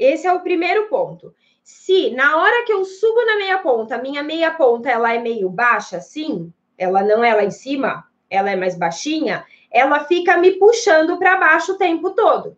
Esse 0.00 0.26
é 0.26 0.32
o 0.32 0.40
primeiro 0.40 0.88
ponto. 0.88 1.34
Se 1.62 2.10
na 2.12 2.38
hora 2.38 2.64
que 2.64 2.72
eu 2.72 2.82
subo 2.86 3.22
na 3.26 3.36
meia 3.36 3.58
ponta, 3.58 3.98
minha 3.98 4.22
meia 4.22 4.50
ponta 4.50 4.90
ela 4.90 5.14
é 5.14 5.18
meio 5.18 5.50
baixa, 5.50 5.98
assim, 5.98 6.50
ela 6.78 7.02
não 7.02 7.22
é 7.22 7.34
lá 7.34 7.44
em 7.44 7.50
cima, 7.50 8.06
ela 8.30 8.50
é 8.50 8.56
mais 8.56 8.74
baixinha, 8.74 9.44
ela 9.70 10.04
fica 10.04 10.38
me 10.38 10.52
puxando 10.52 11.18
para 11.18 11.36
baixo 11.36 11.72
o 11.72 11.76
tempo 11.78 12.10
todo. 12.12 12.56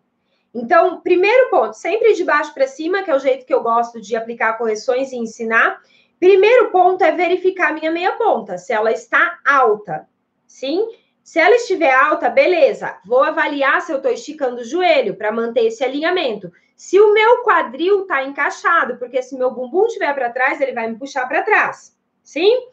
Então, 0.55 1.01
primeiro 1.01 1.51
ponto, 1.51 1.75
sempre 1.75 2.15
de 2.15 2.23
baixo 2.23 2.55
para 2.55 2.69
cima, 2.69 3.03
que 3.03 3.11
é 3.11 3.17
o 3.17 3.19
jeito 3.19 3.45
que 3.45 3.53
eu 3.53 3.63
gosto 3.63 4.01
de 4.01 4.15
aplicar 4.15 4.57
correções 4.57 5.11
e 5.11 5.17
ensinar. 5.17 5.81
Primeiro 6.21 6.71
ponto 6.71 7.03
é 7.03 7.11
verificar 7.11 7.75
minha 7.75 7.91
meia 7.91 8.13
ponta, 8.13 8.57
se 8.57 8.73
ela 8.73 8.93
está 8.93 9.41
alta. 9.45 10.07
Sim? 10.47 10.87
Se 11.25 11.39
ela 11.39 11.57
estiver 11.57 11.93
alta, 11.93 12.29
beleza. 12.29 12.99
Vou 13.05 13.23
avaliar 13.23 13.81
se 13.81 13.93
eu 13.93 13.97
estou 13.97 14.13
esticando 14.13 14.61
o 14.61 14.65
joelho 14.65 15.17
para 15.17 15.33
manter 15.33 15.67
esse 15.67 15.83
alinhamento. 15.83 16.53
Se 16.83 16.99
o 16.99 17.13
meu 17.13 17.45
quadril 17.45 18.03
está 18.03 18.25
encaixado, 18.25 18.97
porque 18.97 19.23
se 19.23 19.39
meu 19.39 19.53
bumbum 19.53 19.87
estiver 19.87 20.13
para 20.15 20.33
trás, 20.33 20.61
ele 20.61 20.73
vai 20.73 20.91
me 20.91 20.99
puxar 20.99 21.29
para 21.29 21.45
trás. 21.45 21.97
Sim? 22.25 22.67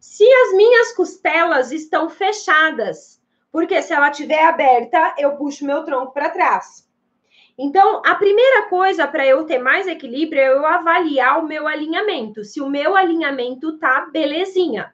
Se 0.00 0.24
as 0.24 0.54
minhas 0.54 0.94
costelas 0.94 1.70
estão 1.70 2.08
fechadas, 2.08 3.20
porque 3.52 3.82
se 3.82 3.92
ela 3.92 4.10
estiver 4.10 4.46
aberta, 4.46 5.14
eu 5.18 5.36
puxo 5.36 5.66
meu 5.66 5.84
tronco 5.84 6.14
para 6.14 6.30
trás. 6.30 6.88
Então, 7.58 8.00
a 8.06 8.14
primeira 8.14 8.62
coisa 8.62 9.06
para 9.06 9.26
eu 9.26 9.44
ter 9.44 9.58
mais 9.58 9.86
equilíbrio 9.86 10.40
é 10.40 10.48
eu 10.48 10.64
avaliar 10.64 11.38
o 11.38 11.46
meu 11.46 11.68
alinhamento. 11.68 12.42
Se 12.42 12.62
o 12.62 12.66
meu 12.66 12.96
alinhamento 12.96 13.78
tá 13.78 14.08
belezinha. 14.10 14.90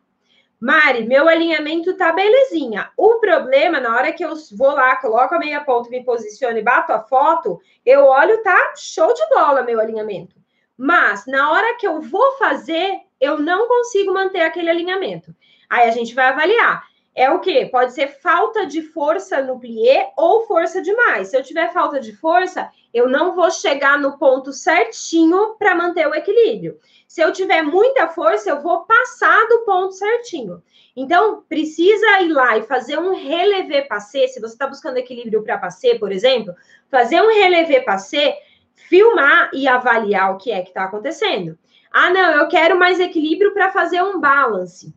Mari, 0.60 1.04
meu 1.04 1.28
alinhamento 1.28 1.96
tá 1.96 2.12
belezinha. 2.12 2.90
O 2.96 3.20
problema, 3.20 3.78
na 3.78 3.94
hora 3.94 4.12
que 4.12 4.24
eu 4.24 4.34
vou 4.56 4.72
lá, 4.72 4.96
coloco 4.96 5.34
a 5.34 5.38
meia 5.38 5.60
ponta, 5.60 5.90
me 5.90 6.02
posiciono 6.02 6.56
e 6.56 6.62
bato 6.62 6.92
a 6.92 7.00
foto, 7.00 7.60
eu 7.84 8.06
olho, 8.06 8.42
tá 8.42 8.72
show 8.76 9.12
de 9.12 9.28
bola 9.28 9.62
meu 9.62 9.78
alinhamento. 9.78 10.36
Mas, 10.76 11.26
na 11.26 11.52
hora 11.52 11.76
que 11.76 11.86
eu 11.86 12.00
vou 12.00 12.32
fazer, 12.38 13.00
eu 13.20 13.38
não 13.38 13.68
consigo 13.68 14.12
manter 14.12 14.40
aquele 14.40 14.70
alinhamento. 14.70 15.34
Aí 15.68 15.88
a 15.88 15.90
gente 15.90 16.14
vai 16.14 16.28
avaliar. 16.28 16.84
É 17.16 17.30
o 17.30 17.40
quê? 17.40 17.66
Pode 17.72 17.94
ser 17.94 18.08
falta 18.20 18.66
de 18.66 18.82
força 18.82 19.42
no 19.42 19.58
plié 19.58 20.12
ou 20.18 20.46
força 20.46 20.82
demais. 20.82 21.28
Se 21.28 21.36
eu 21.36 21.42
tiver 21.42 21.72
falta 21.72 21.98
de 21.98 22.14
força, 22.14 22.70
eu 22.92 23.08
não 23.08 23.34
vou 23.34 23.50
chegar 23.50 23.98
no 23.98 24.18
ponto 24.18 24.52
certinho 24.52 25.56
para 25.58 25.74
manter 25.74 26.06
o 26.06 26.14
equilíbrio. 26.14 26.78
Se 27.08 27.22
eu 27.22 27.32
tiver 27.32 27.62
muita 27.62 28.08
força, 28.08 28.50
eu 28.50 28.60
vou 28.60 28.84
passar 28.84 29.48
do 29.48 29.60
ponto 29.60 29.92
certinho. 29.92 30.62
Então, 30.94 31.42
precisa 31.48 32.20
ir 32.20 32.28
lá 32.28 32.58
e 32.58 32.64
fazer 32.64 32.98
um 32.98 33.14
relevé 33.14 33.80
passé. 33.80 34.28
Se 34.28 34.38
você 34.38 34.52
está 34.52 34.66
buscando 34.66 34.98
equilíbrio 34.98 35.42
para 35.42 35.56
passé, 35.56 35.94
por 35.94 36.12
exemplo, 36.12 36.54
fazer 36.90 37.22
um 37.22 37.32
relevé 37.32 37.80
passé, 37.80 38.38
filmar 38.74 39.48
e 39.54 39.66
avaliar 39.66 40.34
o 40.34 40.36
que 40.36 40.52
é 40.52 40.60
que 40.60 40.68
está 40.68 40.84
acontecendo. 40.84 41.58
Ah, 41.90 42.10
não, 42.10 42.32
eu 42.32 42.48
quero 42.48 42.78
mais 42.78 43.00
equilíbrio 43.00 43.54
para 43.54 43.72
fazer 43.72 44.02
um 44.02 44.20
balance. 44.20 44.94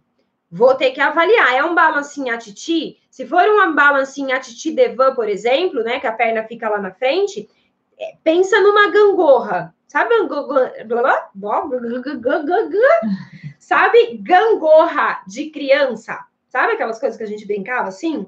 Vou 0.52 0.74
ter 0.76 0.92
que 0.92 1.02
avaliar. 1.02 1.54
É 1.56 1.64
um 1.64 1.76
balance 1.76 2.20
em 2.20 2.30
atiti? 2.30 3.00
Se 3.10 3.26
for 3.28 3.44
um 3.44 3.76
balance 3.76 4.20
em 4.20 4.32
atiti 4.32 4.72
devan, 4.72 5.14
por 5.14 5.28
exemplo, 5.30 5.84
né, 5.84 6.00
que 6.00 6.08
a 6.08 6.12
perna 6.12 6.44
fica 6.44 6.70
lá 6.70 6.80
na 6.80 6.92
frente, 6.92 7.48
é, 8.00 8.16
pensa 8.24 8.60
numa 8.62 8.90
gangorra. 8.90 9.76
Sabe 9.88 10.16
Sabe 13.60 14.18
gangorra 14.18 15.24
de 15.28 15.50
criança? 15.50 16.26
Sabe 16.48 16.74
aquelas 16.74 17.00
coisas 17.00 17.18
que 17.18 17.24
a 17.24 17.28
gente 17.28 17.46
brincava 17.46 17.90
assim? 17.90 18.26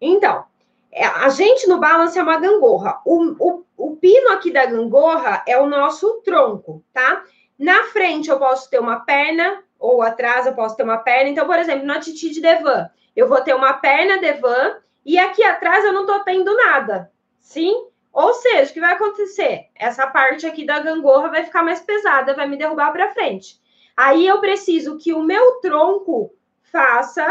Então, 0.00 0.44
é, 0.90 1.04
a 1.04 1.28
gente 1.28 1.66
no 1.66 1.78
balance 1.78 2.18
é 2.18 2.22
uma 2.22 2.38
gangorra. 2.38 3.00
O, 3.04 3.34
o, 3.38 3.64
o 3.76 3.96
pino 3.96 4.30
aqui 4.30 4.50
da 4.50 4.66
gangorra 4.66 5.42
é 5.46 5.58
o 5.58 5.68
nosso 5.68 6.22
tronco, 6.24 6.84
tá? 6.92 7.24
Na 7.58 7.84
frente 7.84 8.30
eu 8.30 8.38
posso 8.38 8.70
ter 8.70 8.78
uma 8.78 9.00
perna, 9.00 9.62
ou 9.78 10.02
atrás 10.02 10.46
eu 10.46 10.54
posso 10.54 10.76
ter 10.76 10.82
uma 10.82 10.98
perna. 10.98 11.30
Então, 11.30 11.46
por 11.46 11.58
exemplo, 11.58 11.86
na 11.86 12.00
Titi 12.00 12.30
de 12.30 12.40
Devan, 12.40 12.90
eu 13.14 13.28
vou 13.28 13.40
ter 13.40 13.54
uma 13.54 13.74
perna 13.74 14.18
Devan 14.18 14.76
e 15.04 15.18
aqui 15.18 15.42
atrás 15.42 15.84
eu 15.84 15.92
não 15.92 16.06
tô 16.06 16.18
tendo 16.20 16.54
nada. 16.56 17.10
Sim? 17.38 17.86
Ou 18.12 18.34
seja, 18.34 18.70
o 18.70 18.74
que 18.74 18.80
vai 18.80 18.94
acontecer? 18.94 19.66
Essa 19.74 20.06
parte 20.06 20.46
aqui 20.46 20.66
da 20.66 20.80
gangorra 20.80 21.28
vai 21.28 21.44
ficar 21.44 21.62
mais 21.62 21.80
pesada, 21.80 22.34
vai 22.34 22.48
me 22.48 22.56
derrubar 22.56 22.92
para 22.92 23.12
frente. 23.12 23.60
Aí 23.96 24.26
eu 24.26 24.40
preciso 24.40 24.98
que 24.98 25.12
o 25.12 25.22
meu 25.22 25.60
tronco 25.60 26.32
faça 26.62 27.26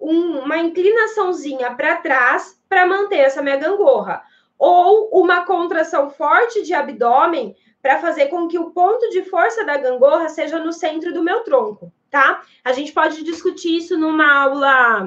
um, 0.00 0.40
uma 0.40 0.58
inclinaçãozinha 0.58 1.74
para 1.74 1.96
trás 1.96 2.60
para 2.68 2.86
manter 2.86 3.18
essa 3.18 3.42
minha 3.42 3.56
gangorra. 3.56 4.22
Ou 4.58 5.08
uma 5.12 5.44
contração 5.44 6.10
forte 6.10 6.62
de 6.62 6.74
abdômen 6.74 7.56
para 7.84 8.00
fazer 8.00 8.28
com 8.28 8.48
que 8.48 8.58
o 8.58 8.70
ponto 8.70 9.10
de 9.10 9.24
força 9.24 9.62
da 9.62 9.76
gangorra 9.76 10.30
seja 10.30 10.58
no 10.58 10.72
centro 10.72 11.12
do 11.12 11.22
meu 11.22 11.40
tronco, 11.40 11.92
tá? 12.10 12.40
A 12.64 12.72
gente 12.72 12.90
pode 12.94 13.22
discutir 13.22 13.76
isso 13.76 13.98
numa 13.98 14.26
aula 14.32 15.06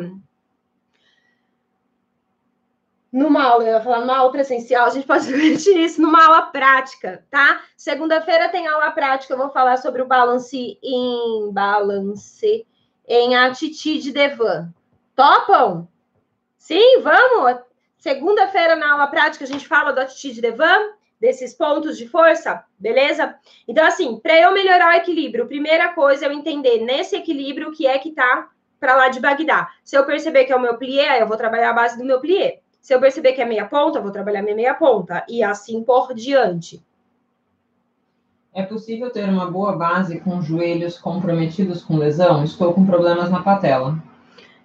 numa 3.11 3.43
aula, 3.43 3.63
eu 3.63 3.73
ia 3.73 3.81
falar 3.81 4.01
numa 4.01 4.17
aula 4.17 4.31
presencial, 4.31 4.85
a 4.85 4.91
gente 4.91 5.07
pode 5.07 5.25
discutir 5.33 5.75
isso 5.75 5.99
numa 5.99 6.23
aula 6.23 6.43
prática, 6.43 7.25
tá? 7.31 7.63
Segunda-feira 7.75 8.49
tem 8.49 8.67
aula 8.67 8.91
prática, 8.91 9.33
eu 9.33 9.39
vou 9.39 9.49
falar 9.49 9.77
sobre 9.77 10.03
o 10.03 10.07
balance 10.07 10.77
em 10.83 11.51
balance 11.51 12.63
em 13.07 13.35
atitude 13.35 14.11
Devan. 14.11 14.71
Topam? 15.15 15.87
Sim, 16.55 17.01
vamos? 17.01 17.59
Segunda-feira 17.97 18.75
na 18.75 18.91
aula 18.91 19.07
prática 19.07 19.45
a 19.45 19.47
gente 19.47 19.67
fala 19.67 19.91
do 19.91 19.99
atitude 19.99 20.41
Devan, 20.41 20.95
desses 21.19 21.53
pontos 21.53 21.97
de 21.97 22.07
força, 22.07 22.63
beleza? 22.77 23.35
Então, 23.67 23.85
assim, 23.85 24.19
para 24.19 24.39
eu 24.39 24.53
melhorar 24.53 24.93
o 24.93 24.97
equilíbrio, 24.97 25.47
primeira 25.47 25.93
coisa 25.93 26.25
é 26.25 26.27
eu 26.27 26.31
entender 26.31 26.79
nesse 26.83 27.15
equilíbrio 27.15 27.69
o 27.69 27.71
que 27.71 27.87
é 27.87 27.97
que 27.97 28.11
tá 28.11 28.49
para 28.79 28.95
lá 28.95 29.09
de 29.09 29.19
Bagdá. 29.19 29.69
Se 29.83 29.97
eu 29.97 30.05
perceber 30.05 30.45
que 30.45 30.53
é 30.53 30.55
o 30.55 30.61
meu 30.61 30.77
plié, 30.77 31.21
eu 31.21 31.27
vou 31.27 31.37
trabalhar 31.37 31.71
a 31.71 31.73
base 31.73 31.97
do 31.97 32.05
meu 32.05 32.19
plié. 32.19 32.59
Se 32.79 32.93
eu 32.93 32.99
perceber 32.99 33.33
que 33.33 33.41
é 33.41 33.45
meia 33.45 33.65
ponta, 33.65 33.97
eu 33.97 34.03
vou 34.03 34.11
trabalhar 34.11 34.41
minha 34.41 34.55
meia 34.55 34.73
ponta. 34.73 35.25
E 35.27 35.43
assim 35.43 35.83
por 35.83 36.13
diante. 36.13 36.81
É 38.53 38.63
possível 38.63 39.09
ter 39.09 39.27
uma 39.27 39.51
boa 39.51 39.75
base 39.75 40.19
com 40.19 40.41
joelhos 40.41 40.97
comprometidos 40.97 41.83
com 41.83 41.97
lesão? 41.97 42.43
Estou 42.43 42.73
com 42.73 42.85
problemas 42.85 43.29
na 43.29 43.43
patela. 43.43 44.01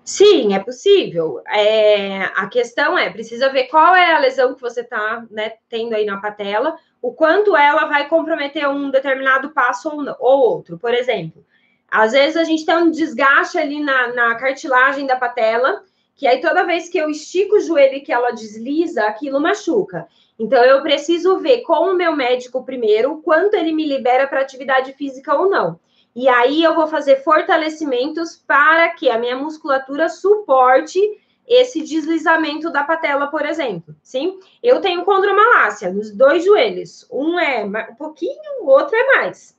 Sim, 0.05 0.55
é 0.55 0.59
possível. 0.59 1.41
É, 1.47 2.25
a 2.35 2.49
questão 2.49 2.99
é, 2.99 3.09
precisa 3.11 3.49
ver 3.51 3.65
qual 3.65 3.95
é 3.95 4.13
a 4.13 4.19
lesão 4.19 4.55
que 4.55 4.61
você 4.61 4.81
está 4.81 5.25
né, 5.31 5.53
tendo 5.69 5.95
aí 5.95 6.05
na 6.05 6.21
patela, 6.21 6.77
o 7.01 7.13
quanto 7.13 7.57
ela 7.57 7.87
vai 7.87 8.09
comprometer 8.09 8.69
um 8.69 8.91
determinado 8.91 9.51
passo 9.51 9.89
ou, 9.89 10.05
ou 10.19 10.39
outro. 10.51 10.77
Por 10.79 10.93
exemplo, 10.93 11.45
às 11.89 12.13
vezes 12.13 12.37
a 12.37 12.45
gente 12.45 12.65
tem 12.65 12.77
um 12.77 12.91
desgaste 12.91 13.59
ali 13.59 13.81
na, 13.81 14.13
na 14.13 14.35
cartilagem 14.35 15.07
da 15.07 15.15
patela, 15.15 15.85
que 16.17 16.27
aí 16.27 16.41
toda 16.41 16.67
vez 16.67 16.89
que 16.89 16.99
eu 16.99 17.09
estico 17.09 17.57
o 17.57 17.61
joelho 17.61 17.95
e 17.95 18.01
que 18.01 18.13
ela 18.13 18.33
desliza, 18.33 19.05
aquilo 19.05 19.41
machuca. 19.41 20.09
Então 20.39 20.65
eu 20.65 20.83
preciso 20.83 21.39
ver 21.39 21.61
com 21.63 21.91
o 21.91 21.95
meu 21.95 22.17
médico 22.17 22.65
primeiro 22.65 23.21
quanto 23.23 23.55
ele 23.55 23.73
me 23.73 23.87
libera 23.87 24.27
para 24.27 24.41
atividade 24.41 24.93
física 24.95 25.35
ou 25.35 25.49
não. 25.49 25.79
E 26.15 26.29
aí 26.29 26.63
eu 26.63 26.75
vou 26.75 26.87
fazer 26.87 27.23
fortalecimentos 27.23 28.37
para 28.37 28.91
que 28.91 29.11
a 29.11 29.19
minha 29.19 29.37
musculatura 29.37 30.09
suporte 30.09 31.01
esse 31.47 31.83
deslizamento 31.83 32.71
da 32.71 32.85
patela, 32.85 33.27
por 33.29 33.45
exemplo. 33.45 33.95
Sim? 34.03 34.39
Eu 34.63 34.81
tenho 34.81 35.05
condromalácia 35.05 35.93
nos 35.93 36.11
dois 36.11 36.45
joelhos. 36.45 37.07
Um 37.11 37.39
é 37.39 37.65
um 37.65 37.95
pouquinho, 37.95 38.63
o 38.63 38.67
outro 38.69 38.95
é 38.95 39.17
mais. 39.17 39.59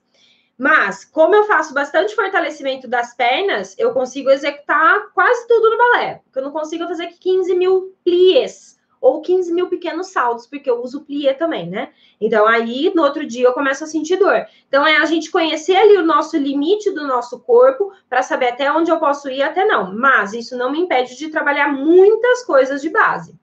Mas, 0.56 1.04
como 1.04 1.34
eu 1.34 1.44
faço 1.44 1.74
bastante 1.74 2.14
fortalecimento 2.14 2.86
das 2.86 3.14
pernas, 3.14 3.74
eu 3.76 3.92
consigo 3.92 4.30
executar 4.30 5.10
quase 5.12 5.46
tudo 5.48 5.70
no 5.70 5.78
balé. 5.78 6.20
Porque 6.24 6.38
eu 6.38 6.44
não 6.44 6.52
consigo 6.52 6.86
fazer 6.86 7.08
15 7.08 7.54
mil 7.54 7.96
pliés 8.04 8.78
ou 9.04 9.20
15 9.20 9.52
mil 9.52 9.68
pequenos 9.68 10.06
saltos, 10.06 10.46
porque 10.46 10.70
eu 10.70 10.82
uso 10.82 11.04
plié 11.04 11.34
também, 11.34 11.68
né? 11.68 11.90
Então, 12.18 12.46
aí, 12.46 12.90
no 12.94 13.02
outro 13.02 13.26
dia, 13.26 13.46
eu 13.46 13.52
começo 13.52 13.84
a 13.84 13.86
sentir 13.86 14.16
dor. 14.16 14.46
Então, 14.66 14.86
é 14.86 14.96
a 14.96 15.04
gente 15.04 15.30
conhecer 15.30 15.76
ali 15.76 15.98
o 15.98 16.06
nosso 16.06 16.38
limite 16.38 16.90
do 16.90 17.06
nosso 17.06 17.38
corpo 17.40 17.92
para 18.08 18.22
saber 18.22 18.48
até 18.48 18.72
onde 18.72 18.90
eu 18.90 18.98
posso 18.98 19.28
ir 19.28 19.42
até 19.42 19.66
não. 19.66 19.94
Mas 19.94 20.32
isso 20.32 20.56
não 20.56 20.72
me 20.72 20.80
impede 20.80 21.18
de 21.18 21.28
trabalhar 21.28 21.70
muitas 21.70 22.46
coisas 22.46 22.80
de 22.80 22.88
base. 22.88 23.38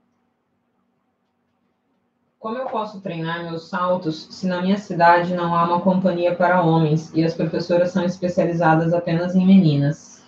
Como 2.39 2.57
eu 2.57 2.65
posso 2.65 2.99
treinar 2.99 3.43
meus 3.43 3.69
saltos 3.69 4.29
se 4.31 4.47
na 4.47 4.63
minha 4.63 4.79
cidade 4.79 5.35
não 5.35 5.55
há 5.55 5.63
uma 5.63 5.81
companhia 5.81 6.33
para 6.33 6.63
homens 6.63 7.11
e 7.13 7.23
as 7.23 7.35
professoras 7.35 7.91
são 7.91 8.03
especializadas 8.03 8.93
apenas 8.93 9.35
em 9.35 9.45
meninas? 9.45 10.23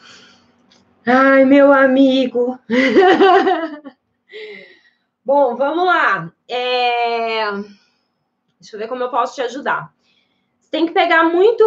Ai, 1.08 1.44
meu 1.44 1.74
amigo! 1.74 2.60
Bom, 5.26 5.55
vamos 5.55 5.86
lá. 5.86 6.32
É... 6.49 7.51
Deixa 8.59 8.76
eu 8.76 8.80
ver 8.80 8.88
como 8.88 9.03
eu 9.03 9.09
posso 9.09 9.36
te 9.36 9.41
ajudar. 9.41 9.93
Você 10.59 10.69
tem 10.69 10.86
que 10.86 10.93
pegar 10.93 11.24
muito 11.24 11.63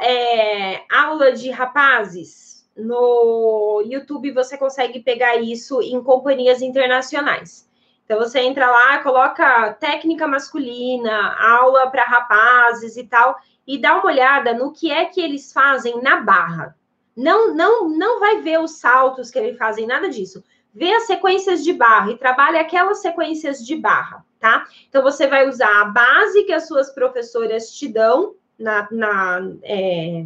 é, 0.00 0.84
aula 0.90 1.32
de 1.32 1.50
rapazes. 1.50 2.68
No 2.76 3.82
YouTube 3.84 4.32
você 4.32 4.56
consegue 4.56 5.00
pegar 5.00 5.36
isso 5.36 5.82
em 5.82 6.02
companhias 6.02 6.62
internacionais. 6.62 7.68
Então 8.04 8.18
você 8.18 8.40
entra 8.40 8.70
lá, 8.70 9.02
coloca 9.02 9.72
técnica 9.74 10.26
masculina, 10.26 11.36
aula 11.38 11.90
para 11.90 12.04
rapazes 12.04 12.96
e 12.96 13.04
tal, 13.04 13.36
e 13.66 13.78
dá 13.78 13.94
uma 13.94 14.06
olhada 14.06 14.52
no 14.52 14.72
que 14.72 14.90
é 14.90 15.04
que 15.04 15.20
eles 15.20 15.52
fazem 15.52 16.02
na 16.02 16.20
barra. 16.20 16.76
Não, 17.16 17.54
não, 17.54 17.88
não 17.88 18.18
vai 18.18 18.40
ver 18.40 18.58
os 18.60 18.72
saltos 18.72 19.30
que 19.30 19.38
eles 19.38 19.58
fazem, 19.58 19.86
nada 19.86 20.08
disso. 20.08 20.42
Vê 20.72 20.92
as 20.92 21.04
sequências 21.04 21.64
de 21.64 21.72
barra 21.72 22.12
e 22.12 22.18
trabalha 22.18 22.60
aquelas 22.60 23.02
sequências 23.02 23.64
de 23.64 23.76
barra, 23.76 24.24
tá? 24.38 24.66
Então 24.88 25.02
você 25.02 25.26
vai 25.26 25.48
usar 25.48 25.80
a 25.80 25.84
base 25.86 26.44
que 26.44 26.52
as 26.52 26.68
suas 26.68 26.90
professoras 26.90 27.72
te 27.72 27.88
dão 27.88 28.34
na, 28.58 28.86
na 28.90 29.40
é, 29.62 30.24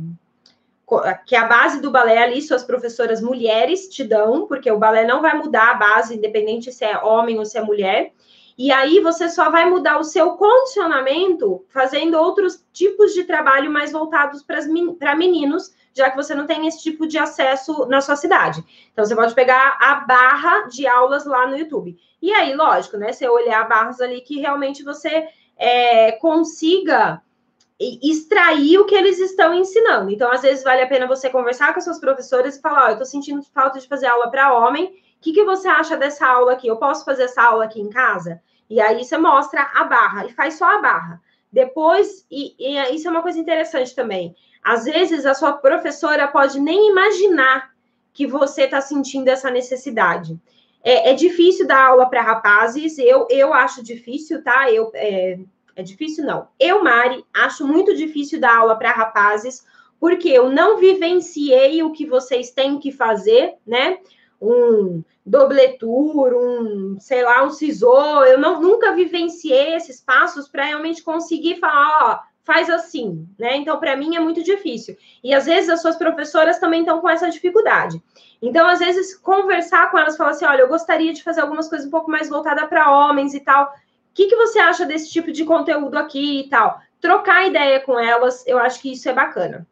que 1.26 1.34
a 1.34 1.46
base 1.46 1.80
do 1.80 1.90
balé 1.90 2.22
ali, 2.22 2.42
suas 2.42 2.62
professoras 2.62 3.22
mulheres 3.22 3.88
te 3.88 4.04
dão, 4.04 4.46
porque 4.46 4.70
o 4.70 4.78
balé 4.78 5.06
não 5.06 5.22
vai 5.22 5.36
mudar 5.36 5.70
a 5.70 5.74
base, 5.74 6.16
independente 6.16 6.70
se 6.70 6.84
é 6.84 6.98
homem 6.98 7.38
ou 7.38 7.44
se 7.44 7.56
é 7.56 7.62
mulher. 7.62 8.12
E 8.56 8.70
aí 8.70 9.00
você 9.00 9.28
só 9.28 9.50
vai 9.50 9.68
mudar 9.68 9.98
o 9.98 10.04
seu 10.04 10.32
condicionamento 10.32 11.64
fazendo 11.70 12.16
outros 12.16 12.64
tipos 12.72 13.12
de 13.12 13.24
trabalho 13.24 13.70
mais 13.70 13.90
voltados 13.90 14.42
para 14.42 15.16
meninos, 15.16 15.74
já 15.94 16.10
que 16.10 16.16
você 16.16 16.34
não 16.34 16.46
tem 16.46 16.66
esse 16.66 16.82
tipo 16.82 17.06
de 17.06 17.16
acesso 17.16 17.86
na 17.86 18.00
sua 18.00 18.16
cidade. 18.16 18.64
Então 18.92 19.04
você 19.04 19.14
pode 19.14 19.34
pegar 19.34 19.78
a 19.80 19.94
barra 19.96 20.62
de 20.62 20.86
aulas 20.86 21.24
lá 21.24 21.46
no 21.46 21.56
YouTube. 21.56 21.96
E 22.20 22.32
aí, 22.32 22.54
lógico, 22.54 22.96
né? 22.96 23.12
Você 23.12 23.28
olhar 23.28 23.68
barras 23.68 24.00
ali 24.00 24.20
que 24.20 24.40
realmente 24.40 24.82
você 24.82 25.28
é, 25.56 26.12
consiga 26.12 27.22
extrair 27.78 28.78
o 28.78 28.86
que 28.86 28.94
eles 28.94 29.18
estão 29.18 29.52
ensinando. 29.54 30.10
Então, 30.10 30.30
às 30.30 30.42
vezes, 30.42 30.64
vale 30.64 30.82
a 30.82 30.86
pena 30.86 31.06
você 31.06 31.28
conversar 31.28 31.72
com 31.72 31.78
as 31.78 31.84
suas 31.84 32.00
professoras 32.00 32.56
e 32.56 32.60
falar: 32.60 32.86
oh, 32.86 32.90
eu 32.90 32.98
tô 32.98 33.04
sentindo 33.04 33.42
falta 33.54 33.78
de 33.78 33.86
fazer 33.86 34.06
aula 34.06 34.30
para 34.30 34.54
homem. 34.54 34.86
O 34.86 35.20
que, 35.20 35.32
que 35.32 35.44
você 35.44 35.68
acha 35.68 35.96
dessa 35.96 36.26
aula 36.26 36.52
aqui? 36.52 36.66
Eu 36.66 36.76
posso 36.76 37.04
fazer 37.04 37.24
essa 37.24 37.42
aula 37.42 37.64
aqui 37.64 37.80
em 37.80 37.88
casa? 37.88 38.40
E 38.68 38.80
aí 38.80 39.04
você 39.04 39.16
mostra 39.16 39.70
a 39.74 39.84
barra 39.84 40.26
e 40.26 40.32
faz 40.32 40.54
só 40.54 40.64
a 40.64 40.82
barra. 40.82 41.20
Depois, 41.54 42.26
e, 42.28 42.52
e 42.58 42.96
isso 42.96 43.06
é 43.06 43.10
uma 43.12 43.22
coisa 43.22 43.38
interessante 43.38 43.94
também. 43.94 44.34
Às 44.60 44.86
vezes, 44.86 45.24
a 45.24 45.34
sua 45.34 45.52
professora 45.52 46.26
pode 46.26 46.58
nem 46.58 46.90
imaginar 46.90 47.72
que 48.12 48.26
você 48.26 48.62
está 48.62 48.80
sentindo 48.80 49.28
essa 49.28 49.52
necessidade. 49.52 50.36
É, 50.82 51.10
é, 51.10 51.14
difícil 51.14 51.64
dar 51.64 51.86
aula 51.86 52.10
para 52.10 52.22
rapazes, 52.22 52.98
eu, 52.98 53.28
eu 53.30 53.54
acho 53.54 53.84
difícil, 53.84 54.42
tá? 54.42 54.68
Eu, 54.72 54.90
é, 54.94 55.38
é 55.76 55.82
difícil, 55.84 56.24
não. 56.24 56.48
Eu, 56.58 56.82
Mari, 56.82 57.24
acho 57.32 57.64
muito 57.64 57.94
difícil 57.94 58.40
dar 58.40 58.56
aula 58.56 58.76
para 58.76 58.90
rapazes, 58.90 59.64
porque 60.00 60.28
eu 60.28 60.50
não 60.50 60.78
vivenciei 60.78 61.84
o 61.84 61.92
que 61.92 62.04
vocês 62.04 62.50
têm 62.50 62.80
que 62.80 62.90
fazer, 62.90 63.54
né? 63.64 63.98
Um 64.42 65.04
dobletur, 65.24 66.34
um, 66.34 66.98
sei 67.00 67.22
lá, 67.22 67.42
um 67.44 67.50
cisô. 67.50 68.24
Eu 68.24 68.38
não, 68.38 68.60
nunca 68.60 68.94
vivenciei 68.94 69.74
esses 69.74 70.00
passos 70.00 70.48
para 70.48 70.64
realmente 70.64 71.02
conseguir 71.02 71.56
falar, 71.56 71.98
ó, 72.02 72.20
faz 72.42 72.68
assim, 72.68 73.26
né? 73.38 73.56
Então, 73.56 73.78
para 73.78 73.96
mim 73.96 74.16
é 74.16 74.20
muito 74.20 74.42
difícil. 74.42 74.96
E 75.22 75.34
às 75.34 75.46
vezes 75.46 75.70
as 75.70 75.80
suas 75.80 75.96
professoras 75.96 76.58
também 76.58 76.80
estão 76.80 77.00
com 77.00 77.08
essa 77.08 77.30
dificuldade. 77.30 78.02
Então, 78.42 78.66
às 78.68 78.80
vezes, 78.80 79.16
conversar 79.16 79.90
com 79.90 79.98
elas, 79.98 80.16
falar 80.16 80.30
assim: 80.30 80.44
olha, 80.44 80.62
eu 80.62 80.68
gostaria 80.68 81.12
de 81.12 81.22
fazer 81.22 81.40
algumas 81.40 81.68
coisas 81.68 81.86
um 81.86 81.90
pouco 81.90 82.10
mais 82.10 82.28
voltada 82.28 82.66
para 82.66 82.90
homens 82.90 83.32
e 83.32 83.40
tal 83.40 83.72
que, 84.14 84.28
que 84.28 84.36
você 84.36 84.60
acha 84.60 84.86
desse 84.86 85.10
tipo 85.10 85.32
de 85.32 85.44
conteúdo 85.44 85.96
aqui 85.98 86.40
e 86.40 86.48
tal? 86.48 86.80
Trocar 87.00 87.46
ideia 87.46 87.80
com 87.80 87.98
elas, 87.98 88.46
eu 88.46 88.58
acho 88.58 88.80
que 88.80 88.92
isso 88.92 89.08
é 89.08 89.12
bacana. 89.12 89.66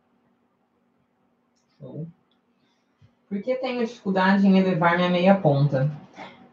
Por 3.33 3.41
que 3.41 3.55
tenho 3.55 3.83
dificuldade 3.83 4.47
em 4.47 4.59
elevar 4.59 4.95
minha 4.99 5.09
meia 5.09 5.35
ponta? 5.35 5.91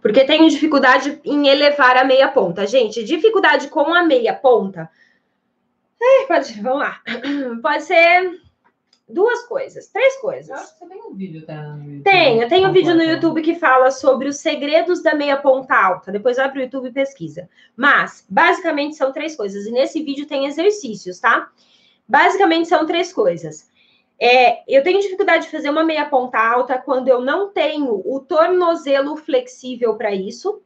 Porque 0.01 0.23
tenho 0.23 0.49
dificuldade 0.49 1.19
em 1.25 1.49
elevar 1.49 1.97
a 1.97 2.05
meia 2.05 2.29
ponta. 2.29 2.65
Gente, 2.65 3.03
dificuldade 3.03 3.67
com 3.67 3.93
a 3.93 4.01
meia 4.01 4.33
ponta. 4.33 4.89
É, 6.01 6.25
pode, 6.25 6.53
vamos 6.61 6.79
lá. 6.79 7.01
Pode 7.61 7.83
ser 7.83 8.39
duas 9.09 9.45
coisas, 9.45 9.87
três 9.89 10.21
coisas. 10.21 10.47
Eu 10.47 10.55
acho 10.55 10.71
que 10.71 10.79
você 10.79 10.85
tem 10.85 11.03
um 11.03 11.13
vídeo, 11.13 11.45
tá? 11.45 11.77
Tenho, 12.01 12.43
eu 12.43 12.47
tenho 12.47 12.69
um 12.69 12.71
vídeo 12.71 12.95
no 12.95 13.03
YouTube 13.03 13.41
que 13.41 13.55
fala 13.55 13.91
sobre 13.91 14.29
os 14.29 14.37
segredos 14.37 15.03
da 15.03 15.13
meia 15.13 15.35
ponta 15.35 15.75
alta. 15.75 16.13
Depois 16.13 16.37
vai 16.37 16.49
para 16.49 16.59
o 16.59 16.61
YouTube 16.61 16.87
e 16.87 16.93
pesquisa. 16.93 17.49
Mas, 17.75 18.25
basicamente, 18.29 18.95
são 18.95 19.11
três 19.11 19.35
coisas. 19.35 19.65
E 19.65 19.71
nesse 19.71 20.01
vídeo 20.01 20.25
tem 20.25 20.45
exercícios, 20.45 21.19
tá? 21.19 21.51
Basicamente, 22.07 22.69
são 22.69 22.85
três 22.85 23.11
coisas. 23.11 23.69
É, 24.21 24.63
eu 24.67 24.83
tenho 24.83 24.99
dificuldade 24.99 25.45
de 25.45 25.51
fazer 25.51 25.69
uma 25.69 25.83
meia 25.83 26.05
ponta 26.05 26.37
alta 26.37 26.77
quando 26.77 27.07
eu 27.07 27.21
não 27.21 27.49
tenho 27.51 28.01
o 28.05 28.19
tornozelo 28.19 29.15
flexível 29.15 29.95
para 29.95 30.13
isso, 30.13 30.61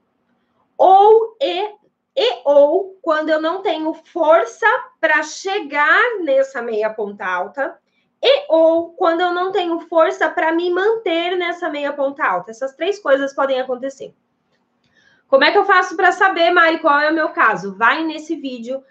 ou 0.76 1.38
e, 1.40 1.70
e 2.16 2.42
ou 2.46 2.98
quando 3.00 3.30
eu 3.30 3.40
não 3.40 3.62
tenho 3.62 3.94
força 3.94 4.66
para 5.00 5.22
chegar 5.22 6.20
nessa 6.22 6.64
meia 6.64 6.90
ponta 6.90 7.26
alta, 7.26 7.78
e 8.20 8.46
ou 8.50 8.94
quando 8.94 9.22
eu 9.22 9.32
não 9.32 9.52
tenho 9.52 9.80
força 9.82 10.30
para 10.30 10.52
me 10.52 10.72
manter 10.72 11.38
nessa 11.38 11.70
meia 11.70 11.94
ponta 11.94 12.26
alta. 12.26 12.50
Essas 12.50 12.74
três 12.74 12.98
coisas 12.98 13.36
podem 13.36 13.60
acontecer. 13.60 14.16
Como 15.28 15.44
é 15.44 15.52
que 15.52 15.58
eu 15.58 15.66
faço 15.66 15.96
para 15.96 16.12
saber, 16.12 16.50
Mari, 16.52 16.80
qual 16.80 17.00
é 17.00 17.12
o 17.12 17.14
meu 17.14 17.30
caso? 17.30 17.76
Vai 17.76 18.04
nesse 18.04 18.36
vídeo, 18.36 18.84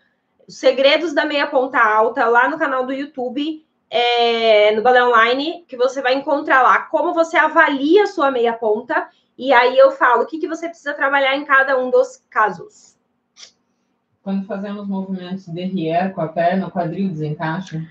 Os 0.47 0.59
Segredos 0.59 1.15
da 1.15 1.25
Meia 1.25 1.47
Ponta 1.47 1.79
Alta, 1.79 2.27
lá 2.27 2.49
no 2.49 2.59
canal 2.59 2.85
do 2.85 2.93
YouTube, 2.93 3.65
é, 3.95 4.75
no 4.75 4.81
Balé 4.81 5.05
Online, 5.05 5.67
que 5.69 5.77
você 5.77 6.01
vai 6.01 6.15
encontrar 6.15 6.63
lá 6.63 6.79
como 6.85 7.13
você 7.13 7.37
avalia 7.37 8.05
a 8.05 8.07
sua 8.07 8.31
meia 8.31 8.55
ponta. 8.55 9.07
E 9.37 9.53
aí 9.53 9.77
eu 9.77 9.91
falo 9.91 10.23
o 10.23 10.27
que, 10.27 10.39
que 10.39 10.49
você 10.49 10.67
precisa 10.67 10.95
trabalhar 10.95 11.37
em 11.37 11.45
cada 11.45 11.79
um 11.79 11.91
dos 11.91 12.25
casos. 12.31 12.97
Quando 14.23 14.47
fazemos 14.47 14.89
movimentos 14.89 15.45
de 15.45 15.53
derrière 15.53 16.15
com 16.15 16.23
a 16.23 16.29
perna, 16.29 16.69
o 16.69 16.71
quadril 16.71 17.11
desencaixa? 17.11 17.83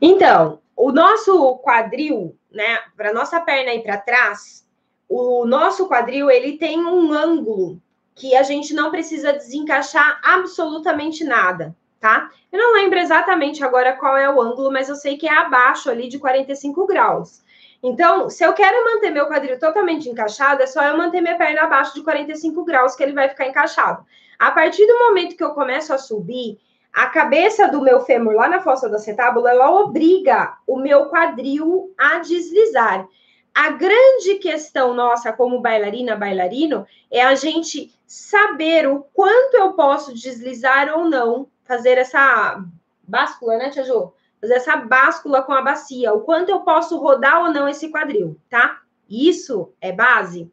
Então, 0.00 0.60
o 0.76 0.92
nosso 0.92 1.58
quadril, 1.58 2.38
né, 2.52 2.78
para 2.96 3.12
nossa 3.12 3.40
perna 3.40 3.74
ir 3.74 3.82
para 3.82 3.98
trás, 3.98 4.64
o 5.08 5.44
nosso 5.44 5.88
quadril 5.88 6.30
ele 6.30 6.56
tem 6.56 6.78
um 6.78 7.12
ângulo 7.12 7.82
que 8.14 8.36
a 8.36 8.44
gente 8.44 8.72
não 8.74 8.92
precisa 8.92 9.32
desencaixar 9.32 10.20
absolutamente 10.22 11.24
nada, 11.24 11.74
tá? 12.02 12.28
Eu 12.50 12.58
não 12.58 12.74
lembro 12.74 12.98
exatamente 12.98 13.62
agora 13.62 13.92
qual 13.92 14.16
é 14.16 14.28
o 14.28 14.42
ângulo, 14.42 14.72
mas 14.72 14.88
eu 14.88 14.96
sei 14.96 15.16
que 15.16 15.28
é 15.28 15.32
abaixo 15.32 15.88
ali 15.88 16.08
de 16.08 16.18
45 16.18 16.84
graus. 16.84 17.40
Então, 17.80 18.28
se 18.28 18.44
eu 18.44 18.52
quero 18.52 18.84
manter 18.84 19.10
meu 19.10 19.26
quadril 19.26 19.56
totalmente 19.56 20.08
encaixado, 20.08 20.62
é 20.62 20.66
só 20.66 20.82
eu 20.82 20.98
manter 20.98 21.20
minha 21.20 21.38
perna 21.38 21.62
abaixo 21.62 21.94
de 21.94 22.02
45 22.02 22.64
graus 22.64 22.96
que 22.96 23.04
ele 23.04 23.12
vai 23.12 23.28
ficar 23.28 23.46
encaixado. 23.46 24.04
A 24.36 24.50
partir 24.50 24.84
do 24.84 24.98
momento 24.98 25.36
que 25.36 25.44
eu 25.44 25.50
começo 25.50 25.94
a 25.94 25.98
subir, 25.98 26.58
a 26.92 27.06
cabeça 27.06 27.68
do 27.68 27.80
meu 27.80 28.00
fêmur 28.00 28.34
lá 28.34 28.48
na 28.48 28.60
fossa 28.60 28.88
da 28.88 28.96
acetábula, 28.96 29.50
ela 29.50 29.70
obriga 29.70 30.54
o 30.66 30.76
meu 30.76 31.06
quadril 31.06 31.94
a 31.96 32.18
deslizar. 32.18 33.06
A 33.54 33.70
grande 33.70 34.34
questão 34.40 34.92
nossa 34.92 35.32
como 35.32 35.60
bailarina, 35.60 36.16
bailarino, 36.16 36.84
é 37.10 37.22
a 37.22 37.36
gente 37.36 37.94
saber 38.06 38.88
o 38.88 39.06
quanto 39.14 39.54
eu 39.54 39.72
posso 39.74 40.12
deslizar 40.12 40.92
ou 40.98 41.08
não, 41.08 41.48
fazer 41.64 41.98
essa 41.98 42.64
báscula, 43.02 43.56
né, 43.56 43.70
Tia 43.70 43.84
Jo? 43.84 44.12
Fazer 44.40 44.54
essa 44.54 44.76
báscula 44.76 45.42
com 45.42 45.52
a 45.52 45.62
bacia, 45.62 46.12
o 46.12 46.20
quanto 46.20 46.50
eu 46.50 46.60
posso 46.60 46.98
rodar 46.98 47.42
ou 47.42 47.52
não 47.52 47.68
esse 47.68 47.90
quadril, 47.90 48.36
tá? 48.50 48.80
Isso 49.08 49.72
é 49.80 49.92
base. 49.92 50.50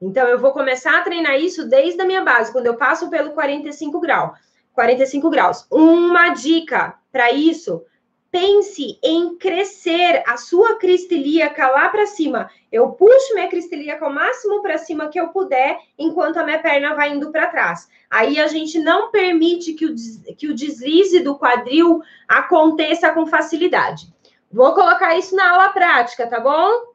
Então, 0.00 0.26
eu 0.28 0.38
vou 0.38 0.52
começar 0.52 0.98
a 0.98 1.02
treinar 1.02 1.36
isso 1.36 1.68
desde 1.68 2.00
a 2.00 2.06
minha 2.06 2.22
base, 2.22 2.52
quando 2.52 2.66
eu 2.66 2.76
passo 2.76 3.10
pelo 3.10 3.32
45 3.32 4.00
graus. 4.00 4.38
45 4.72 5.28
graus. 5.28 5.66
Uma 5.70 6.30
dica 6.30 6.94
para 7.12 7.32
isso: 7.32 7.84
pense 8.30 8.98
em 9.02 9.36
crescer 9.36 10.22
a 10.26 10.36
sua 10.36 10.76
crista 10.76 11.14
ilíaca 11.14 11.66
lá 11.68 11.88
para 11.88 12.06
cima. 12.06 12.50
Eu 12.70 12.90
puxo 12.92 13.34
minha 13.34 13.48
crista 13.48 13.74
ilíaca 13.74 14.06
o 14.06 14.14
máximo 14.14 14.62
para 14.62 14.78
cima 14.78 15.08
que 15.08 15.18
eu 15.18 15.28
puder, 15.28 15.78
enquanto 15.98 16.36
a 16.36 16.44
minha 16.44 16.60
perna 16.60 16.94
vai 16.94 17.10
indo 17.10 17.32
para 17.32 17.48
trás. 17.48 17.88
Aí 18.08 18.38
a 18.38 18.46
gente 18.46 18.78
não 18.78 19.10
permite 19.10 19.74
que 19.74 19.86
o, 19.86 19.94
que 20.36 20.48
o 20.48 20.54
deslize 20.54 21.20
do 21.20 21.36
quadril 21.36 22.00
aconteça 22.28 23.12
com 23.12 23.26
facilidade. 23.26 24.12
Vou 24.50 24.74
colocar 24.74 25.16
isso 25.16 25.34
na 25.34 25.50
aula 25.50 25.68
prática, 25.70 26.26
tá 26.26 26.38
bom? 26.38 26.92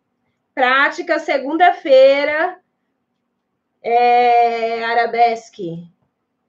Prática 0.54 1.20
segunda-feira. 1.20 2.58
É, 3.84 4.84
arabesque 4.84 5.88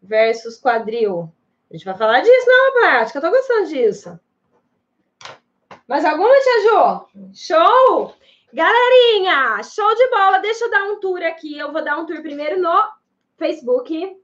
versus 0.00 0.58
quadril. 0.58 1.30
A 1.70 1.74
gente 1.76 1.84
vai 1.84 1.96
falar 1.96 2.20
disso 2.20 2.46
na 2.46 2.54
aula 2.54 2.72
prática, 2.80 3.18
eu 3.18 3.22
tô 3.22 3.30
gostando 3.30 3.68
disso. 3.68 4.18
Mais 5.86 6.04
alguma, 6.04 6.34
Tia 6.40 6.62
Jo? 6.62 7.06
Show! 7.32 8.14
Galerinha, 8.52 9.62
show 9.62 9.94
de 9.94 10.08
bola. 10.10 10.38
Deixa 10.38 10.64
eu 10.64 10.70
dar 10.70 10.84
um 10.84 10.98
tour 10.98 11.22
aqui. 11.22 11.56
Eu 11.56 11.72
vou 11.72 11.84
dar 11.84 11.96
um 11.98 12.06
tour 12.06 12.20
primeiro 12.22 12.60
no 12.60 12.74
Facebook. 13.36 14.16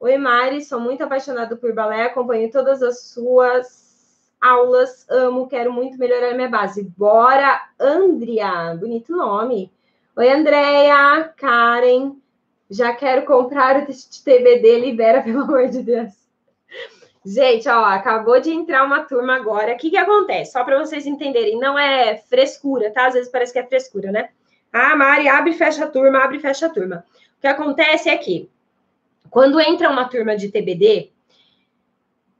Oi, 0.00 0.16
Mari, 0.16 0.64
sou 0.64 0.80
muito 0.80 1.04
apaixonada 1.04 1.54
por 1.56 1.72
balé, 1.74 2.04
acompanho 2.04 2.50
todas 2.50 2.82
as 2.82 3.02
suas 3.10 4.30
aulas, 4.40 5.06
amo, 5.10 5.46
quero 5.46 5.70
muito 5.70 5.98
melhorar 5.98 6.34
minha 6.34 6.48
base. 6.48 6.82
Bora, 6.96 7.68
Andrea, 7.78 8.74
bonito 8.74 9.14
nome. 9.14 9.70
Oi, 10.16 10.28
Andrea, 10.28 11.32
Karen, 11.36 12.16
já 12.70 12.94
quero 12.94 13.26
comprar 13.26 13.82
o 13.82 13.86
TBD, 13.86 14.80
libera, 14.80 15.20
pelo 15.22 15.42
amor 15.42 15.68
de 15.68 15.82
Deus. 15.82 16.19
Gente, 17.24 17.68
ó, 17.68 17.84
acabou 17.84 18.40
de 18.40 18.50
entrar 18.50 18.84
uma 18.84 19.04
turma 19.04 19.36
agora. 19.36 19.74
O 19.74 19.76
que 19.76 19.90
que 19.90 19.96
acontece? 19.96 20.52
Só 20.52 20.64
para 20.64 20.78
vocês 20.78 21.06
entenderem, 21.06 21.58
não 21.58 21.78
é 21.78 22.16
frescura, 22.16 22.90
tá? 22.90 23.06
Às 23.06 23.14
vezes 23.14 23.30
parece 23.30 23.52
que 23.52 23.58
é 23.58 23.66
frescura, 23.66 24.10
né? 24.10 24.30
Ah, 24.72 24.96
Mari, 24.96 25.28
abre 25.28 25.50
e 25.50 25.54
fecha 25.54 25.84
a 25.84 25.88
turma, 25.88 26.18
abre 26.18 26.38
e 26.38 26.40
fecha 26.40 26.66
a 26.66 26.70
turma. 26.70 27.04
O 27.36 27.40
que 27.40 27.46
acontece 27.46 28.08
é 28.08 28.16
que, 28.16 28.48
quando 29.28 29.60
entra 29.60 29.90
uma 29.90 30.08
turma 30.08 30.34
de 30.34 30.48
TBD, 30.48 31.10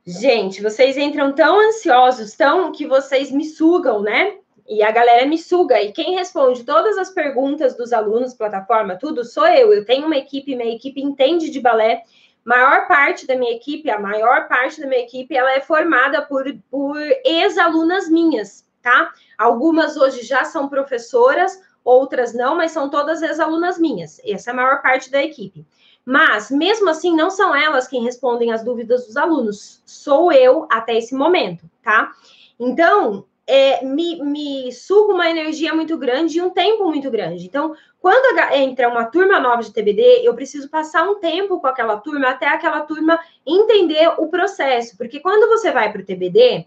gente, 0.06 0.62
vocês 0.62 0.96
entram 0.96 1.32
tão 1.32 1.60
ansiosos, 1.60 2.34
tão 2.34 2.72
que 2.72 2.86
vocês 2.86 3.30
me 3.30 3.44
sugam, 3.44 4.00
né? 4.00 4.38
E 4.66 4.82
a 4.82 4.90
galera 4.90 5.26
me 5.26 5.36
suga. 5.36 5.82
E 5.82 5.92
quem 5.92 6.14
responde 6.14 6.64
todas 6.64 6.96
as 6.96 7.10
perguntas 7.10 7.76
dos 7.76 7.92
alunos, 7.92 8.32
plataforma, 8.32 8.96
tudo, 8.96 9.24
sou 9.24 9.46
eu. 9.46 9.72
Eu 9.72 9.84
tenho 9.84 10.06
uma 10.06 10.16
equipe, 10.16 10.56
minha 10.56 10.74
equipe 10.74 11.02
entende 11.02 11.50
de 11.50 11.60
balé. 11.60 12.04
Maior 12.44 12.86
parte 12.88 13.26
da 13.26 13.36
minha 13.36 13.52
equipe, 13.52 13.90
a 13.90 13.98
maior 13.98 14.48
parte 14.48 14.80
da 14.80 14.86
minha 14.86 15.02
equipe, 15.02 15.36
ela 15.36 15.52
é 15.52 15.60
formada 15.60 16.22
por, 16.22 16.44
por 16.70 16.96
ex-alunas 17.24 18.08
minhas, 18.08 18.66
tá? 18.82 19.12
Algumas 19.36 19.96
hoje 19.96 20.22
já 20.22 20.44
são 20.44 20.68
professoras, 20.68 21.60
outras 21.84 22.32
não, 22.34 22.56
mas 22.56 22.72
são 22.72 22.88
todas 22.88 23.22
ex-alunas 23.22 23.78
minhas. 23.78 24.20
Essa 24.24 24.50
é 24.50 24.52
a 24.52 24.56
maior 24.56 24.82
parte 24.82 25.10
da 25.10 25.22
equipe. 25.22 25.66
Mas, 26.04 26.50
mesmo 26.50 26.88
assim, 26.88 27.14
não 27.14 27.30
são 27.30 27.54
elas 27.54 27.86
quem 27.86 28.02
respondem 28.02 28.52
as 28.52 28.64
dúvidas 28.64 29.06
dos 29.06 29.16
alunos. 29.16 29.82
Sou 29.84 30.32
eu 30.32 30.66
até 30.70 30.96
esse 30.96 31.14
momento, 31.14 31.70
tá? 31.82 32.12
Então, 32.58 33.24
é, 33.46 33.84
me, 33.84 34.22
me 34.22 34.70
uma 35.08 35.28
energia 35.28 35.74
muito 35.74 35.96
grande 35.98 36.38
e 36.38 36.42
um 36.42 36.50
tempo 36.50 36.84
muito 36.84 37.10
grande. 37.10 37.46
Então, 37.46 37.74
quando 38.00 38.38
entra 38.54 38.88
uma 38.88 39.06
turma 39.06 39.40
nova 39.40 39.62
de 39.62 39.72
TBD, 39.72 40.22
eu 40.22 40.34
preciso 40.34 40.68
passar 40.70 41.02
um 41.02 41.18
tempo 41.18 41.60
com 41.60 41.66
aquela 41.66 41.96
turma 41.96 42.28
até 42.28 42.46
aquela 42.46 42.82
turma 42.82 43.18
entender 43.46 44.08
o 44.18 44.28
processo. 44.28 44.96
Porque 44.96 45.20
quando 45.20 45.48
você 45.48 45.70
vai 45.70 45.90
para 45.92 46.00
o 46.00 46.04
TBD, 46.04 46.66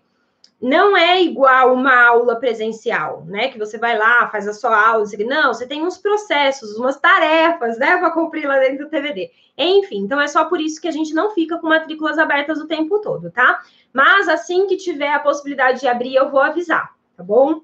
não 0.64 0.96
é 0.96 1.22
igual 1.22 1.74
uma 1.74 2.08
aula 2.08 2.38
presencial, 2.38 3.26
né? 3.26 3.50
Que 3.50 3.60
você 3.60 3.78
vai 3.78 3.98
lá, 3.98 4.30
faz 4.30 4.48
a 4.48 4.54
sua 4.54 4.90
aula, 4.90 5.04
não, 5.28 5.54
você 5.54 5.68
tem 5.68 5.84
uns 5.84 5.98
processos, 5.98 6.78
umas 6.78 6.98
tarefas, 6.98 7.78
né, 7.78 7.98
para 7.98 8.12
cumprir 8.12 8.48
lá 8.48 8.58
dentro 8.60 8.86
do 8.86 8.90
TVD. 8.90 9.30
Enfim, 9.58 9.98
então 9.98 10.22
é 10.22 10.28
só 10.28 10.46
por 10.46 10.62
isso 10.62 10.80
que 10.80 10.88
a 10.88 10.92
gente 10.92 11.14
não 11.14 11.32
fica 11.32 11.58
com 11.58 11.68
matrículas 11.68 12.18
abertas 12.18 12.60
o 12.60 12.68
tempo 12.68 13.00
todo, 13.02 13.30
tá? 13.30 13.62
Mas 13.94 14.28
assim 14.28 14.66
que 14.66 14.76
tiver 14.76 15.14
a 15.14 15.20
possibilidade 15.20 15.80
de 15.80 15.88
abrir, 15.88 16.16
eu 16.16 16.32
vou 16.32 16.42
avisar, 16.42 16.96
tá 17.16 17.24
bom? 17.24 17.62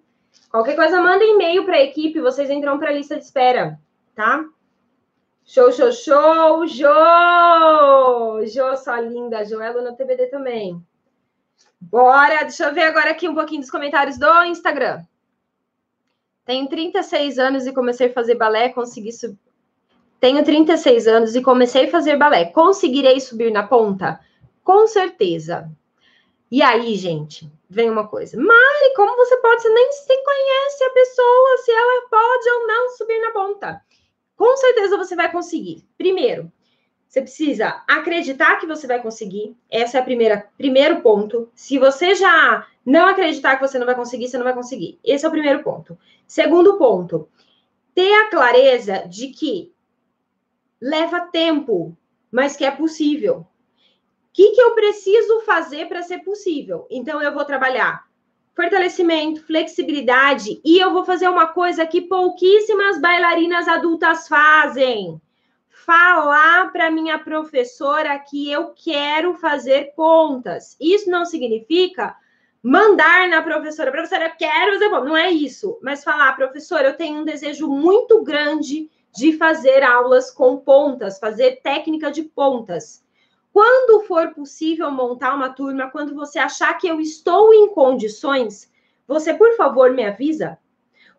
Qualquer 0.52 0.76
coisa, 0.76 1.02
manda 1.02 1.24
e-mail 1.24 1.66
para 1.66 1.76
a 1.76 1.84
equipe, 1.84 2.22
vocês 2.22 2.50
entram 2.50 2.78
para 2.78 2.90
a 2.90 2.94
lista 2.94 3.18
de 3.18 3.24
espera, 3.24 3.80
tá? 4.16 4.46
Show, 5.44 5.72
show, 5.72 5.92
show! 5.92 6.68
Jo! 6.68 8.46
Jo, 8.46 8.78
sua 8.78 9.02
linda! 9.02 9.44
Joelo 9.44 9.82
no 9.82 9.96
TBD 9.96 10.28
também. 10.28 10.80
Bora, 11.82 12.44
deixa 12.44 12.66
eu 12.66 12.74
ver 12.74 12.84
agora 12.84 13.10
aqui 13.10 13.28
um 13.28 13.34
pouquinho 13.34 13.62
dos 13.62 13.72
comentários 13.72 14.20
do 14.20 14.44
Instagram. 14.44 15.04
Tenho 16.46 16.68
36 16.68 17.40
anos 17.40 17.66
e 17.66 17.74
comecei 17.74 18.10
a 18.10 18.14
fazer 18.14 18.36
balé, 18.36 18.70
consegui 18.70 19.12
subir. 19.12 19.40
Tenho 20.20 20.44
36 20.44 21.08
anos 21.08 21.36
e 21.36 21.42
comecei 21.42 21.86
a 21.86 21.92
fazer 21.92 22.18
balé. 22.18 22.46
Conseguirei 22.46 23.20
subir 23.20 23.52
na 23.52 23.66
ponta? 23.66 24.20
Com 24.64 24.86
certeza. 24.86 25.72
E 26.52 26.62
aí, 26.64 26.96
gente, 26.96 27.52
vem 27.70 27.90
uma 27.90 28.08
coisa. 28.08 28.36
Mari, 28.38 28.94
como 28.96 29.16
você 29.16 29.38
pode? 29.38 29.62
Você 29.62 29.70
nem 29.70 29.92
se 29.92 30.24
conhece 30.24 30.84
a 30.84 30.90
pessoa, 30.90 31.58
se 31.58 31.72
ela 31.72 32.10
pode 32.10 32.50
ou 32.50 32.68
não 32.68 32.90
subir 32.90 33.20
na 33.22 33.32
ponta. 33.32 33.82
Com 34.36 34.58
certeza 34.58 34.98
você 34.98 35.16
vai 35.16 35.32
conseguir. 35.32 35.86
Primeiro, 35.98 36.52
você 37.08 37.22
precisa 37.22 37.84
acreditar 37.88 38.58
que 38.58 38.68
você 38.68 38.88
vai 38.88 39.02
conseguir. 39.02 39.56
Essa 39.70 39.98
é 39.98 40.02
a 40.02 40.04
primeira 40.04 40.48
primeiro 40.58 41.02
ponto. 41.02 41.50
Se 41.54 41.78
você 41.78 42.16
já 42.16 42.68
não 42.86 43.08
acreditar 43.08 43.56
que 43.56 43.68
você 43.68 43.78
não 43.78 43.86
vai 43.86 43.96
conseguir, 43.96 44.28
você 44.28 44.38
não 44.38 44.46
vai 44.46 44.54
conseguir. 44.54 45.00
Esse 45.04 45.26
é 45.26 45.28
o 45.28 45.32
primeiro 45.32 45.64
ponto. 45.64 45.98
Segundo 46.26 46.78
ponto, 46.78 47.28
ter 47.94 48.14
a 48.14 48.30
clareza 48.30 49.08
de 49.08 49.28
que 49.28 49.74
leva 50.82 51.22
tempo, 51.22 51.98
mas 52.32 52.56
que 52.56 52.64
é 52.64 52.72
possível. 52.72 53.46
Que, 54.40 54.52
que 54.52 54.62
eu 54.62 54.74
preciso 54.74 55.42
fazer 55.42 55.90
para 55.90 56.02
ser 56.02 56.20
possível? 56.20 56.88
Então, 56.90 57.22
eu 57.22 57.34
vou 57.34 57.44
trabalhar 57.44 58.06
fortalecimento, 58.56 59.46
flexibilidade 59.46 60.62
e 60.64 60.80
eu 60.80 60.94
vou 60.94 61.04
fazer 61.04 61.28
uma 61.28 61.48
coisa 61.48 61.86
que 61.86 62.00
pouquíssimas 62.00 63.02
bailarinas 63.02 63.68
adultas 63.68 64.30
fazem 64.30 65.22
falar 65.68 66.72
para 66.72 66.90
minha 66.90 67.20
professora 67.20 68.18
que 68.18 68.50
eu 68.50 68.74
quero 68.74 69.34
fazer 69.34 69.94
pontas. 69.94 70.78
Isso 70.80 71.12
não 71.12 71.26
significa 71.26 72.16
mandar 72.64 73.28
na 73.28 73.42
professora, 73.42 73.92
professora, 73.92 74.28
eu 74.28 74.38
quero 74.38 74.72
fazer 74.72 74.90
pontas. 74.90 75.10
Não 75.10 75.18
é 75.18 75.30
isso, 75.30 75.78
mas 75.84 76.02
falar, 76.02 76.32
professora, 76.38 76.88
eu 76.88 76.96
tenho 76.96 77.20
um 77.20 77.26
desejo 77.26 77.68
muito 77.68 78.24
grande 78.24 78.90
de 79.14 79.34
fazer 79.34 79.84
aulas 79.84 80.32
com 80.32 80.56
pontas, 80.56 81.20
fazer 81.20 81.60
técnica 81.62 82.10
de 82.10 82.24
pontas. 82.24 83.04
Quando 83.60 84.06
for 84.06 84.34
possível 84.34 84.90
montar 84.90 85.36
uma 85.36 85.50
turma, 85.50 85.92
quando 85.92 86.16
você 86.16 86.40
achar 86.40 86.76
que 86.76 86.88
eu 86.88 87.02
estou 87.02 87.54
em 87.54 87.68
condições, 87.68 88.72
você, 89.06 89.34
por 89.34 89.54
favor, 89.58 89.92
me 89.92 90.06
avisa. 90.06 90.58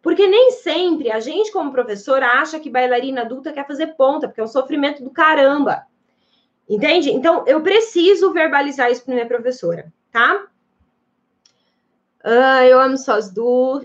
Porque 0.01 0.27
nem 0.27 0.53
sempre 0.53 1.13
a 1.13 1.21
gente, 1.21 1.53
como 1.53 1.71
professora, 1.71 2.41
acha 2.41 2.59
que 2.59 2.71
bailarina 2.71 3.21
adulta 3.21 3.53
quer 3.53 3.67
fazer 3.67 3.89
ponta, 3.89 4.27
porque 4.27 4.41
é 4.41 4.45
um 4.45 4.49
sofrimento 4.49 5.05
do 5.05 5.11
caramba. 5.11 5.85
Entende? 6.67 7.11
Então, 7.11 7.45
eu 7.47 7.61
preciso 7.61 8.33
verbalizar 8.33 8.91
isso 8.91 9.05
para 9.05 9.13
minha 9.13 9.29
professora, 9.29 9.93
tá? 10.11 10.47
Ah, 12.25 12.65
eu 12.65 12.81
amo 12.81 12.97
suas. 12.97 13.31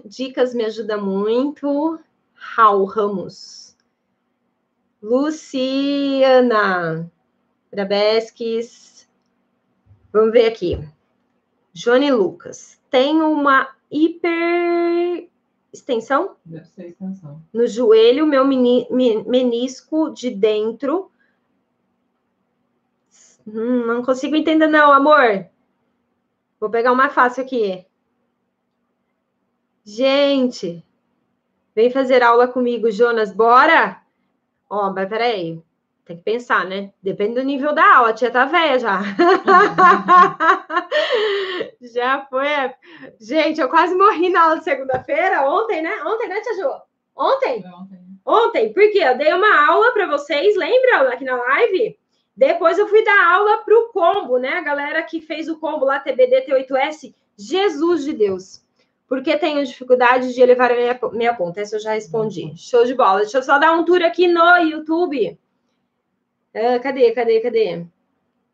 Dicas 0.05 0.53
me 0.53 0.63
ajudam 0.63 1.05
muito. 1.05 1.99
Raul 2.33 2.85
Ramos. 2.85 3.75
Luciana. 5.01 6.55
Brabesques. 7.76 9.07
Vamos 10.11 10.32
ver 10.32 10.47
aqui. 10.47 10.80
Johnny 11.73 12.09
Lucas. 12.09 12.80
Tem 12.89 13.21
uma 13.21 13.76
hiper 13.91 15.28
extensão? 15.73 16.38
Deve 16.45 16.65
ser 16.67 16.88
extensão. 16.88 17.41
No 17.53 17.67
joelho, 17.67 18.26
meu 18.26 18.45
meni, 18.45 18.88
menisco 19.28 20.09
de 20.11 20.30
dentro. 20.32 21.11
Hum, 23.45 23.86
não 23.86 24.03
consigo 24.03 24.38
entender, 24.38 24.67
não, 24.67 24.93
amor. 24.93 25.45
Vou 26.59 26.69
pegar 26.69 26.93
uma 26.93 27.09
fácil 27.09 27.43
aqui. 27.43 27.86
Gente, 29.84 30.84
vem 31.76 31.91
fazer 31.91 32.23
aula 32.23 32.47
comigo, 32.47 32.89
Jonas, 32.89 33.32
bora? 33.32 34.01
Ó, 34.69 34.91
mas 34.91 35.07
peraí, 35.07 35.61
tem 36.05 36.17
que 36.17 36.23
pensar, 36.23 36.65
né? 36.65 36.91
Depende 37.01 37.33
do 37.33 37.43
nível 37.43 37.73
da 37.73 37.95
aula, 37.95 38.09
a 38.09 38.13
tia 38.13 38.29
tá 38.29 38.45
velha 38.45 38.77
já. 38.77 39.01
já 41.81 42.27
foi. 42.29 42.45
Gente, 43.19 43.59
eu 43.59 43.67
quase 43.67 43.95
morri 43.95 44.29
na 44.29 44.43
aula 44.43 44.59
de 44.59 44.63
segunda-feira, 44.63 45.49
ontem, 45.49 45.81
né? 45.81 45.91
Ontem, 46.05 46.29
né, 46.29 46.41
tia 46.41 46.55
Ju? 46.55 46.69
Ontem? 47.15 47.63
Ontem. 47.65 48.05
Ontem, 48.23 48.73
porque 48.73 48.99
eu 48.99 49.17
dei 49.17 49.33
uma 49.33 49.67
aula 49.67 49.91
para 49.91 50.07
vocês, 50.07 50.55
lembra 50.55 51.13
aqui 51.13 51.23
na 51.23 51.35
live? 51.35 51.97
Depois 52.37 52.77
eu 52.77 52.87
fui 52.87 53.03
dar 53.03 53.33
aula 53.33 53.57
para 53.59 53.75
o 53.75 53.89
combo, 53.89 54.37
né? 54.37 54.49
A 54.49 54.61
galera 54.61 55.01
que 55.03 55.21
fez 55.21 55.49
o 55.49 55.59
combo 55.59 55.85
lá, 55.85 55.99
TBD 55.99 56.45
T8S, 56.45 57.15
Jesus 57.37 58.03
de 58.03 58.13
Deus 58.13 58.63
porque 59.07 59.37
tenho 59.37 59.63
dificuldade 59.63 60.33
de 60.33 60.41
elevar 60.41 60.71
a 60.71 60.75
minha, 60.75 60.99
minha 61.13 61.35
conta. 61.35 61.61
Essa 61.61 61.75
eu 61.75 61.79
já 61.79 61.93
respondi. 61.93 62.53
Show 62.57 62.85
de 62.85 62.95
bola. 62.95 63.21
Deixa 63.21 63.37
eu 63.37 63.43
só 63.43 63.59
dar 63.59 63.73
um 63.73 63.85
tour 63.85 64.01
aqui 64.01 64.27
no 64.27 64.57
YouTube. 64.57 65.37
Uh, 66.55 66.79
cadê, 66.81 67.11
cadê, 67.11 67.41
cadê? 67.41 67.85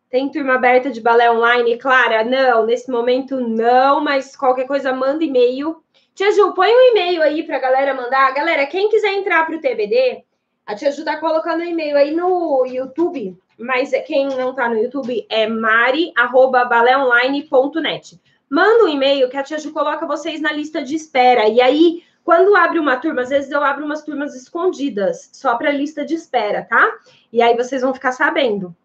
Tem 0.09 0.31
turma 0.31 0.55
aberta 0.55 0.89
de 0.89 0.99
balé 0.99 1.31
online? 1.31 1.77
Clara, 1.77 2.23
não, 2.23 2.65
nesse 2.65 2.89
momento 2.89 3.39
não, 3.39 4.01
mas 4.01 4.35
qualquer 4.35 4.65
coisa 4.65 4.91
manda 4.91 5.23
e-mail. 5.23 5.83
Tia 6.15 6.31
Ju, 6.31 6.51
põe 6.53 6.67
um 6.67 6.89
e-mail 6.89 7.21
aí 7.21 7.43
para 7.43 7.57
a 7.57 7.59
galera 7.59 7.93
mandar. 7.93 8.33
Galera, 8.33 8.65
quem 8.65 8.89
quiser 8.89 9.13
entrar 9.13 9.45
para 9.45 9.55
o 9.55 9.61
TBD, 9.61 10.23
a 10.65 10.75
Tia 10.75 10.91
Ju 10.91 11.05
tá 11.05 11.17
colocando 11.17 11.61
um 11.61 11.65
e-mail 11.65 11.95
aí 11.95 12.09
no 12.09 12.65
YouTube, 12.65 13.37
mas 13.55 13.91
quem 14.07 14.27
não 14.27 14.49
está 14.49 14.67
no 14.67 14.79
YouTube 14.79 15.23
é 15.29 15.45
mari.baleonline.net 15.45 18.19
manda 18.51 18.83
um 18.83 18.89
e-mail 18.89 19.29
que 19.29 19.37
a 19.37 19.43
Tia 19.43 19.57
Ju 19.57 19.71
coloca 19.71 20.05
vocês 20.05 20.41
na 20.41 20.51
lista 20.51 20.83
de 20.83 20.93
espera. 20.93 21.47
E 21.47 21.61
aí, 21.61 22.03
quando 22.23 22.55
abre 22.55 22.79
uma 22.79 22.97
turma, 22.97 23.21
às 23.21 23.29
vezes 23.29 23.51
eu 23.51 23.63
abro 23.63 23.85
umas 23.85 24.03
turmas 24.03 24.35
escondidas, 24.35 25.29
só 25.33 25.55
para 25.55 25.71
lista 25.71 26.05
de 26.05 26.13
espera, 26.13 26.63
tá? 26.63 26.99
E 27.31 27.41
aí 27.41 27.55
vocês 27.55 27.81
vão 27.81 27.93
ficar 27.93 28.11
sabendo. 28.11 28.75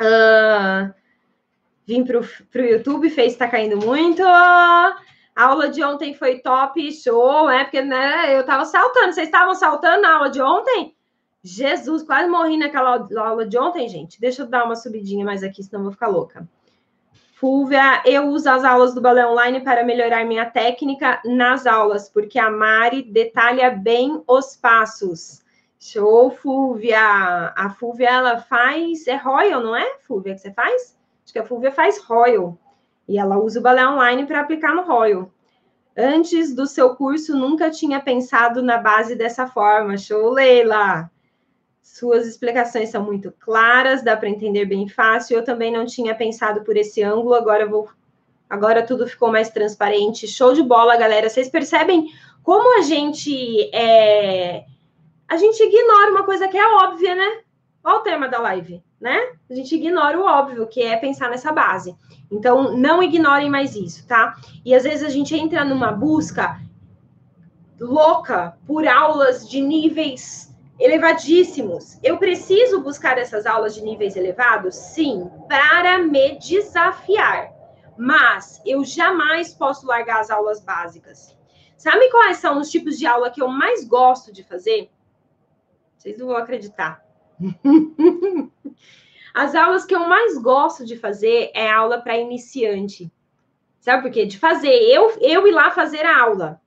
Uh, 0.00 0.92
vim 1.86 2.04
para 2.04 2.18
o 2.18 2.64
YouTube, 2.64 3.10
fez 3.10 3.32
está 3.32 3.48
caindo 3.48 3.76
muito. 3.76 4.22
A 4.24 4.96
aula 5.36 5.68
de 5.68 5.84
ontem 5.84 6.14
foi 6.14 6.38
top, 6.38 6.92
show, 6.92 7.46
né? 7.46 7.64
Porque 7.64 7.82
né, 7.82 8.34
eu 8.34 8.40
estava 8.40 8.64
saltando. 8.64 9.12
Vocês 9.12 9.28
estavam 9.28 9.54
saltando 9.54 10.02
na 10.02 10.14
aula 10.14 10.30
de 10.30 10.40
ontem? 10.40 10.96
Jesus, 11.42 12.02
quase 12.02 12.28
morri 12.28 12.56
naquela 12.56 13.06
aula 13.18 13.46
de 13.46 13.56
ontem, 13.58 13.88
gente. 13.88 14.18
Deixa 14.20 14.42
eu 14.42 14.46
dar 14.46 14.64
uma 14.64 14.74
subidinha 14.74 15.24
mais 15.24 15.42
aqui, 15.42 15.62
senão 15.62 15.80
eu 15.80 15.84
vou 15.84 15.92
ficar 15.92 16.08
louca. 16.08 16.48
Fúvia, 17.38 18.02
eu 18.06 18.28
uso 18.28 18.48
as 18.48 18.64
aulas 18.64 18.94
do 18.94 19.00
balé 19.02 19.26
online 19.26 19.60
para 19.60 19.84
melhorar 19.84 20.24
minha 20.24 20.46
técnica 20.46 21.20
nas 21.22 21.66
aulas, 21.66 22.08
porque 22.08 22.38
a 22.38 22.50
Mari 22.50 23.02
detalha 23.02 23.70
bem 23.70 24.22
os 24.26 24.56
passos. 24.56 25.44
Show, 25.78 26.30
Fúvia. 26.30 26.98
A 27.54 27.68
Fúvia, 27.78 28.08
ela 28.08 28.38
faz. 28.38 29.06
É 29.06 29.16
Royal, 29.16 29.62
não 29.62 29.76
é, 29.76 29.98
Fúvia, 29.98 30.34
que 30.34 30.40
você 30.40 30.50
faz? 30.50 30.96
Acho 31.22 31.32
que 31.34 31.38
a 31.38 31.44
Fúvia 31.44 31.70
faz 31.70 31.98
Royal. 31.98 32.56
E 33.06 33.18
ela 33.18 33.36
usa 33.36 33.60
o 33.60 33.62
balé 33.62 33.86
online 33.86 34.24
para 34.24 34.40
aplicar 34.40 34.74
no 34.74 34.84
Royal. 34.84 35.30
Antes 35.94 36.54
do 36.54 36.66
seu 36.66 36.96
curso, 36.96 37.36
nunca 37.36 37.70
tinha 37.70 38.00
pensado 38.00 38.62
na 38.62 38.78
base 38.78 39.14
dessa 39.14 39.46
forma. 39.46 39.98
Show, 39.98 40.30
Leila. 40.30 41.10
Suas 41.86 42.26
explicações 42.26 42.90
são 42.90 43.02
muito 43.02 43.32
claras, 43.38 44.02
dá 44.02 44.16
para 44.16 44.28
entender 44.28 44.66
bem 44.66 44.88
fácil. 44.88 45.36
Eu 45.36 45.44
também 45.44 45.72
não 45.72 45.86
tinha 45.86 46.14
pensado 46.16 46.62
por 46.62 46.76
esse 46.76 47.00
ângulo, 47.00 47.32
agora 47.32 47.64
vou 47.64 47.88
agora 48.50 48.84
tudo 48.84 49.06
ficou 49.06 49.30
mais 49.30 49.50
transparente. 49.50 50.26
Show 50.26 50.52
de 50.52 50.64
bola, 50.64 50.96
galera. 50.96 51.30
Vocês 51.30 51.48
percebem 51.48 52.08
como 52.42 52.76
a 52.78 52.82
gente 52.82 53.70
é 53.72 54.64
a 55.28 55.36
gente 55.36 55.62
ignora 55.62 56.10
uma 56.10 56.24
coisa 56.24 56.48
que 56.48 56.58
é 56.58 56.74
óbvia, 56.74 57.14
né? 57.14 57.40
Olha 57.82 57.96
o 57.96 58.00
tema 58.00 58.28
da 58.28 58.40
live, 58.40 58.82
né? 59.00 59.16
A 59.48 59.54
gente 59.54 59.76
ignora 59.76 60.20
o 60.20 60.24
óbvio, 60.24 60.66
que 60.66 60.82
é 60.82 60.96
pensar 60.96 61.30
nessa 61.30 61.52
base. 61.52 61.96
Então, 62.30 62.76
não 62.76 63.00
ignorem 63.00 63.48
mais 63.48 63.76
isso, 63.76 64.06
tá? 64.06 64.36
E 64.64 64.74
às 64.74 64.82
vezes 64.82 65.04
a 65.04 65.08
gente 65.08 65.34
entra 65.34 65.64
numa 65.64 65.92
busca 65.92 66.60
louca 67.78 68.58
por 68.66 68.86
aulas 68.86 69.48
de 69.48 69.60
níveis 69.60 70.45
elevadíssimos. 70.78 71.98
Eu 72.02 72.18
preciso 72.18 72.82
buscar 72.82 73.18
essas 73.18 73.46
aulas 73.46 73.74
de 73.74 73.82
níveis 73.82 74.16
elevados? 74.16 74.74
Sim, 74.74 75.30
para 75.48 75.98
me 75.98 76.38
desafiar. 76.38 77.52
Mas 77.98 78.60
eu 78.66 78.84
jamais 78.84 79.54
posso 79.54 79.86
largar 79.86 80.20
as 80.20 80.30
aulas 80.30 80.60
básicas. 80.60 81.36
Sabe 81.76 82.10
quais 82.10 82.38
são 82.38 82.58
os 82.58 82.70
tipos 82.70 82.98
de 82.98 83.06
aula 83.06 83.30
que 83.30 83.42
eu 83.42 83.48
mais 83.48 83.84
gosto 83.84 84.32
de 84.32 84.42
fazer? 84.42 84.90
Vocês 85.96 86.18
não 86.18 86.26
vão 86.26 86.36
acreditar. 86.36 87.04
As 89.34 89.54
aulas 89.54 89.84
que 89.84 89.94
eu 89.94 90.08
mais 90.08 90.38
gosto 90.38 90.84
de 90.86 90.96
fazer 90.96 91.50
é 91.54 91.70
aula 91.70 92.00
para 92.00 92.16
iniciante. 92.16 93.12
Sabe 93.78 94.02
por 94.02 94.10
quê? 94.10 94.24
De 94.24 94.38
fazer, 94.38 94.72
eu, 94.72 95.10
eu 95.20 95.46
ir 95.46 95.52
lá 95.52 95.70
fazer 95.70 96.06
a 96.06 96.22
aula. 96.22 96.60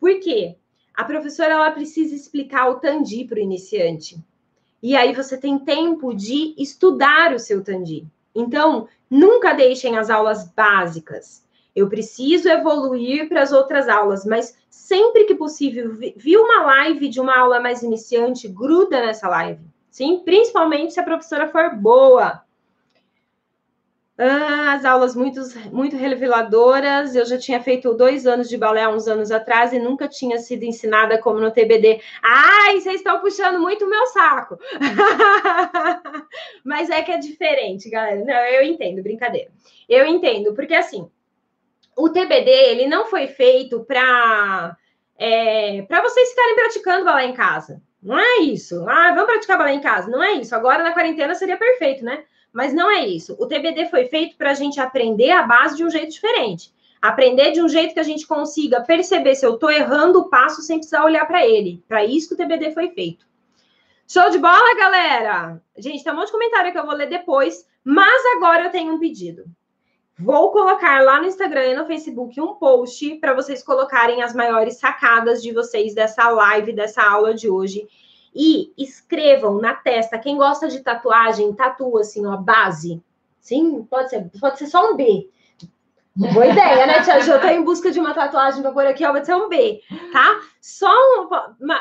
Por 0.00 0.18
quê? 0.20 0.56
A 0.96 1.04
professora 1.04 1.52
ela 1.52 1.70
precisa 1.70 2.14
explicar 2.14 2.70
o 2.70 2.76
Tandi 2.76 3.24
para 3.24 3.36
o 3.36 3.42
iniciante. 3.42 4.18
E 4.82 4.96
aí 4.96 5.12
você 5.12 5.36
tem 5.36 5.58
tempo 5.58 6.14
de 6.14 6.54
estudar 6.56 7.34
o 7.34 7.38
seu 7.38 7.62
Tandi. 7.62 8.06
Então, 8.34 8.88
nunca 9.10 9.52
deixem 9.52 9.98
as 9.98 10.08
aulas 10.08 10.48
básicas. 10.48 11.44
Eu 11.74 11.88
preciso 11.88 12.48
evoluir 12.48 13.28
para 13.28 13.42
as 13.42 13.52
outras 13.52 13.88
aulas, 13.88 14.24
mas 14.24 14.56
sempre 14.70 15.24
que 15.24 15.34
possível, 15.34 15.94
vi 15.94 16.36
uma 16.36 16.62
live 16.62 17.08
de 17.08 17.20
uma 17.20 17.36
aula 17.38 17.60
mais 17.60 17.82
iniciante, 17.82 18.48
gruda 18.48 19.00
nessa 19.00 19.28
live. 19.28 19.60
Sim, 19.90 20.22
principalmente 20.24 20.94
se 20.94 21.00
a 21.00 21.02
professora 21.02 21.48
for 21.48 21.74
boa. 21.74 22.42
Ah, 24.18 24.72
as 24.72 24.84
aulas 24.84 25.14
muito, 25.14 25.40
muito 25.70 25.94
reveladoras. 25.94 27.14
Eu 27.14 27.26
já 27.26 27.38
tinha 27.38 27.60
feito 27.62 27.92
dois 27.92 28.26
anos 28.26 28.48
de 28.48 28.56
balé 28.56 28.82
há 28.82 28.88
uns 28.88 29.06
anos 29.06 29.30
atrás 29.30 29.72
e 29.72 29.78
nunca 29.78 30.08
tinha 30.08 30.38
sido 30.38 30.62
ensinada 30.64 31.18
como 31.18 31.38
no 31.38 31.50
TBD. 31.50 32.00
Ai, 32.22 32.80
vocês 32.80 32.96
estão 32.96 33.20
puxando 33.20 33.60
muito 33.60 33.84
o 33.84 33.90
meu 33.90 34.06
saco. 34.06 34.58
Mas 36.64 36.88
é 36.88 37.02
que 37.02 37.12
é 37.12 37.18
diferente, 37.18 37.90
galera. 37.90 38.24
Não, 38.24 38.34
eu 38.34 38.62
entendo, 38.62 39.02
brincadeira. 39.02 39.50
Eu 39.86 40.06
entendo, 40.06 40.54
porque 40.54 40.74
assim, 40.74 41.10
o 41.94 42.08
TBD 42.08 42.50
ele 42.50 42.86
não 42.86 43.06
foi 43.06 43.26
feito 43.26 43.84
para 43.84 44.76
é, 45.18 45.82
para 45.82 46.02
vocês 46.02 46.30
ficarem 46.30 46.54
praticando 46.54 47.04
balé 47.04 47.26
em 47.26 47.34
casa. 47.34 47.82
Não 48.02 48.18
é 48.18 48.38
isso. 48.40 48.82
Ah, 48.88 49.10
vamos 49.10 49.26
praticar 49.26 49.58
balé 49.58 49.72
em 49.72 49.80
casa. 49.80 50.08
Não 50.08 50.22
é 50.22 50.32
isso. 50.32 50.54
Agora 50.54 50.82
na 50.82 50.92
quarentena 50.92 51.34
seria 51.34 51.56
perfeito, 51.58 52.02
né? 52.02 52.24
Mas 52.56 52.72
não 52.72 52.90
é 52.90 53.06
isso. 53.06 53.36
O 53.38 53.46
TBD 53.46 53.84
foi 53.90 54.06
feito 54.06 54.34
para 54.34 54.52
a 54.52 54.54
gente 54.54 54.80
aprender 54.80 55.30
a 55.30 55.42
base 55.42 55.76
de 55.76 55.84
um 55.84 55.90
jeito 55.90 56.10
diferente. 56.10 56.72
Aprender 57.02 57.52
de 57.52 57.60
um 57.60 57.68
jeito 57.68 57.92
que 57.92 58.00
a 58.00 58.02
gente 58.02 58.26
consiga 58.26 58.80
perceber 58.80 59.34
se 59.34 59.44
eu 59.44 59.56
estou 59.56 59.70
errando 59.70 60.20
o 60.20 60.30
passo 60.30 60.62
sem 60.62 60.78
precisar 60.78 61.04
olhar 61.04 61.26
para 61.26 61.46
ele. 61.46 61.84
Para 61.86 62.02
isso 62.06 62.28
que 62.28 62.34
o 62.34 62.36
TBD 62.38 62.72
foi 62.72 62.88
feito. 62.88 63.26
Show 64.08 64.30
de 64.30 64.38
bola, 64.38 64.74
galera? 64.74 65.62
Gente, 65.76 66.02
tem 66.02 66.10
um 66.10 66.16
monte 66.16 66.28
de 66.28 66.32
comentário 66.32 66.72
que 66.72 66.78
eu 66.78 66.86
vou 66.86 66.94
ler 66.94 67.10
depois, 67.10 67.68
mas 67.84 68.22
agora 68.36 68.64
eu 68.64 68.70
tenho 68.70 68.94
um 68.94 68.98
pedido. 68.98 69.44
Vou 70.18 70.50
colocar 70.50 71.02
lá 71.02 71.20
no 71.20 71.26
Instagram 71.26 71.66
e 71.66 71.76
no 71.76 71.84
Facebook 71.84 72.40
um 72.40 72.54
post 72.54 73.16
para 73.16 73.34
vocês 73.34 73.62
colocarem 73.62 74.22
as 74.22 74.34
maiores 74.34 74.78
sacadas 74.78 75.42
de 75.42 75.52
vocês 75.52 75.94
dessa 75.94 76.30
live, 76.30 76.72
dessa 76.72 77.02
aula 77.02 77.34
de 77.34 77.50
hoje 77.50 77.86
e 78.36 78.72
escrevam 78.76 79.58
na 79.58 79.74
testa. 79.74 80.18
Quem 80.18 80.36
gosta 80.36 80.68
de 80.68 80.80
tatuagem, 80.80 81.54
tatua 81.54 82.02
assim, 82.02 82.26
ó, 82.26 82.36
base. 82.36 83.02
Sim, 83.40 83.82
pode 83.84 84.10
ser, 84.10 84.30
pode 84.38 84.58
ser 84.58 84.66
só 84.66 84.92
um 84.92 84.96
B. 84.96 85.30
Boa 86.14 86.46
ideia, 86.46 86.86
né, 86.86 87.02
Tia 87.02 87.20
Ju? 87.20 87.32
Eu 87.32 87.40
tô 87.40 87.46
em 87.46 87.62
busca 87.62 87.90
de 87.90 88.00
uma 88.00 88.14
tatuagem 88.14 88.62
pra 88.62 88.72
pôr 88.72 88.86
aqui, 88.86 89.04
ó, 89.04 89.12
vai 89.12 89.24
ser 89.24 89.34
um 89.34 89.48
B, 89.48 89.82
tá? 90.12 90.40
Só 90.60 90.90
um. 90.90 91.28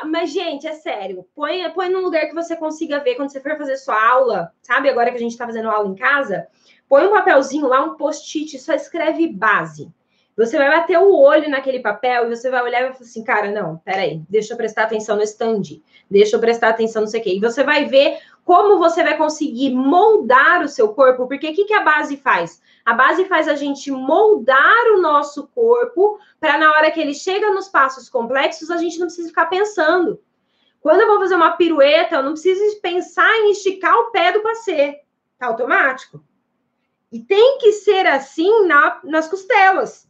Mas, 0.08 0.32
gente, 0.32 0.68
é 0.68 0.74
sério. 0.74 1.26
Põe, 1.34 1.70
põe 1.72 1.89
num 1.89 2.01
lugar 2.01 2.28
que 2.28 2.36
você 2.36 2.56
consiga 2.56 2.99
ver 2.99 3.16
quando 3.16 3.32
você 3.32 3.39
for 3.39 3.58
fazer 3.58 3.78
sua 3.78 4.01
aula, 4.10 4.51
sabe? 4.62 4.89
Agora 4.89 5.10
que 5.10 5.18
a 5.18 5.20
gente 5.20 5.38
tá 5.38 5.45
fazendo 5.45 5.70
aula 5.70 5.88
em 5.88 5.95
casa, 5.95 6.47
põe 6.88 7.06
um 7.06 7.12
papelzinho 7.12 7.68
lá, 7.68 7.82
um 7.82 7.95
post-it, 7.95 8.60
só 8.60 8.74
escreve 8.74 9.28
base. 9.28 9.89
Você 10.38 10.57
vai 10.57 10.69
bater 10.69 10.99
o 10.99 11.15
olho 11.15 11.49
naquele 11.49 11.79
papel 11.79 12.25
e 12.25 12.36
você 12.36 12.49
vai 12.49 12.61
olhar 12.61 12.81
e 12.81 12.83
vai 12.86 12.93
falar 12.93 13.05
assim, 13.05 13.23
cara, 13.23 13.51
não, 13.51 13.77
peraí, 13.77 14.21
deixa 14.29 14.53
eu 14.53 14.57
prestar 14.57 14.83
atenção 14.83 15.15
no 15.15 15.23
stand, 15.23 15.81
deixa 16.11 16.36
eu 16.36 16.41
prestar 16.41 16.69
atenção 16.69 17.03
no 17.03 17.07
sei 17.07 17.21
o 17.21 17.23
quê. 17.23 17.36
E 17.36 17.39
você 17.39 17.63
vai 17.63 17.86
ver 17.86 18.19
como 18.43 18.77
você 18.77 19.01
vai 19.01 19.17
conseguir 19.17 19.73
moldar 19.73 20.61
o 20.61 20.67
seu 20.67 20.89
corpo, 20.89 21.25
porque 21.27 21.49
o 21.49 21.53
que, 21.53 21.63
que 21.63 21.73
a 21.73 21.83
base 21.83 22.17
faz? 22.17 22.61
A 22.83 22.93
base 22.93 23.23
faz 23.25 23.47
a 23.47 23.55
gente 23.55 23.89
moldar 23.89 24.86
o 24.93 25.01
nosso 25.01 25.47
corpo 25.47 26.19
para 26.38 26.57
na 26.57 26.69
hora 26.71 26.91
que 26.91 26.99
ele 26.99 27.13
chega 27.13 27.51
nos 27.51 27.69
passos 27.69 28.09
complexos, 28.09 28.69
a 28.69 28.77
gente 28.77 28.99
não 28.99 29.07
precisa 29.07 29.29
ficar 29.29 29.45
pensando. 29.45 30.21
Quando 30.81 31.01
eu 31.01 31.07
vou 31.07 31.19
fazer 31.19 31.36
uma 31.36 31.53
pirueta, 31.53 32.17
eu 32.17 32.23
não 32.23 32.33
preciso 32.33 32.79
pensar 32.81 33.33
em 33.38 33.51
esticar 33.51 33.95
o 33.95 34.11
pé 34.11 34.33
do 34.33 34.43
passeio. 34.43 34.95
Tá 35.39 35.47
automático. 35.47 36.23
E 37.11 37.21
tem 37.21 37.57
que 37.57 37.71
ser 37.71 38.05
assim 38.05 38.67
na, 38.67 38.99
nas 39.03 39.27
costelas. 39.27 40.05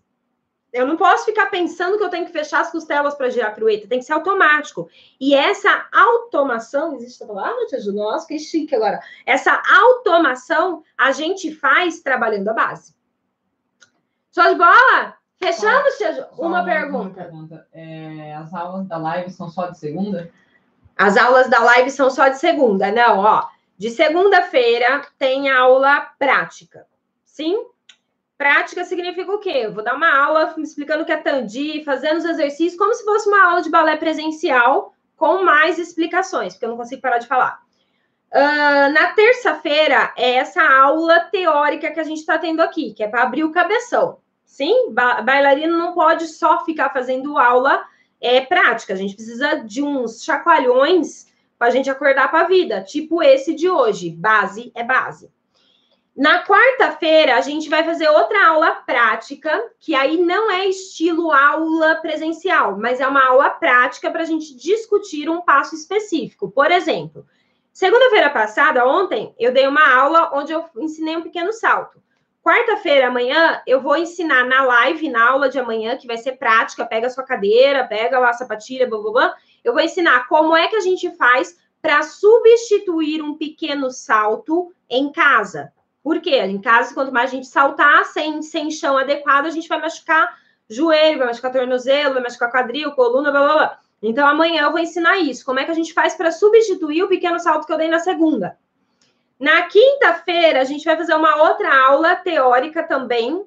Eu 0.75 0.85
não 0.85 0.97
posso 0.97 1.23
ficar 1.23 1.45
pensando 1.45 1.97
que 1.97 2.03
eu 2.03 2.09
tenho 2.09 2.25
que 2.25 2.33
fechar 2.33 2.59
as 2.59 2.69
costelas 2.69 3.15
para 3.15 3.29
girar 3.29 3.51
a 3.51 3.53
pirueta, 3.53 3.87
tem 3.87 3.99
que 3.99 4.03
ser 4.03 4.11
automático. 4.11 4.89
E 5.17 5.33
essa 5.33 5.87
automação, 5.89 6.95
existe 6.95 7.23
essa 7.23 7.33
palavra, 7.33 7.65
Tia 7.67 7.79
Ju? 7.79 7.93
Nossa, 7.93 8.27
que 8.27 8.37
chique 8.37 8.75
agora. 8.75 8.99
Essa 9.25 9.63
automação 9.73 10.83
a 10.97 11.13
gente 11.13 11.55
faz 11.55 12.01
trabalhando 12.01 12.49
a 12.49 12.53
base. 12.53 12.93
Show 14.33 14.49
de 14.49 14.55
bola? 14.55 15.15
Fechamos, 15.37 15.97
Tia 15.97 16.13
Ju? 16.13 16.25
Uma, 16.37 16.59
uma 16.59 16.65
pergunta. 16.65 17.23
Pergunta. 17.23 17.67
É, 17.71 18.35
as 18.35 18.53
aulas 18.53 18.85
da 18.85 18.97
live 18.97 19.31
são 19.31 19.47
só 19.47 19.69
de 19.69 19.79
segunda? 19.79 20.29
As 20.97 21.15
aulas 21.15 21.49
da 21.49 21.59
live 21.59 21.89
são 21.89 22.09
só 22.09 22.27
de 22.27 22.37
segunda, 22.37 22.91
não, 22.91 23.19
ó. 23.19 23.47
De 23.77 23.89
segunda-feira 23.91 25.07
tem 25.17 25.49
aula 25.49 26.01
prática. 26.19 26.85
Sim? 27.23 27.65
Prática 28.37 28.83
significa 28.83 29.31
o 29.31 29.39
quê? 29.39 29.61
Eu 29.63 29.73
vou 29.73 29.83
dar 29.83 29.95
uma 29.95 30.13
aula 30.13 30.53
me 30.57 30.63
explicando 30.63 31.03
o 31.03 31.05
que 31.05 31.11
é 31.11 31.17
tandi, 31.17 31.83
fazendo 31.83 32.17
os 32.17 32.25
exercícios, 32.25 32.77
como 32.77 32.93
se 32.93 33.05
fosse 33.05 33.29
uma 33.29 33.45
aula 33.45 33.61
de 33.61 33.69
balé 33.69 33.95
presencial, 33.95 34.93
com 35.15 35.43
mais 35.43 35.79
explicações, 35.79 36.53
porque 36.53 36.65
eu 36.65 36.69
não 36.69 36.77
consigo 36.77 37.01
parar 37.01 37.19
de 37.19 37.27
falar. 37.27 37.63
Uh, 38.33 38.91
na 38.91 39.13
terça-feira 39.13 40.11
é 40.17 40.33
essa 40.33 40.61
aula 40.61 41.21
teórica 41.31 41.91
que 41.91 41.99
a 41.99 42.03
gente 42.03 42.19
está 42.19 42.37
tendo 42.37 42.61
aqui, 42.61 42.93
que 42.93 43.03
é 43.03 43.07
para 43.07 43.23
abrir 43.23 43.45
o 43.45 43.51
cabeção. 43.51 44.19
Sim, 44.43 44.91
ba 44.91 45.21
bailarino 45.21 45.77
não 45.77 45.93
pode 45.93 46.27
só 46.27 46.65
ficar 46.65 46.89
fazendo 46.91 47.37
aula 47.37 47.85
é 48.21 48.41
prática, 48.41 48.93
a 48.93 48.97
gente 48.97 49.15
precisa 49.15 49.63
de 49.63 49.83
uns 49.83 50.23
chacoalhões 50.23 51.27
para 51.57 51.67
a 51.67 51.71
gente 51.71 51.89
acordar 51.89 52.29
para 52.29 52.41
a 52.41 52.47
vida, 52.47 52.81
tipo 52.81 53.21
esse 53.21 53.53
de 53.53 53.69
hoje. 53.69 54.09
Base 54.09 54.71
é 54.75 54.83
base. 54.83 55.31
Na 56.15 56.45
quarta-feira, 56.45 57.35
a 57.35 57.41
gente 57.41 57.69
vai 57.69 57.83
fazer 57.83 58.07
outra 58.07 58.47
aula 58.47 58.71
prática, 58.71 59.69
que 59.81 59.93
aí 59.93 60.17
não 60.17 60.49
é 60.49 60.65
estilo 60.65 61.29
aula 61.29 61.95
presencial, 61.95 62.77
mas 62.77 63.01
é 63.01 63.07
uma 63.07 63.25
aula 63.25 63.49
prática 63.49 64.09
para 64.09 64.21
a 64.21 64.25
gente 64.25 64.55
discutir 64.55 65.29
um 65.29 65.41
passo 65.41 65.75
específico. 65.75 66.49
Por 66.49 66.71
exemplo, 66.71 67.25
segunda-feira 67.73 68.29
passada, 68.29 68.87
ontem, 68.87 69.35
eu 69.37 69.51
dei 69.51 69.67
uma 69.67 69.93
aula 69.93 70.31
onde 70.33 70.53
eu 70.53 70.63
ensinei 70.77 71.17
um 71.17 71.21
pequeno 71.21 71.51
salto. 71.51 72.01
Quarta-feira, 72.41 73.07
amanhã, 73.07 73.61
eu 73.67 73.81
vou 73.81 73.97
ensinar 73.97 74.45
na 74.45 74.63
live, 74.63 75.09
na 75.09 75.31
aula 75.31 75.49
de 75.49 75.59
amanhã, 75.59 75.97
que 75.97 76.07
vai 76.07 76.17
ser 76.17 76.37
prática, 76.37 76.85
pega 76.85 77.07
a 77.07 77.09
sua 77.09 77.25
cadeira, 77.25 77.87
pega 77.87 78.25
a 78.25 78.31
sapatilha, 78.31 78.87
blá, 78.87 79.01
blá, 79.01 79.11
blá. 79.11 79.35
Eu 79.65 79.73
vou 79.73 79.81
ensinar 79.81 80.29
como 80.29 80.55
é 80.55 80.69
que 80.69 80.77
a 80.77 80.81
gente 80.81 81.09
faz 81.17 81.57
para 81.81 82.03
substituir 82.03 83.21
um 83.21 83.37
pequeno 83.37 83.91
salto 83.91 84.71
em 84.89 85.11
casa. 85.11 85.73
Por 86.05 86.21
quê? 86.21 86.39
Em 86.41 86.61
casa, 86.61 86.93
quanto 86.93 87.11
mais 87.11 87.31
a 87.31 87.33
gente 87.33 87.47
saltar 87.47 88.05
sem, 88.05 88.39
sem 88.43 88.69
chão 88.69 88.95
adequado, 88.95 89.47
a 89.47 89.49
gente 89.49 89.67
vai 89.67 89.81
machucar 89.81 90.37
joelho, 90.69 91.17
vai 91.17 91.25
machucar 91.25 91.51
tornozelo, 91.51 92.13
vai 92.13 92.21
machucar 92.21 92.51
quadril, 92.51 92.91
coluna, 92.91 93.31
blá, 93.31 93.43
blá, 93.43 93.53
blá. 93.55 93.79
Então, 94.03 94.27
amanhã 94.27 94.61
eu 94.61 94.71
vou 94.71 94.79
ensinar 94.79 95.17
isso. 95.17 95.43
Como 95.43 95.59
é 95.59 95.65
que 95.65 95.71
a 95.71 95.73
gente 95.73 95.95
faz 95.95 96.13
para 96.13 96.31
substituir 96.31 97.01
o 97.01 97.07
pequeno 97.07 97.39
salto 97.39 97.65
que 97.65 97.73
eu 97.73 97.77
dei 97.79 97.87
na 97.87 97.97
segunda? 97.97 98.55
Na 99.39 99.63
quinta-feira, 99.63 100.61
a 100.61 100.63
gente 100.63 100.85
vai 100.85 100.95
fazer 100.95 101.15
uma 101.15 101.37
outra 101.41 101.75
aula 101.87 102.15
teórica 102.17 102.83
também, 102.83 103.43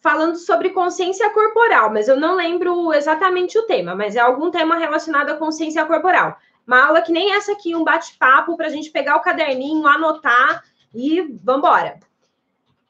falando 0.00 0.36
sobre 0.36 0.70
consciência 0.70 1.28
corporal, 1.28 1.92
mas 1.92 2.08
eu 2.08 2.18
não 2.18 2.34
lembro 2.34 2.94
exatamente 2.94 3.58
o 3.58 3.66
tema, 3.66 3.94
mas 3.94 4.16
é 4.16 4.20
algum 4.20 4.50
tema 4.50 4.78
relacionado 4.78 5.28
à 5.28 5.36
consciência 5.36 5.84
corporal. 5.84 6.38
Uma 6.66 6.86
aula 6.86 7.02
que 7.02 7.12
nem 7.12 7.34
essa 7.34 7.52
aqui, 7.52 7.76
um 7.76 7.84
bate-papo 7.84 8.56
para 8.56 8.68
a 8.68 8.70
gente 8.70 8.90
pegar 8.90 9.16
o 9.16 9.20
caderninho, 9.20 9.86
anotar 9.86 10.64
e 10.94 11.22
vamos 11.42 11.66
embora. 11.66 11.98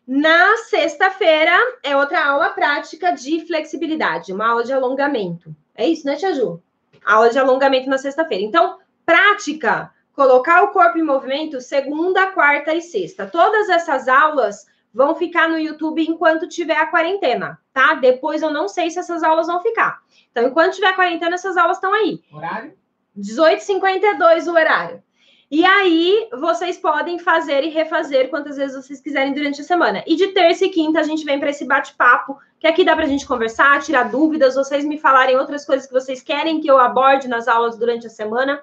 Na 0.07 0.57
sexta-feira 0.57 1.57
é 1.83 1.97
outra 1.97 2.25
aula 2.25 2.51
prática 2.51 3.13
de 3.13 3.47
flexibilidade, 3.47 4.33
uma 4.33 4.49
aula 4.49 4.65
de 4.65 4.73
alongamento. 4.73 5.55
É 5.75 5.87
isso, 5.87 6.07
né, 6.07 6.17
Tia 6.17 6.35
Ju? 6.35 6.61
Aula 7.05 7.31
de 7.31 7.39
alongamento 7.39 7.89
na 7.89 7.97
sexta-feira. 7.97 8.45
Então, 8.45 8.79
prática, 9.07 9.93
colocar 10.13 10.63
o 10.65 10.73
corpo 10.73 10.99
em 10.99 11.05
movimento 11.05 11.61
segunda, 11.61 12.33
quarta 12.33 12.75
e 12.75 12.83
sexta. 12.83 13.27
Todas 13.27 13.69
essas 13.69 14.09
aulas 14.09 14.67
vão 14.93 15.15
ficar 15.15 15.49
no 15.49 15.59
YouTube 15.59 16.05
enquanto 16.05 16.49
tiver 16.49 16.77
a 16.77 16.87
quarentena, 16.87 17.61
tá? 17.73 17.95
Depois 17.95 18.43
eu 18.43 18.51
não 18.51 18.69
sei 18.69 18.91
se 18.91 18.99
essas 18.99 19.23
aulas 19.23 19.47
vão 19.47 19.63
ficar. 19.63 20.01
Então, 20.31 20.45
enquanto 20.45 20.75
tiver 20.75 20.89
a 20.89 20.97
quarentena, 20.97 21.37
essas 21.37 21.57
aulas 21.57 21.77
estão 21.77 21.95
aí. 21.95 22.21
Horário? 22.33 22.75
18h52 23.17 24.47
o 24.47 24.53
horário. 24.53 25.03
E 25.51 25.65
aí, 25.65 26.29
vocês 26.39 26.79
podem 26.79 27.19
fazer 27.19 27.65
e 27.65 27.71
refazer 27.71 28.31
quantas 28.31 28.57
vezes 28.57 28.77
vocês 28.77 29.01
quiserem 29.01 29.35
durante 29.35 29.61
a 29.61 29.65
semana. 29.65 30.05
E 30.07 30.15
de 30.15 30.29
terça 30.29 30.65
e 30.65 30.69
quinta, 30.69 31.01
a 31.01 31.03
gente 31.03 31.25
vem 31.25 31.41
para 31.41 31.51
esse 31.51 31.65
bate-papo, 31.65 32.39
que 32.61 32.69
aqui 32.69 32.85
dá 32.85 32.95
para 32.95 33.05
a 33.05 33.09
gente 33.09 33.27
conversar, 33.27 33.83
tirar 33.83 34.05
dúvidas, 34.05 34.55
vocês 34.55 34.85
me 34.85 34.97
falarem 34.97 35.37
outras 35.37 35.65
coisas 35.65 35.89
que 35.89 35.93
vocês 35.93 36.23
querem 36.23 36.61
que 36.61 36.71
eu 36.71 36.79
aborde 36.79 37.27
nas 37.27 37.49
aulas 37.49 37.77
durante 37.77 38.07
a 38.07 38.11
semana. 38.11 38.63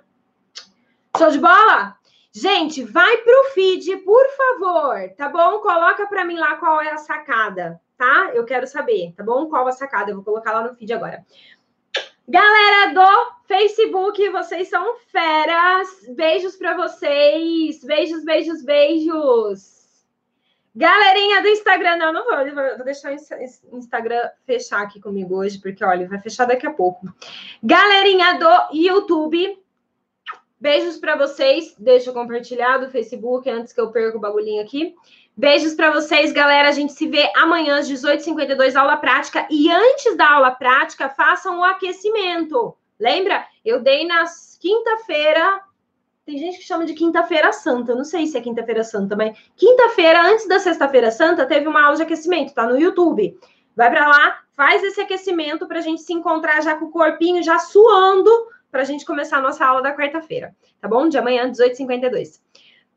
Show 1.18 1.30
de 1.30 1.40
bola? 1.40 1.98
Gente, 2.32 2.84
vai 2.84 3.18
para 3.18 3.42
o 3.42 3.44
feed, 3.52 3.98
por 3.98 4.26
favor, 4.38 5.10
tá 5.18 5.28
bom? 5.28 5.60
Coloca 5.60 6.08
para 6.08 6.24
mim 6.24 6.38
lá 6.38 6.56
qual 6.56 6.82
é 6.82 6.92
a 6.92 6.98
sacada, 6.98 7.82
tá? 7.98 8.32
Eu 8.34 8.46
quero 8.46 8.66
saber, 8.66 9.14
tá 9.18 9.24
bom? 9.24 9.50
Qual 9.50 9.68
a 9.68 9.74
sacada? 9.74 10.12
Eu 10.12 10.16
vou 10.16 10.24
colocar 10.24 10.54
lá 10.54 10.62
no 10.62 10.74
feed 10.74 10.94
agora. 10.94 11.26
Galera 12.30 12.94
do 12.94 13.46
Facebook, 13.48 14.30
vocês 14.32 14.68
são 14.68 14.98
feras. 15.08 15.88
Beijos 16.10 16.58
para 16.58 16.76
vocês. 16.76 17.82
Beijos, 17.86 18.26
beijos, 18.26 18.66
beijos. 18.66 19.78
Galerinha 20.76 21.42
do 21.42 21.48
Instagram, 21.48 21.96
não, 21.96 22.12
não 22.12 22.26
vou, 22.26 22.76
vou 22.76 22.86
deixar 22.86 23.16
o 23.72 23.78
Instagram 23.78 24.30
fechar 24.46 24.82
aqui 24.82 25.00
comigo 25.00 25.38
hoje, 25.38 25.58
porque 25.58 25.84
olha, 25.84 26.06
vai 26.06 26.20
fechar 26.20 26.46
daqui 26.46 26.68
a 26.68 26.74
pouco. 26.74 27.08
Galerinha 27.64 28.34
do 28.34 28.78
YouTube, 28.78 29.58
beijos 30.60 30.98
para 30.98 31.16
vocês. 31.16 31.76
Deixa 31.80 32.10
eu 32.10 32.14
compartilhar 32.14 32.92
Facebook 32.92 33.50
antes 33.50 33.72
que 33.72 33.80
eu 33.80 33.90
perca 33.90 34.18
o 34.18 34.22
bagulhinho 34.22 34.62
aqui. 34.62 34.94
Beijos 35.40 35.76
para 35.76 35.92
vocês, 35.92 36.32
galera. 36.32 36.68
A 36.68 36.72
gente 36.72 36.94
se 36.94 37.08
vê 37.08 37.32
amanhã 37.36 37.78
às 37.78 37.88
18h52, 37.88 38.76
aula 38.76 38.98
prática. 38.98 39.46
E 39.52 39.70
antes 39.70 40.18
da 40.18 40.32
aula 40.32 40.50
prática, 40.50 41.10
façam 41.10 41.60
o 41.60 41.64
aquecimento. 41.64 42.76
Lembra? 43.00 43.46
Eu 43.64 43.80
dei 43.80 44.04
na 44.08 44.24
quinta-feira. 44.60 45.62
Tem 46.26 46.40
gente 46.40 46.58
que 46.58 46.64
chama 46.64 46.88
de 46.88 46.96
quinta-feira 46.96 47.54
santa. 47.54 47.94
Não 47.94 48.04
sei 48.04 48.26
se 48.26 48.36
é 48.36 48.42
quinta-feira 48.42 48.84
santa, 48.84 49.16
mas 49.16 49.38
quinta-feira, 49.56 50.24
antes 50.24 50.48
da 50.48 50.58
sexta-feira 50.58 51.12
santa, 51.12 51.46
teve 51.46 51.68
uma 51.68 51.84
aula 51.84 51.98
de 51.98 52.02
aquecimento. 52.02 52.56
Tá 52.56 52.66
no 52.66 52.76
YouTube. 52.76 53.40
Vai 53.76 53.92
para 53.92 54.08
lá, 54.08 54.40
faz 54.56 54.84
esse 54.84 55.00
aquecimento 55.00 55.68
para 55.68 55.78
a 55.78 55.84
gente 55.84 56.02
se 56.02 56.14
encontrar 56.14 56.64
já 56.64 56.76
com 56.78 56.86
o 56.86 56.92
corpinho 56.92 57.44
já 57.44 57.60
suando 57.60 58.32
para 58.72 58.82
a 58.82 58.86
gente 58.86 59.06
começar 59.06 59.38
a 59.38 59.42
nossa 59.42 59.64
aula 59.64 59.84
da 59.84 59.96
quarta-feira. 59.96 60.56
Tá 60.82 60.88
bom? 60.88 61.08
De 61.08 61.16
amanhã, 61.16 61.48
18h52. 61.48 62.42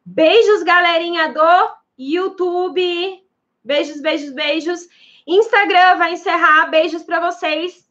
Beijos, 0.07 0.63
galerinha 0.63 1.29
do 1.35 1.80
YouTube. 2.01 3.23
Beijos, 3.63 4.01
beijos, 4.01 4.33
beijos. 4.33 4.89
Instagram 5.27 5.99
vai 5.99 6.15
encerrar. 6.15 6.71
Beijos 6.71 7.03
para 7.03 7.21
vocês. 7.31 7.87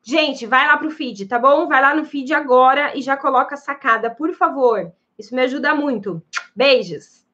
Gente, 0.00 0.46
vai 0.46 0.64
lá 0.68 0.76
pro 0.76 0.90
feed, 0.90 1.26
tá 1.26 1.36
bom? 1.36 1.66
Vai 1.66 1.82
lá 1.82 1.92
no 1.92 2.04
feed 2.04 2.32
agora 2.32 2.96
e 2.96 3.02
já 3.02 3.16
coloca 3.16 3.56
sacada, 3.56 4.08
por 4.08 4.32
favor. 4.34 4.92
Isso 5.18 5.34
me 5.34 5.42
ajuda 5.42 5.74
muito. 5.74 6.22
Beijos. 6.54 7.26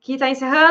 Aqui 0.00 0.16
tá 0.16 0.30
encerrando. 0.30 0.64